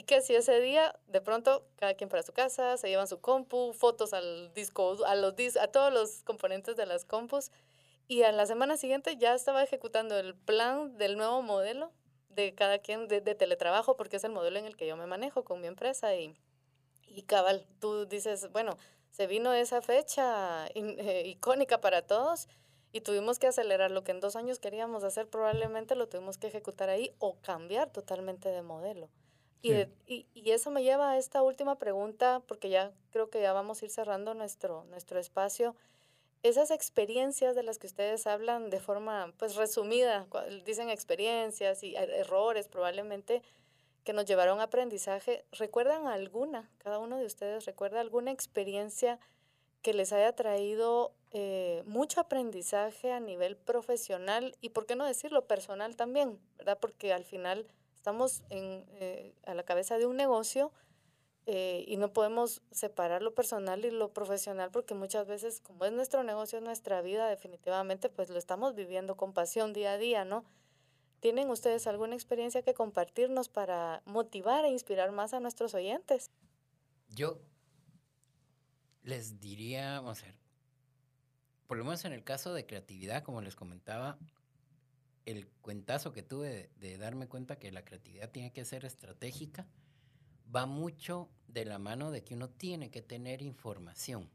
Y 0.00 0.04
que 0.04 0.22
si 0.22 0.34
ese 0.34 0.62
día, 0.62 0.98
de 1.08 1.20
pronto, 1.20 1.66
cada 1.76 1.92
quien 1.92 2.08
para 2.08 2.22
su 2.22 2.32
casa, 2.32 2.78
se 2.78 2.88
llevan 2.88 3.06
su 3.06 3.20
compu, 3.20 3.74
fotos 3.74 4.14
al 4.14 4.50
disco, 4.54 4.96
a, 5.04 5.14
los 5.14 5.34
a 5.60 5.66
todos 5.66 5.92
los 5.92 6.22
componentes 6.22 6.74
de 6.74 6.86
las 6.86 7.04
compus, 7.04 7.50
y 8.08 8.22
a 8.22 8.32
la 8.32 8.46
semana 8.46 8.78
siguiente 8.78 9.18
ya 9.18 9.34
estaba 9.34 9.62
ejecutando 9.62 10.18
el 10.18 10.34
plan 10.34 10.96
del 10.96 11.18
nuevo 11.18 11.42
modelo 11.42 11.92
de 12.30 12.54
cada 12.54 12.78
quien 12.78 13.08
de, 13.08 13.20
teletrabajo, 13.20 13.98
porque 13.98 14.16
es 14.16 14.24
el 14.24 14.32
modelo 14.32 14.58
en 14.58 14.64
el 14.64 14.74
que 14.74 14.86
yo 14.86 14.96
me 14.96 15.04
manejo 15.04 15.44
con 15.44 15.60
mi 15.60 15.66
empresa. 15.66 16.14
Y, 16.14 16.34
y 17.06 17.20
cabal, 17.24 17.66
tú 17.78 18.06
dices, 18.06 18.50
bueno, 18.52 18.78
se 19.10 19.26
vino 19.26 19.52
esa 19.52 19.82
fecha 19.82 20.66
eh, 20.68 21.24
icónica 21.26 21.82
para 21.82 22.00
todos 22.06 22.48
y 22.90 23.02
tuvimos 23.02 23.38
que 23.38 23.48
acelerar 23.48 23.90
lo 23.90 24.02
que 24.02 24.12
en 24.12 24.20
dos 24.20 24.34
años 24.34 24.60
queríamos 24.60 25.04
hacer, 25.04 25.28
probablemente 25.28 25.94
lo 25.94 26.08
tuvimos 26.08 26.38
que 26.38 26.46
ejecutar 26.46 26.88
ahí 26.88 27.14
o 27.18 27.38
cambiar 27.42 27.90
totalmente 27.90 28.48
de 28.48 28.62
modelo. 28.62 29.10
Y, 29.62 29.74
y, 30.06 30.50
eso 30.50 30.70
me 30.70 30.82
lleva 30.82 31.10
a 31.10 31.18
esta 31.18 31.42
última 31.42 31.76
pregunta, 31.76 32.42
porque 32.46 32.70
ya 32.70 32.92
creo 33.10 33.28
que 33.28 33.42
ya 33.42 33.52
vamos 33.52 33.82
a 33.82 33.84
ir 33.84 33.90
cerrando 33.90 34.32
nuestro, 34.34 34.84
nuestro 34.84 35.18
espacio 35.18 35.76
esas 36.42 36.70
experiencias 36.70 37.54
de 37.54 37.62
las 37.62 37.78
que 37.78 37.86
ustedes 37.86 38.26
hablan 38.26 38.70
de 38.70 38.80
forma 38.80 39.32
pues 39.38 39.56
resumida, 39.56 40.26
dicen 40.64 40.88
experiencias 40.88 41.82
y 41.82 41.94
er, 41.96 42.10
errores 42.10 42.68
probablemente 42.68 43.42
que 44.04 44.14
nos 44.14 44.24
llevaron 44.24 44.60
a 44.60 44.64
aprendizaje, 44.64 45.44
¿recuerdan 45.52 46.06
alguna? 46.06 46.70
Cada 46.78 46.98
uno 46.98 47.18
de 47.18 47.26
ustedes 47.26 47.66
recuerda 47.66 48.00
alguna 48.00 48.30
experiencia 48.30 49.18
que 49.82 49.92
les 49.92 50.12
haya 50.12 50.34
traído 50.34 51.12
eh, 51.32 51.82
mucho 51.86 52.20
aprendizaje 52.20 53.12
a 53.12 53.20
nivel 53.20 53.56
profesional 53.56 54.56
y, 54.60 54.70
¿por 54.70 54.86
qué 54.86 54.96
no 54.96 55.04
decirlo, 55.04 55.46
personal 55.46 55.96
también? 55.96 56.38
¿Verdad? 56.56 56.78
Porque 56.80 57.12
al 57.12 57.24
final 57.24 57.66
estamos 58.00 58.42
en, 58.48 58.86
eh, 58.94 59.34
a 59.44 59.52
la 59.52 59.62
cabeza 59.62 59.98
de 59.98 60.06
un 60.06 60.16
negocio 60.16 60.72
eh, 61.44 61.84
y 61.86 61.98
no 61.98 62.14
podemos 62.14 62.62
separar 62.70 63.20
lo 63.20 63.34
personal 63.34 63.84
y 63.84 63.90
lo 63.90 64.14
profesional 64.14 64.70
porque 64.70 64.94
muchas 64.94 65.26
veces, 65.26 65.60
como 65.60 65.84
es 65.84 65.92
nuestro 65.92 66.22
negocio, 66.22 66.58
es 66.58 66.64
nuestra 66.64 67.02
vida, 67.02 67.28
definitivamente, 67.28 68.08
pues 68.08 68.30
lo 68.30 68.38
estamos 68.38 68.74
viviendo 68.74 69.18
con 69.18 69.34
pasión 69.34 69.74
día 69.74 69.92
a 69.92 69.98
día, 69.98 70.24
¿no? 70.24 70.46
¿Tienen 71.20 71.50
ustedes 71.50 71.86
alguna 71.86 72.14
experiencia 72.14 72.62
que 72.62 72.72
compartirnos 72.72 73.50
para 73.50 74.00
motivar 74.06 74.64
e 74.64 74.70
inspirar 74.70 75.12
más 75.12 75.34
a 75.34 75.40
nuestros 75.40 75.74
oyentes? 75.74 76.30
Yo 77.10 77.38
les 79.02 79.40
diría, 79.40 80.00
vamos 80.00 80.22
a 80.22 80.26
ver, 80.26 80.36
por 81.66 81.76
lo 81.76 81.84
menos 81.84 82.02
en 82.06 82.14
el 82.14 82.24
caso 82.24 82.54
de 82.54 82.64
creatividad, 82.64 83.22
como 83.24 83.42
les 83.42 83.56
comentaba, 83.56 84.18
el 85.26 85.46
cuentazo 85.48 86.12
que 86.12 86.22
tuve 86.22 86.70
de 86.78 86.98
darme 86.98 87.28
cuenta 87.28 87.58
que 87.58 87.72
la 87.72 87.84
creatividad 87.84 88.30
tiene 88.30 88.52
que 88.52 88.64
ser 88.64 88.84
estratégica 88.84 89.66
va 90.54 90.66
mucho 90.66 91.30
de 91.48 91.64
la 91.64 91.78
mano 91.78 92.10
de 92.10 92.24
que 92.24 92.34
uno 92.34 92.48
tiene 92.48 92.90
que 92.90 93.02
tener 93.02 93.42
información 93.42 94.28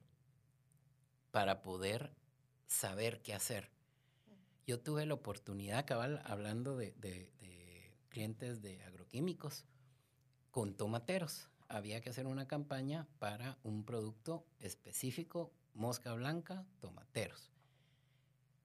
para 1.32 1.62
poder 1.62 2.14
saber 2.68 3.22
qué 3.22 3.34
hacer. 3.34 3.70
Yo 4.66 4.80
tuve 4.80 5.06
la 5.06 5.14
oportunidad, 5.14 5.86
cabal, 5.86 6.22
hablando 6.26 6.76
de, 6.78 6.94
clientes 8.10 8.62
de 8.62 8.82
agroquímicos, 8.84 9.66
con 10.50 10.76
tomateros. 10.76 11.50
Había 11.68 12.02
que 12.02 12.10
hacer 12.10 12.28
una 12.28 12.48
campaña 12.48 13.08
para 13.20 13.58
un 13.64 13.84
producto 13.84 14.46
específico, 14.60 15.52
mosca 15.74 16.14
blanca, 16.14 16.66
tomateros. 16.80 17.52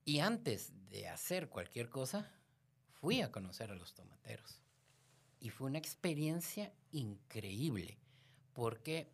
Y 0.03 0.19
antes 0.19 0.71
de 0.89 1.07
hacer 1.07 1.49
cualquier 1.49 1.89
cosa, 1.89 2.31
fui 3.01 3.21
a 3.21 3.31
conocer 3.31 3.71
a 3.71 3.75
los 3.75 3.93
tomateros. 3.93 4.59
Y 5.39 5.49
fue 5.49 5.67
una 5.67 5.77
experiencia 5.77 6.71
increíble, 6.91 7.97
porque 8.53 9.11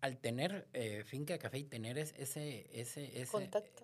al 0.00 0.18
tener 0.18 0.68
eh, 0.72 1.02
finca 1.04 1.32
de 1.32 1.38
café 1.38 1.58
y 1.58 1.64
tener 1.64 1.96
ese, 1.96 2.68
ese, 2.78 3.26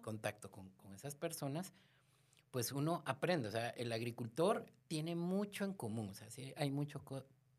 contacto, 0.03 0.51
con, 0.51 0.71
esas 0.95 1.15
personas, 1.15 1.73
pues 2.51 2.73
uno 2.73 3.03
aprende. 3.07 3.49
O 3.49 3.51
sea, 3.51 3.71
el 3.71 3.91
agricultor 3.91 4.67
tiene 4.87 5.17
mucho 5.17 5.65
en 5.65 5.73
común, 5.73 6.11
o 6.11 6.15
sea, 6.15 6.31
sí 6.31 6.53
hay 6.57 6.71
mucho, 6.71 7.03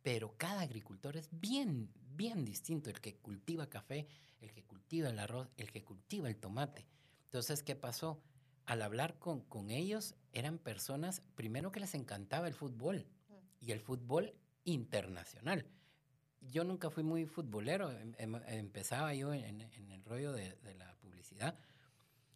pero 0.04 0.36
cada 0.38 0.62
agricultor 0.62 1.18
es 1.18 1.28
bien, 1.32 1.90
bien 2.16 2.46
distinto. 2.46 2.90
El 2.90 3.02
que 3.02 3.16
cultiva 3.16 3.68
café, 3.68 4.08
el 4.40 4.52
que 4.52 4.64
cultiva 4.64 5.10
el 5.10 5.20
arroz, 5.20 5.50
el 5.58 5.72
que 5.72 5.84
cultiva 5.84 6.30
el 6.30 6.38
tomate. 6.38 6.86
Entonces, 7.32 7.64
¿qué 7.64 7.78
pasó? 7.78 8.22
Al 8.66 8.82
hablar 8.82 9.18
con, 9.18 9.40
con 9.40 9.72
ellos, 9.72 10.16
eran 10.34 10.58
personas, 10.58 11.22
primero 11.36 11.72
que 11.72 11.80
les 11.80 11.96
encantaba 11.96 12.46
el 12.46 12.54
fútbol 12.54 13.08
y 13.62 13.72
el 13.72 13.80
fútbol 13.80 14.34
internacional. 14.66 15.66
Yo 16.42 16.66
nunca 16.66 16.90
fui 16.90 17.04
muy 17.04 17.26
futbolero, 17.26 17.90
em, 17.90 18.14
em, 18.18 18.36
empezaba 18.48 19.14
yo 19.14 19.34
en, 19.34 19.62
el 19.62 20.04
rollo 20.04 20.34
de, 20.34 20.58
la 20.78 20.94
publicidad, 20.96 21.58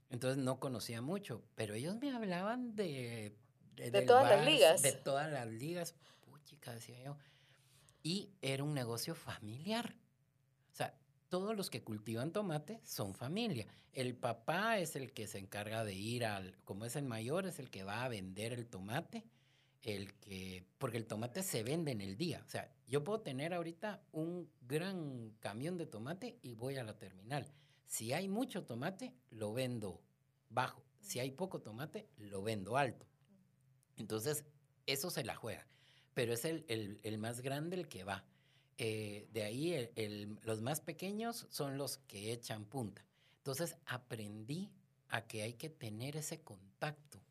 entonces 0.09 0.41
no 0.41 0.61
conocía 0.61 1.01
mucho, 1.01 1.43
pero 1.55 1.73
ellos 1.73 1.97
me 1.97 2.15
hablaban 2.15 2.73
de... 2.77 3.35
De, 3.75 4.01
todas 4.03 4.29
las 4.29 4.45
ligas. 4.45 4.81
De 4.81 4.93
todas 4.93 5.29
las 5.29 5.47
ligas, 5.47 5.93
puchica, 6.21 6.73
decía 6.73 7.03
yo. 7.03 7.17
Y 8.01 8.31
era 8.41 8.63
un 8.63 8.73
negocio 8.73 9.13
familiar. 9.13 9.97
O 10.71 10.73
sea, 10.73 10.97
todos 11.29 11.55
los 11.55 11.69
que 11.69 11.83
cultivan 11.83 12.31
tomate 12.31 12.79
son 12.83 13.13
familia. 13.13 13.67
El 13.93 14.15
papá 14.15 14.79
es 14.79 14.95
el 14.95 15.13
que 15.13 15.27
se 15.27 15.39
encarga 15.39 15.83
de 15.83 15.93
ir 15.93 16.25
al, 16.25 16.57
como 16.63 16.85
es 16.85 16.95
el 16.95 17.05
mayor, 17.05 17.45
es 17.45 17.59
el 17.59 17.69
que 17.69 17.83
va 17.83 18.03
a 18.03 18.09
vender 18.09 18.53
el 18.53 18.67
tomate 18.67 19.25
el 19.85 20.15
que, 20.15 20.65
porque 20.79 20.97
el 20.97 21.05
tomate 21.05 21.43
se 21.43 21.63
vende 21.63 21.91
en 21.91 22.01
el 22.01 22.17
día. 22.17 22.43
O 22.45 22.49
sea, 22.49 22.71
yo 22.87 23.03
puedo 23.03 23.21
tener 23.21 23.53
ahorita 23.53 24.01
un 24.11 24.49
gran 24.61 25.31
camión 25.39 25.77
de 25.77 25.85
tomate 25.85 26.39
y 26.41 26.55
voy 26.55 26.77
a 26.77 26.83
la 26.83 26.97
terminal. 26.97 27.47
Si 27.85 28.11
hay 28.11 28.27
mucho 28.27 28.65
tomate, 28.65 29.13
lo 29.29 29.53
vendo 29.53 30.01
bajo. 30.49 30.83
Si 30.99 31.19
hay 31.19 31.31
poco 31.31 31.61
tomate, 31.61 32.09
lo 32.17 32.41
vendo 32.41 32.77
alto. 32.77 33.05
Entonces, 33.95 34.43
eso 34.87 35.11
se 35.11 35.23
la 35.23 35.35
juega. 35.35 35.67
Pero 36.15 36.33
es 36.33 36.45
el, 36.45 37.17
más 37.19 37.41
grande 37.41 37.77
el 37.77 37.87
que 37.87 38.03
va. 38.03 38.25
Eh, 38.77 39.27
de 39.31 39.43
ahí 39.43 39.89
los 40.43 40.61
más 40.61 40.81
pequeños 40.81 41.47
son 41.49 41.77
los 41.77 41.97
que 41.97 42.33
echan 42.33 42.65
punta. 42.65 43.05
Entonces, 43.37 43.77
aprendí 43.85 44.71
a 45.09 45.27
que 45.27 45.43
hay 45.43 45.53
que 45.53 45.69
tener 45.69 46.17
ese 46.17 46.41
contacto 46.41 47.21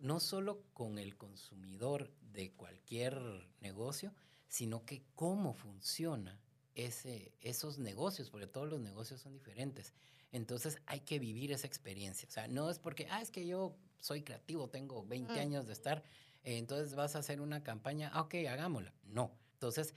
no 0.00 0.18
solo 0.18 0.62
con 0.72 0.98
el 0.98 1.16
consumidor 1.16 2.10
de 2.32 2.52
cualquier 2.52 3.20
negocio, 3.60 4.14
sino 4.48 4.84
que 4.84 5.02
cómo 5.14 5.52
funciona 5.52 6.40
ese, 6.74 7.32
esos 7.40 7.78
negocios, 7.78 8.30
porque 8.30 8.46
todos 8.46 8.68
los 8.68 8.80
negocios 8.80 9.20
son 9.20 9.34
diferentes. 9.34 9.92
Entonces 10.32 10.78
hay 10.86 11.00
que 11.00 11.18
vivir 11.18 11.52
esa 11.52 11.66
experiencia. 11.66 12.28
O 12.28 12.32
sea, 12.32 12.48
no 12.48 12.70
es 12.70 12.78
porque, 12.78 13.06
ah, 13.10 13.20
es 13.20 13.30
que 13.30 13.46
yo 13.46 13.76
soy 13.98 14.22
creativo, 14.22 14.68
tengo 14.68 15.04
20 15.04 15.34
mm. 15.34 15.38
años 15.38 15.66
de 15.66 15.72
estar, 15.72 16.02
eh, 16.44 16.56
entonces 16.56 16.94
vas 16.94 17.16
a 17.16 17.18
hacer 17.18 17.40
una 17.40 17.62
campaña, 17.62 18.10
ah, 18.14 18.22
ok, 18.22 18.34
hagámosla. 18.48 18.94
No. 19.04 19.36
Entonces, 19.54 19.94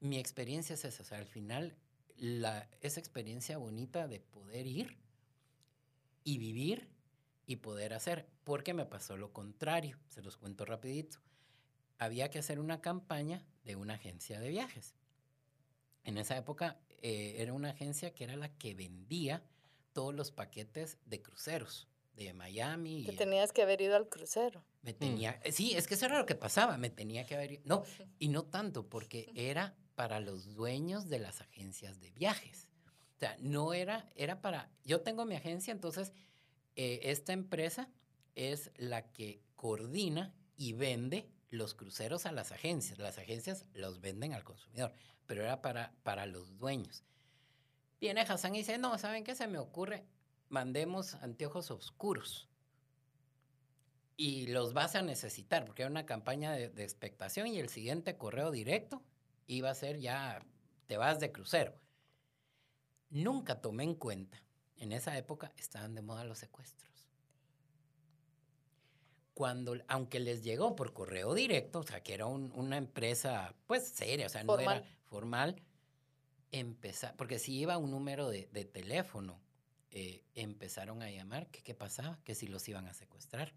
mi 0.00 0.18
experiencia 0.18 0.74
es 0.74 0.84
esa. 0.84 1.02
O 1.02 1.06
sea, 1.06 1.18
al 1.18 1.26
final, 1.26 1.76
la, 2.16 2.68
esa 2.80 3.00
experiencia 3.00 3.58
bonita 3.58 4.08
de 4.08 4.20
poder 4.20 4.66
ir 4.66 4.98
y 6.24 6.38
vivir 6.38 6.88
y 7.46 7.56
poder 7.56 7.94
hacer, 7.94 8.28
porque 8.44 8.74
me 8.74 8.86
pasó 8.86 9.16
lo 9.16 9.32
contrario, 9.32 9.98
se 10.08 10.22
los 10.22 10.36
cuento 10.36 10.64
rapidito. 10.64 11.18
Había 11.98 12.30
que 12.30 12.38
hacer 12.38 12.60
una 12.60 12.80
campaña 12.80 13.44
de 13.64 13.76
una 13.76 13.94
agencia 13.94 14.40
de 14.40 14.48
viajes. 14.48 14.94
En 16.04 16.16
esa 16.16 16.36
época 16.36 16.80
eh, 17.02 17.36
era 17.38 17.52
una 17.52 17.70
agencia 17.70 18.14
que 18.14 18.24
era 18.24 18.36
la 18.36 18.56
que 18.56 18.74
vendía 18.74 19.42
todos 19.92 20.14
los 20.14 20.30
paquetes 20.30 20.98
de 21.06 21.20
cruceros 21.20 21.88
de 22.14 22.32
Miami. 22.32 23.04
Que 23.04 23.12
tenías 23.12 23.52
que 23.52 23.62
haber 23.62 23.80
ido 23.80 23.96
al 23.96 24.08
crucero. 24.08 24.64
Me 24.82 24.92
tenía, 24.94 25.40
mm. 25.44 25.52
sí, 25.52 25.74
es 25.74 25.86
que 25.86 25.94
eso 25.94 26.06
era 26.06 26.18
lo 26.18 26.26
que 26.26 26.34
pasaba, 26.34 26.78
me 26.78 26.90
tenía 26.90 27.26
que 27.26 27.34
haber 27.34 27.52
ido. 27.52 27.62
No, 27.64 27.84
y 28.18 28.28
no 28.28 28.44
tanto, 28.44 28.88
porque 28.88 29.30
era 29.34 29.76
para 30.00 30.18
los 30.18 30.54
dueños 30.54 31.10
de 31.10 31.18
las 31.18 31.42
agencias 31.42 32.00
de 32.00 32.10
viajes. 32.12 32.70
O 33.16 33.18
sea, 33.18 33.36
no 33.38 33.74
era, 33.74 34.08
era 34.14 34.40
para, 34.40 34.70
yo 34.82 35.02
tengo 35.02 35.26
mi 35.26 35.36
agencia, 35.36 35.72
entonces 35.72 36.14
eh, 36.74 37.00
esta 37.02 37.34
empresa 37.34 37.90
es 38.34 38.70
la 38.78 39.12
que 39.12 39.42
coordina 39.56 40.32
y 40.56 40.72
vende 40.72 41.28
los 41.50 41.74
cruceros 41.74 42.24
a 42.24 42.32
las 42.32 42.50
agencias. 42.50 42.98
Las 42.98 43.18
agencias 43.18 43.66
los 43.74 44.00
venden 44.00 44.32
al 44.32 44.42
consumidor, 44.42 44.94
pero 45.26 45.42
era 45.42 45.60
para, 45.60 45.92
para 46.02 46.24
los 46.24 46.56
dueños. 46.56 47.04
Viene 48.00 48.22
Hassan 48.22 48.54
y 48.54 48.60
dice, 48.60 48.78
no, 48.78 48.96
¿saben 48.96 49.22
qué 49.22 49.34
se 49.34 49.48
me 49.48 49.58
ocurre? 49.58 50.06
Mandemos 50.48 51.12
anteojos 51.16 51.70
oscuros. 51.70 52.48
y 54.16 54.46
los 54.46 54.72
vas 54.72 54.94
a 54.94 55.02
necesitar, 55.02 55.66
porque 55.66 55.82
era 55.82 55.90
una 55.90 56.06
campaña 56.06 56.52
de 56.52 56.84
expectación 56.84 57.48
y 57.48 57.58
el 57.58 57.68
siguiente 57.68 58.16
correo 58.16 58.50
directo 58.50 59.02
iba 59.54 59.70
a 59.70 59.74
ser 59.74 59.98
ya, 59.98 60.40
te 60.86 60.96
vas 60.96 61.18
de 61.20 61.32
crucero. 61.32 61.74
Nunca 63.10 63.60
tomé 63.60 63.84
en 63.84 63.94
cuenta, 63.94 64.42
en 64.76 64.92
esa 64.92 65.16
época 65.18 65.52
estaban 65.56 65.94
de 65.94 66.02
moda 66.02 66.24
los 66.24 66.38
secuestros. 66.38 67.08
Cuando, 69.34 69.74
aunque 69.88 70.20
les 70.20 70.42
llegó 70.42 70.76
por 70.76 70.92
correo 70.92 71.34
directo, 71.34 71.80
o 71.80 71.82
sea, 71.82 72.02
que 72.02 72.14
era 72.14 72.26
un- 72.26 72.52
una 72.52 72.76
empresa, 72.76 73.54
pues, 73.66 73.88
seria, 73.88 74.26
o 74.26 74.28
sea, 74.28 74.44
no 74.44 74.58
era 74.58 74.72
Formal. 74.72 74.96
formal, 75.04 75.62
empezar, 76.52 77.16
porque 77.16 77.38
si 77.38 77.58
iba 77.58 77.78
un 77.78 77.90
número 77.90 78.28
de, 78.28 78.48
de 78.52 78.64
teléfono, 78.64 79.40
eh, 79.92 80.24
empezaron 80.34 81.02
a 81.02 81.10
llamar, 81.10 81.48
que 81.50 81.62
qué 81.62 81.74
pasaba, 81.74 82.18
que 82.22 82.34
si 82.34 82.46
los 82.46 82.68
iban 82.68 82.86
a 82.86 82.92
secuestrar, 82.94 83.54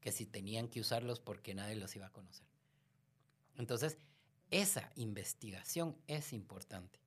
que 0.00 0.10
si 0.10 0.26
tenían 0.26 0.68
que 0.68 0.80
usarlos 0.80 1.20
porque 1.20 1.54
nadie 1.54 1.76
los 1.76 1.94
iba 1.94 2.06
a 2.06 2.12
conocer. 2.12 2.46
Entonces, 3.56 3.98
esa 4.50 4.90
investigación 4.96 5.96
es 6.06 6.32
importante. 6.32 7.00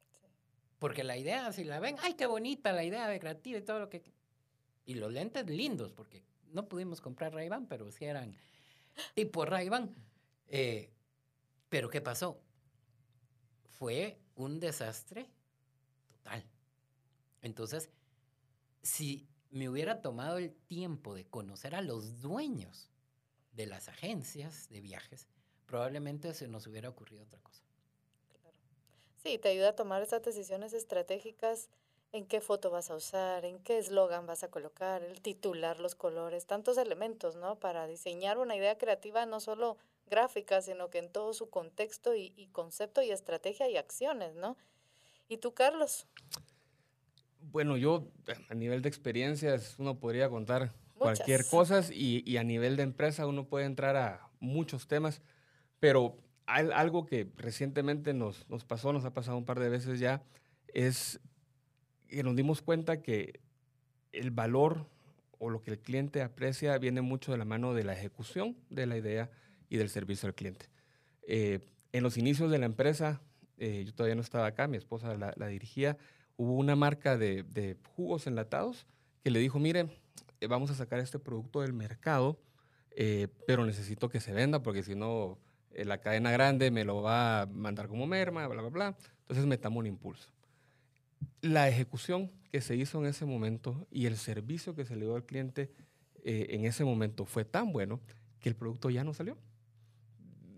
Porque 0.78 1.04
la 1.04 1.18
idea, 1.18 1.52
si 1.52 1.64
la 1.64 1.80
ven, 1.80 1.98
ay, 2.02 2.14
qué 2.14 2.26
bonita 2.26 2.72
la 2.72 2.84
idea 2.84 3.08
de 3.08 3.20
creativa 3.20 3.60
y 3.60 3.62
todo 3.62 3.80
lo 3.80 3.90
que... 3.90 4.02
Y 4.86 4.96
los 4.96 5.12
lentes 5.12 5.46
lindos, 5.48 5.92
porque 5.92 6.24
no 6.52 6.68
pudimos 6.68 7.02
comprar 7.02 7.34
ray 7.34 7.50
pero 7.68 7.92
sí 7.92 8.06
eran 8.06 8.36
tipo 9.14 9.46
ray 9.46 9.70
Eh, 10.48 10.92
pero 11.70 11.90
¿qué 11.90 12.02
pasó? 12.02 12.42
Fue 13.68 14.20
un 14.36 14.60
desastre 14.60 15.30
total. 16.08 16.44
Entonces, 17.42 17.90
si 18.82 19.28
me 19.52 19.70
hubiera 19.70 20.02
tomado 20.02 20.38
el 20.38 20.54
tiempo 20.54 21.14
de 21.14 21.26
conocer 21.26 21.76
a 21.76 21.82
los 21.82 22.22
dueños 22.22 22.90
de 23.52 23.66
las 23.66 23.90
agencias 23.90 24.70
de 24.70 24.82
viajes, 24.82 25.28
probablemente 25.70 26.34
se 26.34 26.48
nos 26.48 26.66
hubiera 26.66 26.90
ocurrido 26.90 27.24
otra 27.24 27.40
cosa. 27.42 27.62
Sí, 29.18 29.38
te 29.38 29.50
ayuda 29.50 29.70
a 29.70 29.76
tomar 29.76 30.02
esas 30.02 30.24
decisiones 30.24 30.74
estratégicas 30.74 31.70
en 32.12 32.26
qué 32.26 32.42
foto 32.42 32.72
vas 32.72 32.90
a 32.90 32.96
usar, 32.96 33.46
en 33.46 33.60
qué 33.60 33.78
eslogan 33.78 34.26
vas 34.26 34.44
a 34.44 34.50
colocar, 34.50 35.04
el 35.04 35.22
titular, 35.22 35.80
los 35.80 35.94
colores, 35.94 36.48
tantos 36.48 36.78
elementos, 36.80 37.36
¿no? 37.36 37.60
Para 37.60 37.86
diseñar 37.86 38.40
una 38.40 38.56
idea 38.56 38.78
creativa 38.80 39.28
no 39.28 39.40
solo 39.40 39.78
gráfica, 40.08 40.62
sino 40.64 40.90
que 40.90 40.98
en 40.98 41.12
todo 41.12 41.34
su 41.34 41.52
contexto 41.52 42.16
y, 42.16 42.34
y 42.36 42.48
concepto 42.48 43.04
y 43.04 43.12
estrategia 43.12 43.70
y 43.70 43.78
acciones, 43.78 44.34
¿no? 44.36 44.58
¿Y 45.28 45.38
tú, 45.38 45.54
Carlos? 45.54 46.08
Bueno, 47.42 47.78
yo 47.78 48.08
a 48.50 48.56
nivel 48.56 48.82
de 48.82 48.90
experiencias 48.90 49.76
uno 49.78 50.00
podría 50.00 50.30
contar 50.30 50.72
cualquier 50.98 51.46
cosa 51.46 51.84
y, 51.92 52.24
y 52.30 52.38
a 52.38 52.44
nivel 52.44 52.76
de 52.76 52.84
empresa 52.84 53.28
uno 53.28 53.48
puede 53.48 53.66
entrar 53.66 53.96
a 53.96 54.30
muchos 54.40 54.88
temas, 54.88 55.22
pero 55.80 56.18
al- 56.46 56.72
algo 56.74 57.06
que 57.06 57.28
recientemente 57.38 58.14
nos, 58.14 58.48
nos 58.50 58.66
pasó, 58.66 58.94
nos 58.94 59.06
ha 59.06 59.14
pasado 59.14 59.38
un 59.38 59.46
par 59.46 59.60
de 59.60 59.70
veces 59.70 60.00
ya, 60.00 60.24
es 60.74 61.20
que 62.08 62.24
nos 62.24 62.36
dimos 62.36 62.62
cuenta 62.62 63.02
que 63.02 63.40
el 64.12 64.32
valor 64.32 64.88
o 65.38 65.50
lo 65.50 65.62
que 65.62 65.72
el 65.72 65.80
cliente 65.80 66.22
aprecia 66.22 66.78
viene 66.78 67.02
mucho 67.02 67.32
de 67.32 67.38
la 67.38 67.46
mano 67.46 67.74
de 67.74 67.84
la 67.84 67.94
ejecución 67.94 68.58
de 68.70 68.86
la 68.88 68.98
idea 68.98 69.30
y 69.70 69.78
del 69.78 69.90
servicio 69.90 70.28
al 70.28 70.36
cliente. 70.36 70.66
Eh, 71.28 71.60
en 71.92 72.04
los 72.04 72.18
inicios 72.18 72.52
de 72.52 72.58
la 72.58 72.66
empresa, 72.66 73.22
eh, 73.58 73.84
yo 73.86 73.94
todavía 73.94 74.16
no 74.16 74.22
estaba 74.22 74.48
acá, 74.48 74.68
mi 74.68 74.78
esposa 74.78 75.16
la, 75.16 75.48
dirigía, 75.48 75.98
hubo 76.38 76.54
una 76.56 76.76
marca 76.76 77.18
de, 77.18 77.44
de 77.44 77.78
jugos 77.96 78.28
enlatados 78.28 78.86
que 79.24 79.32
le 79.32 79.40
dijo, 79.40 79.60
mire, 79.60 79.88
eh, 80.40 80.48
vamos 80.48 80.72
a 80.72 80.76
sacar 80.76 81.00
este 81.00 81.20
producto 81.20 81.62
del 81.62 81.74
mercado, 81.74 82.40
eh, 82.92 83.28
pero 83.46 83.66
necesito 83.66 84.10
que 84.10 84.20
se 84.20 84.34
venda 84.34 84.64
porque 84.64 84.84
si 84.84 84.96
no, 84.96 85.38
la 85.74 86.00
cadena 86.00 86.32
grande 86.32 86.72
me 86.72 86.84
lo 86.84 87.02
va 87.02 87.42
a 87.42 87.46
mandar 87.46 87.88
como 87.88 88.08
merma, 88.08 88.48
bla, 88.48 88.62
bla, 88.62 88.70
bla. 88.70 88.98
Entonces 89.22 89.46
metamos 89.46 89.80
un 89.80 89.88
impulso. 89.88 90.30
La 91.42 91.68
ejecución 91.70 92.32
que 92.52 92.62
se 92.62 92.76
hizo 92.76 93.00
en 93.00 93.06
ese 93.06 93.26
momento 93.26 93.88
y 93.92 94.06
el 94.06 94.18
servicio 94.18 94.76
que 94.76 94.86
se 94.86 94.96
le 94.96 95.06
dio 95.06 95.16
al 95.16 95.26
cliente 95.26 95.72
eh, 96.24 96.48
en 96.50 96.66
ese 96.66 96.84
momento 96.84 97.26
fue 97.26 97.46
tan 97.46 97.72
bueno 97.72 98.02
que 98.40 98.50
el 98.50 98.56
producto 98.56 98.90
ya 98.90 99.04
no 99.04 99.14
salió. 99.14 99.38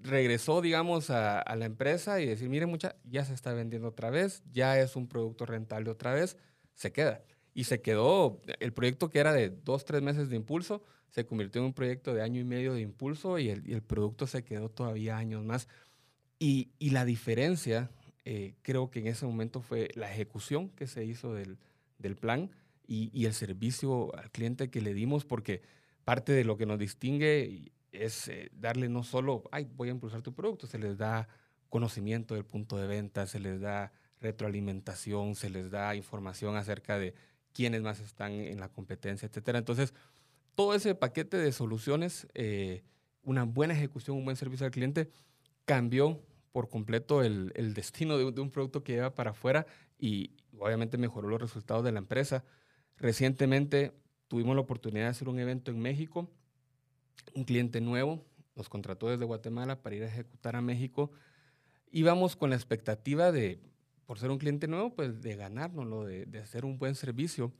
Regresó, 0.03 0.61
digamos, 0.61 1.09
a, 1.09 1.39
a 1.39 1.55
la 1.55 1.65
empresa 1.65 2.21
y 2.21 2.25
decir, 2.25 2.49
miren, 2.49 2.69
mucha, 2.69 2.95
ya 3.03 3.23
se 3.25 3.33
está 3.33 3.53
vendiendo 3.53 3.89
otra 3.89 4.09
vez, 4.09 4.43
ya 4.51 4.79
es 4.79 4.95
un 4.95 5.07
producto 5.07 5.45
rentable 5.45 5.91
otra 5.91 6.13
vez, 6.13 6.37
se 6.73 6.91
queda. 6.91 7.23
Y 7.53 7.65
se 7.65 7.81
quedó, 7.81 8.41
el 8.59 8.73
proyecto 8.73 9.09
que 9.09 9.19
era 9.19 9.33
de 9.33 9.49
dos, 9.49 9.85
tres 9.85 10.01
meses 10.01 10.29
de 10.29 10.37
impulso, 10.37 10.83
se 11.11 11.25
convirtió 11.25 11.61
en 11.61 11.67
un 11.67 11.73
proyecto 11.73 12.13
de 12.13 12.21
año 12.21 12.41
y 12.41 12.43
medio 12.43 12.73
de 12.73 12.81
impulso 12.81 13.37
y 13.37 13.49
el, 13.49 13.69
y 13.69 13.73
el 13.73 13.83
producto 13.83 14.27
se 14.27 14.43
quedó 14.43 14.69
todavía 14.69 15.17
años 15.17 15.43
más. 15.43 15.67
Y, 16.39 16.71
y 16.79 16.89
la 16.89 17.05
diferencia, 17.05 17.91
eh, 18.25 18.55
creo 18.61 18.89
que 18.89 18.99
en 18.99 19.07
ese 19.07 19.25
momento 19.25 19.61
fue 19.61 19.89
la 19.93 20.11
ejecución 20.11 20.69
que 20.69 20.87
se 20.87 21.05
hizo 21.05 21.33
del, 21.33 21.59
del 21.99 22.15
plan 22.15 22.49
y, 22.87 23.11
y 23.13 23.25
el 23.25 23.33
servicio 23.33 24.15
al 24.15 24.31
cliente 24.31 24.69
que 24.69 24.81
le 24.81 24.93
dimos, 24.93 25.25
porque 25.25 25.61
parte 26.03 26.31
de 26.31 26.43
lo 26.43 26.57
que 26.57 26.65
nos 26.65 26.79
distingue 26.79 27.71
es 27.91 28.29
eh, 28.29 28.49
darle 28.53 28.89
no 28.89 29.03
solo, 29.03 29.43
ay, 29.51 29.67
voy 29.75 29.89
a 29.89 29.91
impulsar 29.91 30.21
tu 30.21 30.33
producto, 30.33 30.65
se 30.65 30.79
les 30.79 30.97
da 30.97 31.27
conocimiento 31.69 32.35
del 32.35 32.45
punto 32.45 32.77
de 32.77 32.87
venta, 32.87 33.27
se 33.27 33.39
les 33.39 33.59
da 33.59 33.91
retroalimentación, 34.19 35.35
se 35.35 35.49
les 35.49 35.71
da 35.71 35.95
información 35.95 36.55
acerca 36.55 36.97
de 36.97 37.13
quiénes 37.53 37.81
más 37.81 37.99
están 37.99 38.31
en 38.31 38.59
la 38.59 38.69
competencia, 38.69 39.25
etcétera. 39.27 39.59
Entonces, 39.59 39.93
todo 40.61 40.75
ese 40.75 40.93
paquete 40.93 41.37
de 41.37 41.51
soluciones, 41.51 42.27
eh, 42.35 42.83
una 43.23 43.45
buena 43.45 43.73
ejecución, 43.73 44.15
un 44.15 44.25
buen 44.25 44.37
servicio 44.37 44.63
al 44.63 44.71
cliente, 44.71 45.09
cambió 45.65 46.21
por 46.51 46.69
completo 46.69 47.23
el, 47.23 47.51
el 47.55 47.73
destino 47.73 48.15
de, 48.15 48.31
de 48.31 48.41
un 48.41 48.51
producto 48.51 48.83
que 48.83 48.93
iba 48.93 49.15
para 49.15 49.31
afuera 49.31 49.65
y 49.97 50.35
obviamente 50.59 50.99
mejoró 50.99 51.29
los 51.29 51.41
resultados 51.41 51.83
de 51.83 51.91
la 51.91 51.97
empresa. 51.97 52.43
Recientemente 52.97 53.91
tuvimos 54.27 54.53
la 54.53 54.61
oportunidad 54.61 55.05
de 55.05 55.09
hacer 55.09 55.29
un 55.29 55.39
evento 55.39 55.71
en 55.71 55.79
México. 55.79 56.29
Un 57.33 57.43
cliente 57.43 57.81
nuevo 57.81 58.23
nos 58.55 58.69
contrató 58.69 59.09
desde 59.09 59.25
Guatemala 59.25 59.81
para 59.81 59.95
ir 59.95 60.03
a 60.03 60.09
ejecutar 60.09 60.55
a 60.55 60.61
México. 60.61 61.09
Íbamos 61.89 62.35
con 62.35 62.51
la 62.51 62.55
expectativa 62.55 63.31
de, 63.31 63.59
por 64.05 64.19
ser 64.19 64.29
un 64.29 64.37
cliente 64.37 64.67
nuevo, 64.67 64.93
pues 64.93 65.23
de 65.23 65.35
ganárnoslo, 65.35 66.05
de, 66.05 66.27
de 66.27 66.37
hacer 66.37 66.65
un 66.65 66.77
buen 66.77 66.93
servicio. 66.93 67.51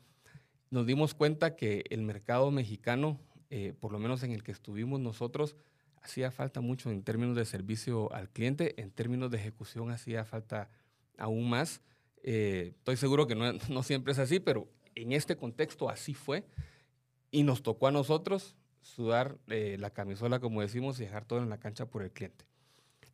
Nos 0.72 0.86
dimos 0.86 1.14
cuenta 1.14 1.58
que 1.58 1.84
el 1.90 2.02
mercado 2.02 2.50
mexicano, 2.50 3.20
eh, 3.50 3.74
por 3.78 3.92
lo 3.92 4.00
menos 4.00 4.24
en 4.24 4.32
el 4.32 4.42
que 4.42 4.54
estuvimos 4.54 5.02
nosotros, 5.02 5.58
hacía 6.02 6.32
falta 6.32 6.62
mucho 6.62 6.90
en 6.90 7.04
términos 7.04 7.36
de 7.36 7.44
servicio 7.44 8.12
al 8.14 8.30
cliente, 8.30 8.82
en 8.82 8.90
términos 8.90 9.30
de 9.30 9.38
ejecución 9.38 9.92
hacía 9.92 10.24
falta 10.24 10.70
aún 11.18 11.50
más. 11.50 11.82
Eh, 12.24 12.74
estoy 12.78 12.96
seguro 12.96 13.28
que 13.28 13.36
no, 13.70 13.84
siempre 13.84 14.14
es 14.14 14.20
así, 14.20 14.40
pero 14.40 14.70
en 14.96 15.12
este 15.12 15.36
contexto 15.36 15.90
así 15.90 16.14
fue. 16.14 16.46
Y 17.32 17.44
nos 17.44 17.64
tocó 17.64 17.88
a 17.88 17.92
nosotros 17.92 18.56
sudar 18.82 19.38
eh, 19.48 19.76
la 19.78 19.90
camisola, 19.90 20.40
como 20.40 20.62
decimos, 20.62 20.98
y 21.00 21.04
dejar 21.04 21.26
todo 21.26 21.40
en 21.40 21.50
la 21.50 21.60
cancha 21.60 21.86
por 21.86 22.02
el 22.02 22.12
cliente. 22.12 22.46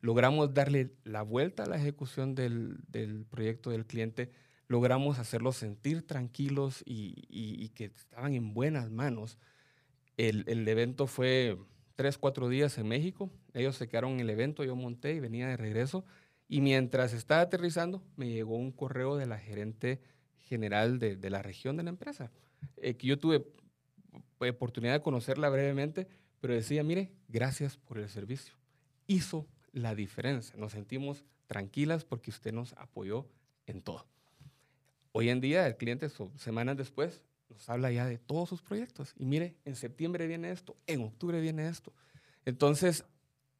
Logramos 0.01 0.53
darle 0.53 0.91
la 1.05 1.23
vuelta 1.23 1.63
a 1.63 1.67
la 1.67 1.77
ejecución 1.77 2.35
del, 2.35 2.77
del 2.87 3.25
proyecto 3.25 3.71
del 3.71 3.87
cliente, 3.87 4.29
logramos 4.67 5.19
hacerlos 5.19 5.55
sentir 5.57 6.05
tranquilos 6.05 6.83
y, 6.85 7.25
y- 7.29 7.63
y 7.63 7.69
que 7.69 7.85
estaban 7.85 8.33
en 8.33 8.53
buenas 8.53 8.89
manos. 8.91 9.37
El, 10.17 10.43
el 10.47 10.67
evento 10.67 11.07
fue 11.07 11.57
tres, 11.95 12.17
cuatro 12.17 12.49
días 12.49 12.77
en 12.77 12.87
México. 12.87 13.31
Ellos 13.53 13.75
se 13.75 13.87
quedaron 13.87 14.13
en 14.13 14.19
el 14.21 14.29
evento, 14.29 14.63
yo 14.63 14.75
monté 14.75 15.13
y 15.13 15.19
venía 15.19 15.47
de 15.47 15.57
regreso. 15.57 16.05
Y 16.47 16.61
mientras 16.61 17.13
estaba 17.13 17.41
aterrizando, 17.41 18.03
me 18.15 18.29
llegó 18.29 18.55
un 18.55 18.71
correo 18.71 19.17
de 19.17 19.25
la 19.25 19.37
gerente 19.37 20.01
general 20.37 20.97
de, 20.99 21.15
de 21.17 21.29
la 21.29 21.41
región 21.41 21.75
de 21.77 21.83
la 21.83 21.89
empresa, 21.89 22.31
eh, 22.77 22.95
que 22.95 23.07
yo 23.07 23.19
tuve 23.19 23.45
eh, 24.41 24.49
oportunidad 24.49 24.93
de 24.93 25.01
conocerla 25.01 25.49
brevemente, 25.49 26.07
pero 26.39 26.53
decía, 26.53 26.83
mire, 26.83 27.11
gracias 27.27 27.77
por 27.77 27.97
el 27.97 28.07
servicio. 28.09 28.55
Hizo 29.07 29.47
la 29.73 29.93
diferencia. 29.95 30.55
Nos 30.57 30.71
sentimos 30.71 31.25
tranquilas 31.47 32.05
porque 32.05 32.29
usted 32.31 32.53
nos 32.53 32.73
apoyó 32.73 33.27
en 33.65 33.81
todo. 33.81 34.05
Hoy 35.17 35.29
en 35.29 35.41
día 35.41 35.65
el 35.65 35.77
cliente, 35.77 36.09
semanas 36.35 36.77
después, 36.77 37.23
nos 37.49 37.67
habla 37.69 37.91
ya 37.91 38.05
de 38.05 38.19
todos 38.19 38.49
sus 38.49 38.61
proyectos. 38.61 39.15
Y 39.17 39.25
mire, 39.25 39.55
en 39.65 39.75
septiembre 39.75 40.27
viene 40.27 40.51
esto, 40.51 40.77
en 40.85 41.01
octubre 41.01 41.41
viene 41.41 41.67
esto. 41.67 41.91
Entonces, 42.45 43.03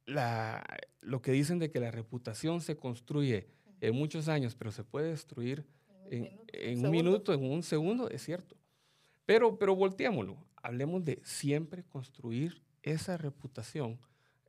la- 0.06 0.64
lo 1.00 1.20
que 1.20 1.32
dicen 1.32 1.58
de 1.58 1.72
que 1.72 1.80
la 1.80 1.90
reputación 1.90 2.60
se 2.60 2.76
construye 2.76 3.48
en 3.80 3.96
muchos 3.96 4.28
años, 4.28 4.54
pero 4.54 4.70
se 4.70 4.84
puede 4.84 5.08
destruir 5.10 5.66
en, 6.12 6.30
un 6.84 6.92
minuto, 6.92 7.34
en 7.34 7.42
un 7.44 7.64
segundo, 7.64 8.08
es 8.08 8.22
cierto. 8.22 8.56
Pero, 9.26 9.58
pero 9.58 9.74
volteémoslo. 9.74 10.36
Hablemos 10.62 11.04
de 11.04 11.20
siempre 11.24 11.82
construir 11.82 12.62
esa 12.84 13.16
reputación 13.16 13.98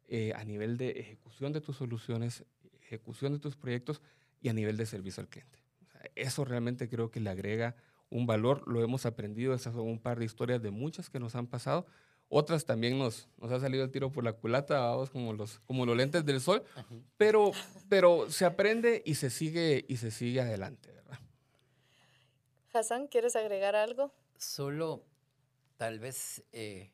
eh, 0.08 0.32
a 0.36 0.44
nivel 0.44 0.78
de 0.78 0.92
ejecución 0.92 1.54
de 1.54 1.62
tus 1.62 1.76
soluciones, 1.78 2.46
ejecución 2.84 3.34
de 3.34 3.40
tus 3.40 3.56
proyectos 3.56 4.00
y 4.44 4.50
a 4.50 4.54
nivel 4.54 4.78
de 4.78 4.86
servicio 4.86 5.22
al 5.22 5.28
cliente. 5.28 5.59
Eso 6.16 6.46
realmente 6.46 6.90
creo 6.90 7.12
que 7.12 7.20
le 7.20 7.30
agrega 7.30 7.76
un 8.10 8.26
valor. 8.26 8.68
Lo 8.68 8.84
hemos 8.84 9.06
aprendido, 9.06 9.54
esas 9.54 9.74
son 9.74 9.88
un 9.88 10.00
par 10.00 10.20
de 10.20 10.26
historias 10.26 10.62
de 10.62 10.72
muchas 10.72 11.10
que 11.10 11.20
nos 11.20 11.36
han 11.36 11.48
pasado. 11.48 11.86
Otras 12.30 12.66
también 12.66 13.00
nos, 13.00 13.28
nos 13.38 13.52
ha 13.52 13.60
salido 13.60 13.84
el 13.84 13.92
tiro 13.92 14.12
por 14.12 14.24
la 14.24 14.34
culata, 14.34 14.80
vamos, 14.80 15.10
como 15.10 15.34
los, 15.34 15.60
como 15.62 15.86
los 15.86 15.98
lentes 15.98 16.24
del 16.26 16.40
sol. 16.40 16.64
Pero, 17.18 17.52
pero 17.90 18.30
se 18.30 18.46
aprende 18.46 19.02
y 19.04 19.16
se 19.16 19.32
sigue, 19.32 19.86
y 19.88 19.98
se 19.98 20.12
sigue 20.12 20.42
adelante, 20.42 20.92
¿verdad? 20.92 21.20
Hassan, 22.72 23.08
¿quieres 23.08 23.36
agregar 23.36 23.76
algo? 23.76 24.14
Solo 24.38 25.04
tal 25.78 25.98
vez 25.98 26.44
eh, 26.52 26.92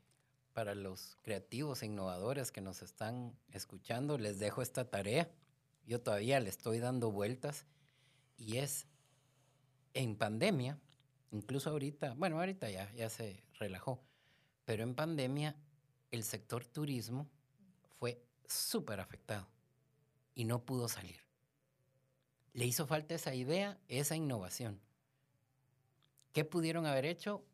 para 0.54 0.74
los 0.74 1.18
creativos 1.22 1.84
e 1.84 1.88
innovadores 1.88 2.54
que 2.54 2.62
nos 2.62 2.82
están 2.82 3.38
escuchando, 3.52 4.18
les 4.18 4.40
dejo 4.40 4.62
esta 4.62 4.90
tarea. 4.90 5.30
Yo 5.86 6.02
todavía 6.02 6.40
le 6.40 6.50
estoy 6.50 6.80
dando 6.80 7.12
vueltas 7.12 7.66
y 8.38 8.58
es 8.58 8.88
en 9.96 10.16
pandemia, 10.18 10.78
incluso 11.32 11.72
ahorita, 11.72 12.14
bueno, 12.14 12.38
ahorita 12.38 12.70
ya, 12.70 12.92
ya 12.94 13.10
se 13.10 13.44
relajó, 13.58 14.04
pero 14.66 14.84
en 14.84 14.94
pandemia 14.94 15.56
el 16.12 16.24
sector 16.24 16.66
turismo 16.66 17.28
fue 17.98 18.22
súper 18.46 19.00
afectado 19.00 19.48
y 20.36 20.44
no 20.44 20.64
pudo 20.64 20.88
salir. 20.88 21.18
Le 22.54 22.66
hizo 22.66 22.86
falta 22.86 23.16
esa 23.16 23.34
idea, 23.34 23.80
esa 23.88 24.16
innovación. 24.16 24.80
¿Qué 26.34 26.46
pudieron 26.46 26.86
haber 26.86 27.06
hecho? 27.06 27.46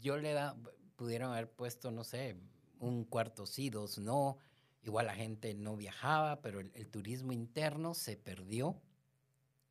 Yo 0.00 0.16
le 0.16 0.32
da, 0.32 0.56
pudieron 0.96 1.32
haber 1.32 1.50
puesto, 1.50 1.90
no 1.90 2.02
sé, 2.02 2.36
un 2.80 3.04
cuarto 3.04 3.46
sí, 3.46 3.68
dos 3.70 3.98
no. 3.98 4.38
Igual 4.82 5.06
la 5.06 5.14
gente 5.14 5.52
no 5.54 5.76
viajaba, 5.76 6.40
pero 6.40 6.60
el, 6.60 6.70
el 6.74 6.88
turismo 6.88 7.32
interno 7.32 7.94
se 7.94 8.16
perdió. 8.16 8.80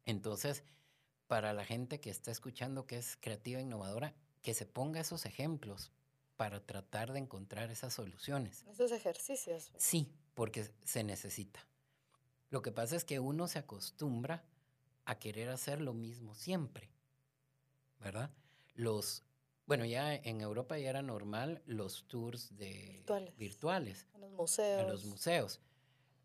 Entonces, 0.05 0.63
para 1.27 1.53
la 1.53 1.65
gente 1.65 1.99
que 1.99 2.09
está 2.09 2.31
escuchando 2.31 2.85
que 2.85 2.97
es 2.97 3.17
creativa 3.17 3.59
e 3.59 3.63
innovadora, 3.63 4.13
que 4.41 4.53
se 4.53 4.65
ponga 4.65 4.99
esos 5.01 5.25
ejemplos 5.25 5.91
para 6.37 6.65
tratar 6.65 7.13
de 7.13 7.19
encontrar 7.19 7.71
esas 7.71 7.93
soluciones. 7.93 8.63
Esos 8.69 8.91
ejercicios. 8.91 9.71
Sí, 9.77 10.11
porque 10.33 10.69
se 10.83 11.03
necesita. 11.03 11.65
Lo 12.49 12.61
que 12.61 12.71
pasa 12.71 12.95
es 12.95 13.05
que 13.05 13.19
uno 13.19 13.47
se 13.47 13.59
acostumbra 13.59 14.43
a 15.05 15.19
querer 15.19 15.49
hacer 15.49 15.81
lo 15.81 15.93
mismo 15.93 16.35
siempre, 16.35 16.89
¿verdad? 17.99 18.31
Los, 18.73 19.23
bueno, 19.65 19.85
ya 19.85 20.13
en 20.13 20.41
Europa 20.41 20.77
ya 20.77 20.89
era 20.89 21.01
normal 21.01 21.61
los 21.65 22.07
tours 22.07 22.55
de 22.57 22.97
Virtuales. 22.97 23.37
virtuales 23.37 24.07
En 24.13 24.21
los 24.21 24.31
museos. 24.31 24.81
a 24.81 24.83
los 24.83 25.05
museos. 25.05 25.61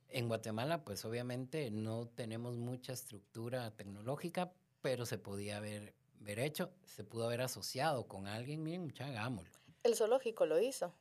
En 0.08 0.28
Guatemala, 0.28 0.84
pues 0.84 1.04
obviamente 1.04 1.70
no 1.70 2.08
tenemos 2.08 2.56
mucha 2.56 2.92
estructura 2.92 3.70
tecnológica, 3.76 4.52
pero 4.82 5.06
se 5.06 5.18
podía 5.18 5.58
haber, 5.58 5.94
haber 6.20 6.38
hecho, 6.38 6.72
se 6.84 7.04
pudo 7.04 7.26
haber 7.26 7.42
asociado 7.42 8.06
con 8.06 8.26
alguien, 8.26 8.62
miren, 8.62 8.82
mucha, 8.82 9.06
hagámoslo. 9.06 9.58
El 9.82 9.94
zoológico 9.94 10.46
lo 10.46 10.60
hizo. 10.60 10.94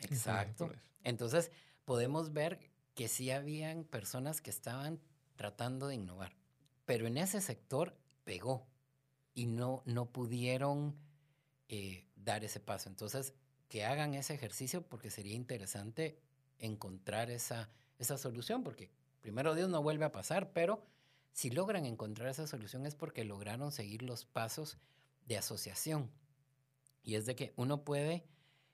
Exacto. 0.00 0.70
Entonces, 1.04 1.50
podemos 1.84 2.32
ver 2.32 2.58
que 2.94 3.08
sí 3.08 3.30
habían 3.30 3.84
personas 3.84 4.40
que 4.40 4.50
estaban 4.50 5.00
tratando 5.36 5.88
de 5.88 5.96
innovar, 5.96 6.34
pero 6.84 7.06
en 7.06 7.18
ese 7.18 7.40
sector 7.40 7.96
pegó 8.24 8.66
y 9.34 9.46
no, 9.46 9.82
no 9.84 10.06
pudieron 10.06 10.96
eh, 11.68 12.06
dar 12.16 12.44
ese 12.44 12.58
paso. 12.58 12.88
Entonces, 12.88 13.34
que 13.68 13.84
hagan 13.84 14.14
ese 14.14 14.34
ejercicio 14.34 14.82
porque 14.82 15.10
sería 15.10 15.34
interesante 15.34 16.18
encontrar 16.58 17.30
esa, 17.30 17.68
esa 17.98 18.16
solución, 18.18 18.62
porque 18.62 18.90
primero 19.20 19.54
Dios 19.54 19.68
no 19.68 19.82
vuelve 19.82 20.04
a 20.04 20.12
pasar, 20.12 20.52
pero 20.52 20.82
si 21.36 21.50
logran 21.50 21.84
encontrar 21.84 22.30
esa 22.30 22.46
solución 22.46 22.86
es 22.86 22.94
porque 22.94 23.22
lograron 23.22 23.70
seguir 23.70 24.00
los 24.00 24.24
pasos 24.24 24.78
de 25.26 25.36
asociación. 25.36 26.10
Y 27.02 27.16
es 27.16 27.26
de 27.26 27.36
que 27.36 27.52
uno 27.56 27.84
puede, 27.84 28.24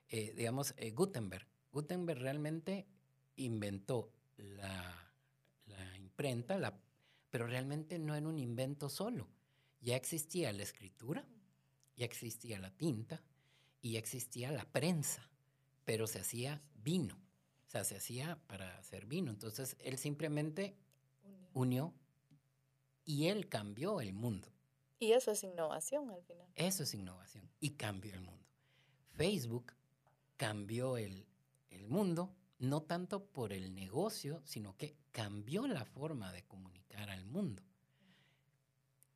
eh, 0.07 0.33
digamos, 0.33 0.73
eh, 0.77 0.91
Gutenberg. 0.91 1.45
Gutenberg 1.73 2.21
realmente 2.21 2.87
inventó 3.35 4.13
la, 4.37 5.13
la 5.65 5.97
imprenta, 5.97 6.57
la, 6.57 6.79
pero 7.29 7.47
realmente 7.47 7.99
no 7.99 8.15
era 8.15 8.29
un 8.29 8.39
invento 8.39 8.87
solo. 8.87 9.27
Ya 9.81 9.97
existía 9.97 10.53
la 10.53 10.63
escritura, 10.63 11.27
ya 11.97 12.05
existía 12.05 12.59
la 12.59 12.71
tinta 12.71 13.21
y 13.81 13.91
ya 13.91 13.99
existía 13.99 14.53
la 14.53 14.63
prensa, 14.63 15.29
pero 15.83 16.07
se 16.07 16.19
hacía 16.19 16.63
vino. 16.75 17.15
O 17.67 17.69
sea, 17.69 17.83
se 17.83 17.97
hacía 17.97 18.39
para 18.47 18.77
hacer 18.77 19.05
vino. 19.05 19.31
Entonces, 19.31 19.75
él 19.81 19.97
simplemente 19.97 20.77
unió 21.53 21.93
y 23.05 23.27
él 23.27 23.49
cambió 23.49 24.01
el 24.01 24.13
mundo. 24.13 24.49
Y 24.99 25.11
eso 25.11 25.31
es 25.31 25.43
innovación 25.43 26.09
al 26.09 26.23
final. 26.23 26.47
Eso 26.55 26.83
es 26.83 26.93
innovación 26.93 27.49
y 27.59 27.71
cambió 27.71 28.13
el 28.13 28.21
mundo. 28.21 28.45
Facebook 29.11 29.73
cambió 30.37 30.97
el, 30.97 31.27
el 31.69 31.87
mundo, 31.87 32.35
no 32.59 32.83
tanto 32.83 33.25
por 33.25 33.53
el 33.53 33.75
negocio, 33.75 34.41
sino 34.45 34.75
que 34.77 34.95
cambió 35.11 35.67
la 35.67 35.85
forma 35.85 36.31
de 36.31 36.43
comunicar 36.43 37.09
al 37.09 37.25
mundo. 37.25 37.63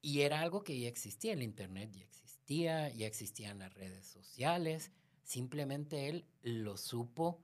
Y 0.01 0.21
era 0.21 0.41
algo 0.41 0.63
que 0.63 0.79
ya 0.79 0.87
existía, 0.87 1.33
el 1.33 1.41
Internet 1.41 1.91
ya 1.91 2.03
existía, 2.03 2.89
ya 2.89 3.07
existían 3.07 3.59
las 3.59 3.73
redes 3.73 4.05
sociales, 4.05 4.91
simplemente 5.23 6.07
él 6.07 6.25
lo 6.41 6.77
supo 6.77 7.41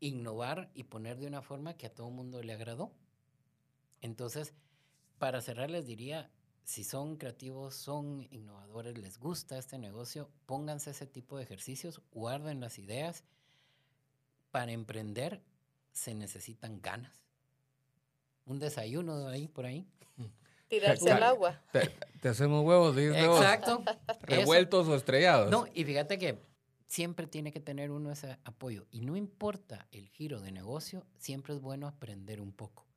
innovar 0.00 0.70
y 0.74 0.84
poner 0.84 1.18
de 1.18 1.26
una 1.26 1.42
forma 1.42 1.76
que 1.76 1.86
a 1.86 1.94
todo 1.94 2.08
el 2.08 2.14
mundo 2.14 2.42
le 2.42 2.52
agradó. 2.52 2.92
Entonces, 4.00 4.54
para 5.18 5.40
cerrar 5.40 5.70
les 5.70 5.86
diría, 5.86 6.30
si 6.64 6.84
son 6.84 7.16
creativos, 7.16 7.74
son 7.74 8.26
innovadores, 8.30 8.98
les 8.98 9.18
gusta 9.18 9.58
este 9.58 9.78
negocio, 9.78 10.30
pónganse 10.46 10.90
ese 10.90 11.06
tipo 11.06 11.36
de 11.36 11.44
ejercicios, 11.44 12.02
guarden 12.12 12.60
las 12.60 12.78
ideas. 12.78 13.24
Para 14.50 14.72
emprender 14.72 15.42
se 15.92 16.14
necesitan 16.14 16.80
ganas. 16.80 17.22
Un 18.44 18.58
desayuno 18.58 19.28
ahí 19.28 19.48
por 19.48 19.66
ahí. 19.66 19.86
Tirarse 20.68 21.10
al 21.10 21.22
agua. 21.22 21.62
Te, 21.72 21.90
te 22.20 22.28
hacemos 22.28 22.64
huevos, 22.64 22.94
dices 22.94 23.16
huevos 23.16 23.40
Exacto. 23.40 23.82
Eso. 24.08 24.18
revueltos 24.22 24.88
o 24.88 24.94
estrellados. 24.94 25.50
No, 25.50 25.66
y 25.72 25.84
fíjate 25.84 26.18
que 26.18 26.38
siempre 26.86 27.26
tiene 27.26 27.52
que 27.52 27.60
tener 27.60 27.90
uno 27.90 28.10
ese 28.10 28.38
apoyo. 28.44 28.86
Y 28.90 29.02
no 29.02 29.16
importa 29.16 29.86
el 29.90 30.08
giro 30.08 30.40
de 30.40 30.52
negocio, 30.52 31.06
siempre 31.18 31.54
es 31.54 31.60
bueno 31.60 31.86
aprender 31.86 32.40
un 32.40 32.52
poco. 32.52 32.87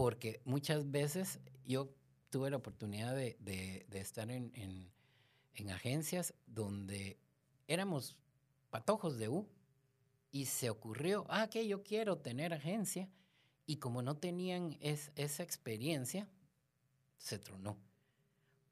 Porque 0.00 0.40
muchas 0.46 0.90
veces 0.90 1.40
yo 1.66 1.94
tuve 2.30 2.48
la 2.48 2.56
oportunidad 2.56 3.14
de, 3.14 3.86
estar 3.92 4.30
en, 4.30 4.50
en, 4.54 4.90
en, 5.52 5.70
agencias 5.70 6.32
donde 6.46 7.18
éramos 7.68 8.16
patojos 8.70 9.18
de 9.18 9.28
U 9.28 9.46
y 10.30 10.46
se 10.46 10.70
ocurrió, 10.70 11.26
ah, 11.28 11.50
que 11.50 11.68
yo 11.68 11.82
quiero 11.82 12.16
tener 12.16 12.54
agencia. 12.54 13.10
Y 13.66 13.76
como 13.76 14.00
no 14.00 14.16
tenían 14.16 14.78
es, 14.80 15.12
esa 15.16 15.42
experiencia, 15.42 16.26
se 17.18 17.38
tronó. 17.38 17.76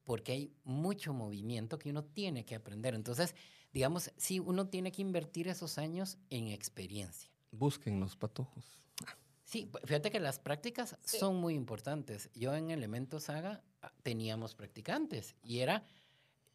Porque 0.05 0.31
hay 0.31 0.55
mucho 0.63 1.13
movimiento 1.13 1.77
que 1.77 1.91
uno 1.91 2.05
tiene 2.05 2.43
que 2.43 2.55
aprender. 2.55 2.95
Entonces, 2.95 3.35
digamos, 3.71 4.11
sí, 4.17 4.39
uno 4.39 4.67
tiene 4.69 4.91
que 4.91 5.03
invertir 5.03 5.47
esos 5.47 5.77
años 5.77 6.17
en 6.31 6.47
experiencia. 6.47 7.29
Busquen 7.51 7.99
los 7.99 8.15
patojos. 8.15 8.79
Sí, 9.49 9.67
fíjate 9.83 10.11
que 10.11 10.19
las 10.19 10.37
prácticas 10.37 10.95
sí. 11.01 11.17
son 11.17 11.37
muy 11.37 11.55
importantes. 11.55 12.29
Yo 12.35 12.53
en 12.53 12.69
Elementos 12.69 13.23
Saga 13.23 13.63
teníamos 14.03 14.53
practicantes 14.53 15.35
y 15.41 15.61
era, 15.61 15.83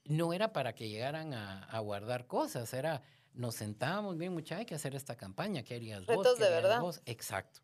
no 0.05 0.33
era 0.33 0.53
para 0.53 0.77
que 0.77 0.89
llegaran 0.89 1.35
a, 1.35 1.65
a 1.65 1.81
guardar 1.81 2.29
cosas, 2.29 2.73
era, 2.73 3.03
nos 3.33 3.57
sentábamos 3.57 4.17
bien, 4.17 4.33
mucha, 4.33 4.59
hay 4.59 4.65
que 4.65 4.77
hacer 4.77 4.95
esta 4.95 5.17
campaña, 5.17 5.65
¿qué 5.65 5.75
harías 5.75 6.07
Retos 6.07 6.25
vos? 6.25 6.35
¿Qué 6.39 6.45
de 6.45 6.51
verdad. 6.51 6.81
Vos? 6.83 7.03
Exacto. 7.05 7.63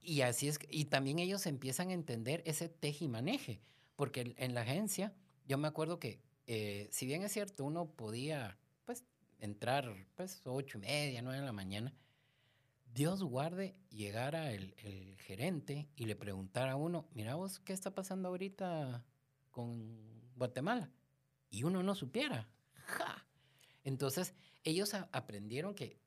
Y 0.00 0.22
así 0.22 0.48
es, 0.48 0.58
y 0.68 0.86
también 0.86 1.20
ellos 1.20 1.46
empiezan 1.46 1.90
a 1.90 1.92
entender 1.92 2.42
ese 2.44 2.68
teje 2.68 3.04
y 3.04 3.08
maneje, 3.08 3.60
porque 3.94 4.34
en 4.36 4.54
la 4.54 4.62
agencia, 4.62 5.14
yo 5.46 5.58
me 5.58 5.68
acuerdo 5.68 6.00
que, 6.00 6.22
eh, 6.48 6.88
si 6.90 7.06
bien 7.06 7.22
es 7.22 7.30
cierto, 7.30 7.64
uno 7.64 7.86
podía, 7.92 8.58
pues, 8.84 9.04
entrar, 9.38 9.94
pues, 10.16 10.42
ocho 10.44 10.78
y 10.78 10.80
media, 10.80 11.22
nueve 11.22 11.38
de 11.38 11.46
la 11.46 11.52
mañana, 11.52 11.94
Dios 12.92 13.22
guarde 13.22 13.76
llegara 13.90 14.52
el, 14.52 14.74
el, 14.78 15.16
gerente 15.18 15.88
y 15.94 16.06
le 16.06 16.16
preguntara 16.16 16.72
a 16.72 16.76
uno, 16.76 17.08
mira 17.12 17.36
vos, 17.36 17.60
¿qué 17.60 17.72
está 17.72 17.94
pasando 17.94 18.28
ahorita 18.28 19.04
con 19.50 20.32
Guatemala? 20.34 20.90
Y 21.50 21.64
uno 21.64 21.82
no 21.82 21.94
supiera. 21.94 22.48
¡Ja! 22.74 23.26
Entonces, 23.84 24.34
ellos 24.64 24.94
a, 24.94 25.08
aprendieron 25.12 25.74
que 25.74 25.98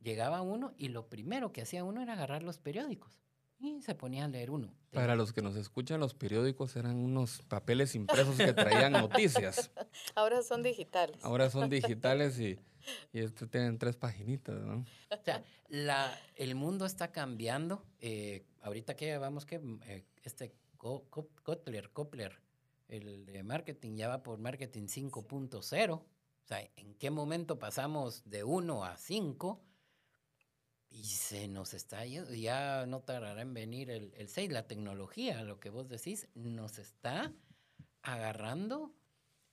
llegaba 0.00 0.42
uno 0.42 0.74
y 0.76 0.88
lo 0.88 1.08
primero 1.08 1.52
que 1.52 1.62
hacía 1.62 1.84
uno 1.84 2.02
era 2.02 2.12
agarrar 2.14 2.42
los 2.42 2.58
periódicos 2.58 3.18
y 3.60 3.82
se 3.82 3.94
ponía 3.94 4.24
a 4.24 4.28
leer 4.28 4.50
uno. 4.50 4.72
Para 4.92 5.16
los 5.16 5.32
que 5.32 5.42
nos 5.42 5.56
escuchan, 5.56 6.00
los 6.00 6.14
periódicos 6.14 6.76
eran 6.76 6.96
unos 6.96 7.42
papeles 7.48 7.94
impresos 7.94 8.36
que 8.36 8.52
traían 8.52 8.92
noticias. 8.92 9.70
Ahora 10.14 10.42
son 10.42 10.62
digitales. 10.62 11.22
Ahora 11.22 11.50
son 11.50 11.68
digitales 11.68 12.38
y, 12.38 12.58
y 13.12 13.20
esto 13.20 13.48
tienen 13.48 13.78
tres 13.78 13.96
paginitas, 13.96 14.60
¿no? 14.60 14.84
O 15.10 15.22
sea, 15.24 15.44
la, 15.68 16.18
el 16.36 16.54
mundo 16.54 16.86
está 16.86 17.12
cambiando. 17.12 17.84
Eh, 18.00 18.44
ahorita 18.62 18.96
que 18.96 19.18
vamos 19.18 19.46
que 19.46 19.60
eh, 19.86 20.04
este 20.22 20.54
Kotler, 20.76 21.90
Kopler, 21.90 22.40
el 22.88 23.26
de 23.26 23.42
marketing 23.42 23.96
ya 23.96 24.08
va 24.08 24.22
por 24.22 24.38
marketing 24.38 24.86
5.0. 24.86 25.92
O 25.92 26.04
sea, 26.44 26.70
¿en 26.76 26.94
qué 26.94 27.10
momento 27.10 27.58
pasamos 27.58 28.22
de 28.24 28.44
1 28.44 28.84
a 28.84 28.96
5? 28.96 29.60
Y 30.90 31.04
se 31.04 31.48
nos 31.48 31.74
está 31.74 32.06
yendo, 32.06 32.32
ya 32.32 32.86
no 32.86 33.00
tardará 33.00 33.42
en 33.42 33.52
venir 33.52 33.90
el, 33.90 34.14
el 34.16 34.28
6, 34.28 34.50
la 34.52 34.66
tecnología, 34.66 35.42
lo 35.42 35.60
que 35.60 35.68
vos 35.68 35.88
decís, 35.88 36.28
nos 36.34 36.78
está 36.78 37.34
agarrando. 38.02 38.94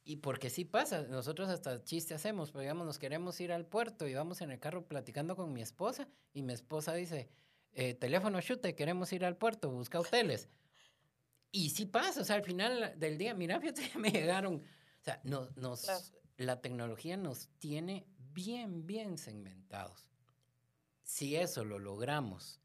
Y 0.08 0.18
porque 0.18 0.52
sí 0.52 0.66
pasa, 0.66 1.02
nosotros 1.02 1.50
hasta 1.50 1.84
chiste 1.84 2.14
hacemos, 2.14 2.52
pero 2.52 2.62
digamos, 2.62 2.86
nos 2.86 3.00
queremos 3.00 3.42
ir 3.42 3.52
al 3.52 3.66
puerto 3.66 4.08
y 4.08 4.14
vamos 4.14 4.40
en 4.42 4.52
el 4.52 4.60
carro 4.60 4.86
platicando 4.86 5.36
con 5.36 5.52
mi 5.52 5.64
esposa 5.64 6.08
y 6.32 6.44
mi 6.44 6.54
esposa 6.54 6.94
dice, 6.94 7.28
eh, 7.74 7.96
teléfono 7.96 8.40
chute, 8.40 8.76
queremos 8.76 9.12
ir 9.14 9.26
al 9.26 9.36
puerto, 9.36 9.72
busca 9.72 10.00
hoteles. 10.00 10.48
Y 11.52 11.72
sí 11.72 11.88
pasa, 11.88 12.22
o 12.22 12.24
sea, 12.24 12.36
al 12.36 12.44
final 12.44 12.94
del 13.00 13.18
día, 13.18 13.34
mira, 13.34 13.60
fíjate, 13.62 13.98
me 13.98 14.12
llegaron, 14.12 14.58
o 14.58 15.04
sea, 15.04 15.20
no, 15.24 15.50
nos, 15.56 16.14
la 16.38 16.62
tecnología 16.62 17.18
nos 17.18 17.50
tiene 17.58 18.06
bien, 18.34 18.86
bien 18.86 19.18
segmentados. 19.18 20.08
Si 21.02 21.36
eso 21.36 21.66
lo 21.66 21.80
logramos 21.80 22.60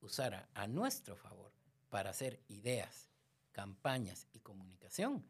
usar 0.00 0.48
a, 0.54 0.66
nuestro 0.66 1.16
favor 1.16 1.52
para 1.90 2.10
hacer 2.10 2.40
ideas, 2.48 3.10
campañas 3.52 4.28
y 4.32 4.40
comunicación, 4.40 5.28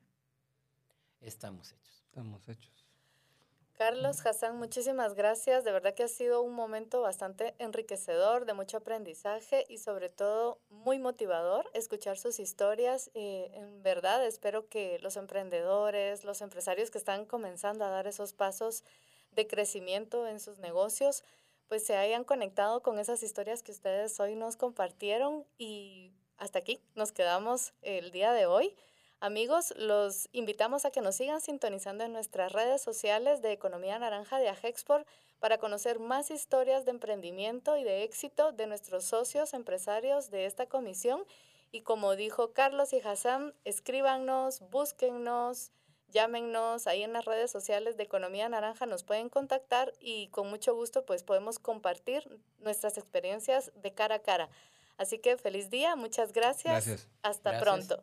estamos 1.20 1.72
hechos. 1.72 2.02
Estamos 2.04 2.48
hechos. 2.48 2.86
Carlos, 3.76 4.24
Hassan, 4.24 4.56
muchísimas 4.56 5.14
gracias. 5.14 5.62
De 5.62 5.70
verdad 5.70 5.92
que 5.92 6.04
ha 6.04 6.08
sido 6.08 6.40
un 6.40 6.54
momento 6.54 7.02
bastante 7.02 7.54
enriquecedor, 7.58 8.46
de 8.46 8.54
mucho 8.54 8.78
aprendizaje 8.78 9.66
y 9.68 9.76
sobre 9.78 10.08
todo 10.08 10.58
muy 10.70 10.98
motivador 10.98 11.70
escuchar 11.74 12.16
sus 12.16 12.40
historias. 12.40 13.10
Eh, 13.12 13.50
en 13.52 13.82
verdad, 13.82 14.24
espero 14.24 14.66
que 14.70 14.98
los 15.00 15.18
emprendedores, 15.18 16.24
los 16.24 16.40
empresarios 16.40 16.90
que 16.90 16.96
están 16.96 17.26
comenzando 17.26 17.84
a 17.84 17.90
dar 17.90 18.06
esos 18.06 18.32
pasos 18.32 18.82
de 19.32 19.46
crecimiento 19.46 20.26
en 20.26 20.40
sus 20.40 20.58
negocios, 20.58 21.22
pues 21.68 21.84
se 21.84 21.96
hayan 21.96 22.24
conectado 22.24 22.82
con 22.82 22.98
esas 22.98 23.22
historias 23.22 23.62
que 23.62 23.72
ustedes 23.72 24.18
hoy 24.20 24.36
nos 24.36 24.56
compartieron 24.56 25.44
y 25.58 26.14
hasta 26.38 26.60
aquí 26.60 26.80
nos 26.94 27.12
quedamos 27.12 27.74
el 27.82 28.10
día 28.10 28.32
de 28.32 28.46
hoy. 28.46 28.74
Amigos, 29.20 29.72
los 29.76 30.28
invitamos 30.32 30.84
a 30.84 30.90
que 30.90 31.00
nos 31.00 31.16
sigan 31.16 31.40
sintonizando 31.40 32.04
en 32.04 32.12
nuestras 32.12 32.52
redes 32.52 32.82
sociales 32.82 33.40
de 33.40 33.52
Economía 33.52 33.98
Naranja 33.98 34.38
de 34.38 34.50
Agexport 34.50 35.06
para 35.40 35.58
conocer 35.58 35.98
más 35.98 36.30
historias 36.30 36.84
de 36.84 36.90
emprendimiento 36.90 37.78
y 37.78 37.84
de 37.84 38.02
éxito 38.02 38.52
de 38.52 38.66
nuestros 38.66 39.04
socios 39.04 39.54
empresarios 39.54 40.30
de 40.30 40.44
esta 40.44 40.66
comisión. 40.66 41.22
Y 41.72 41.80
como 41.80 42.14
dijo 42.14 42.52
Carlos 42.52 42.92
y 42.92 43.00
Hassan, 43.00 43.54
escríbanos, 43.64 44.60
búsquennos, 44.70 45.72
llámenos 46.08 46.86
ahí 46.86 47.02
en 47.02 47.14
las 47.14 47.24
redes 47.24 47.50
sociales 47.50 47.96
de 47.96 48.02
Economía 48.02 48.48
Naranja, 48.50 48.84
nos 48.84 49.02
pueden 49.02 49.30
contactar 49.30 49.94
y 49.98 50.28
con 50.28 50.48
mucho 50.48 50.74
gusto 50.74 51.06
pues 51.06 51.22
podemos 51.22 51.58
compartir 51.58 52.40
nuestras 52.58 52.98
experiencias 52.98 53.72
de 53.74 53.92
cara 53.92 54.16
a 54.16 54.18
cara. 54.20 54.50
Así 54.98 55.18
que 55.18 55.36
feliz 55.36 55.70
día, 55.70 55.96
muchas 55.96 56.32
gracias. 56.32 56.86
Gracias. 56.86 57.08
Hasta 57.22 57.58
pronto. 57.58 58.02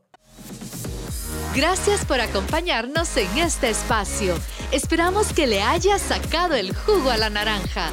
Gracias 1.56 2.04
por 2.04 2.20
acompañarnos 2.20 3.16
en 3.16 3.38
este 3.38 3.70
espacio. 3.70 4.34
Esperamos 4.72 5.34
que 5.34 5.46
le 5.46 5.62
haya 5.62 6.00
sacado 6.00 6.56
el 6.56 6.76
jugo 6.76 7.12
a 7.12 7.18
la 7.18 7.30
naranja. 7.30 7.92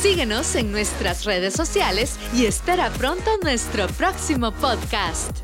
Síguenos 0.00 0.54
en 0.54 0.70
nuestras 0.70 1.24
redes 1.24 1.54
sociales 1.54 2.16
y 2.32 2.46
espera 2.46 2.90
pronto 2.90 3.30
nuestro 3.42 3.88
próximo 3.88 4.52
podcast. 4.52 5.41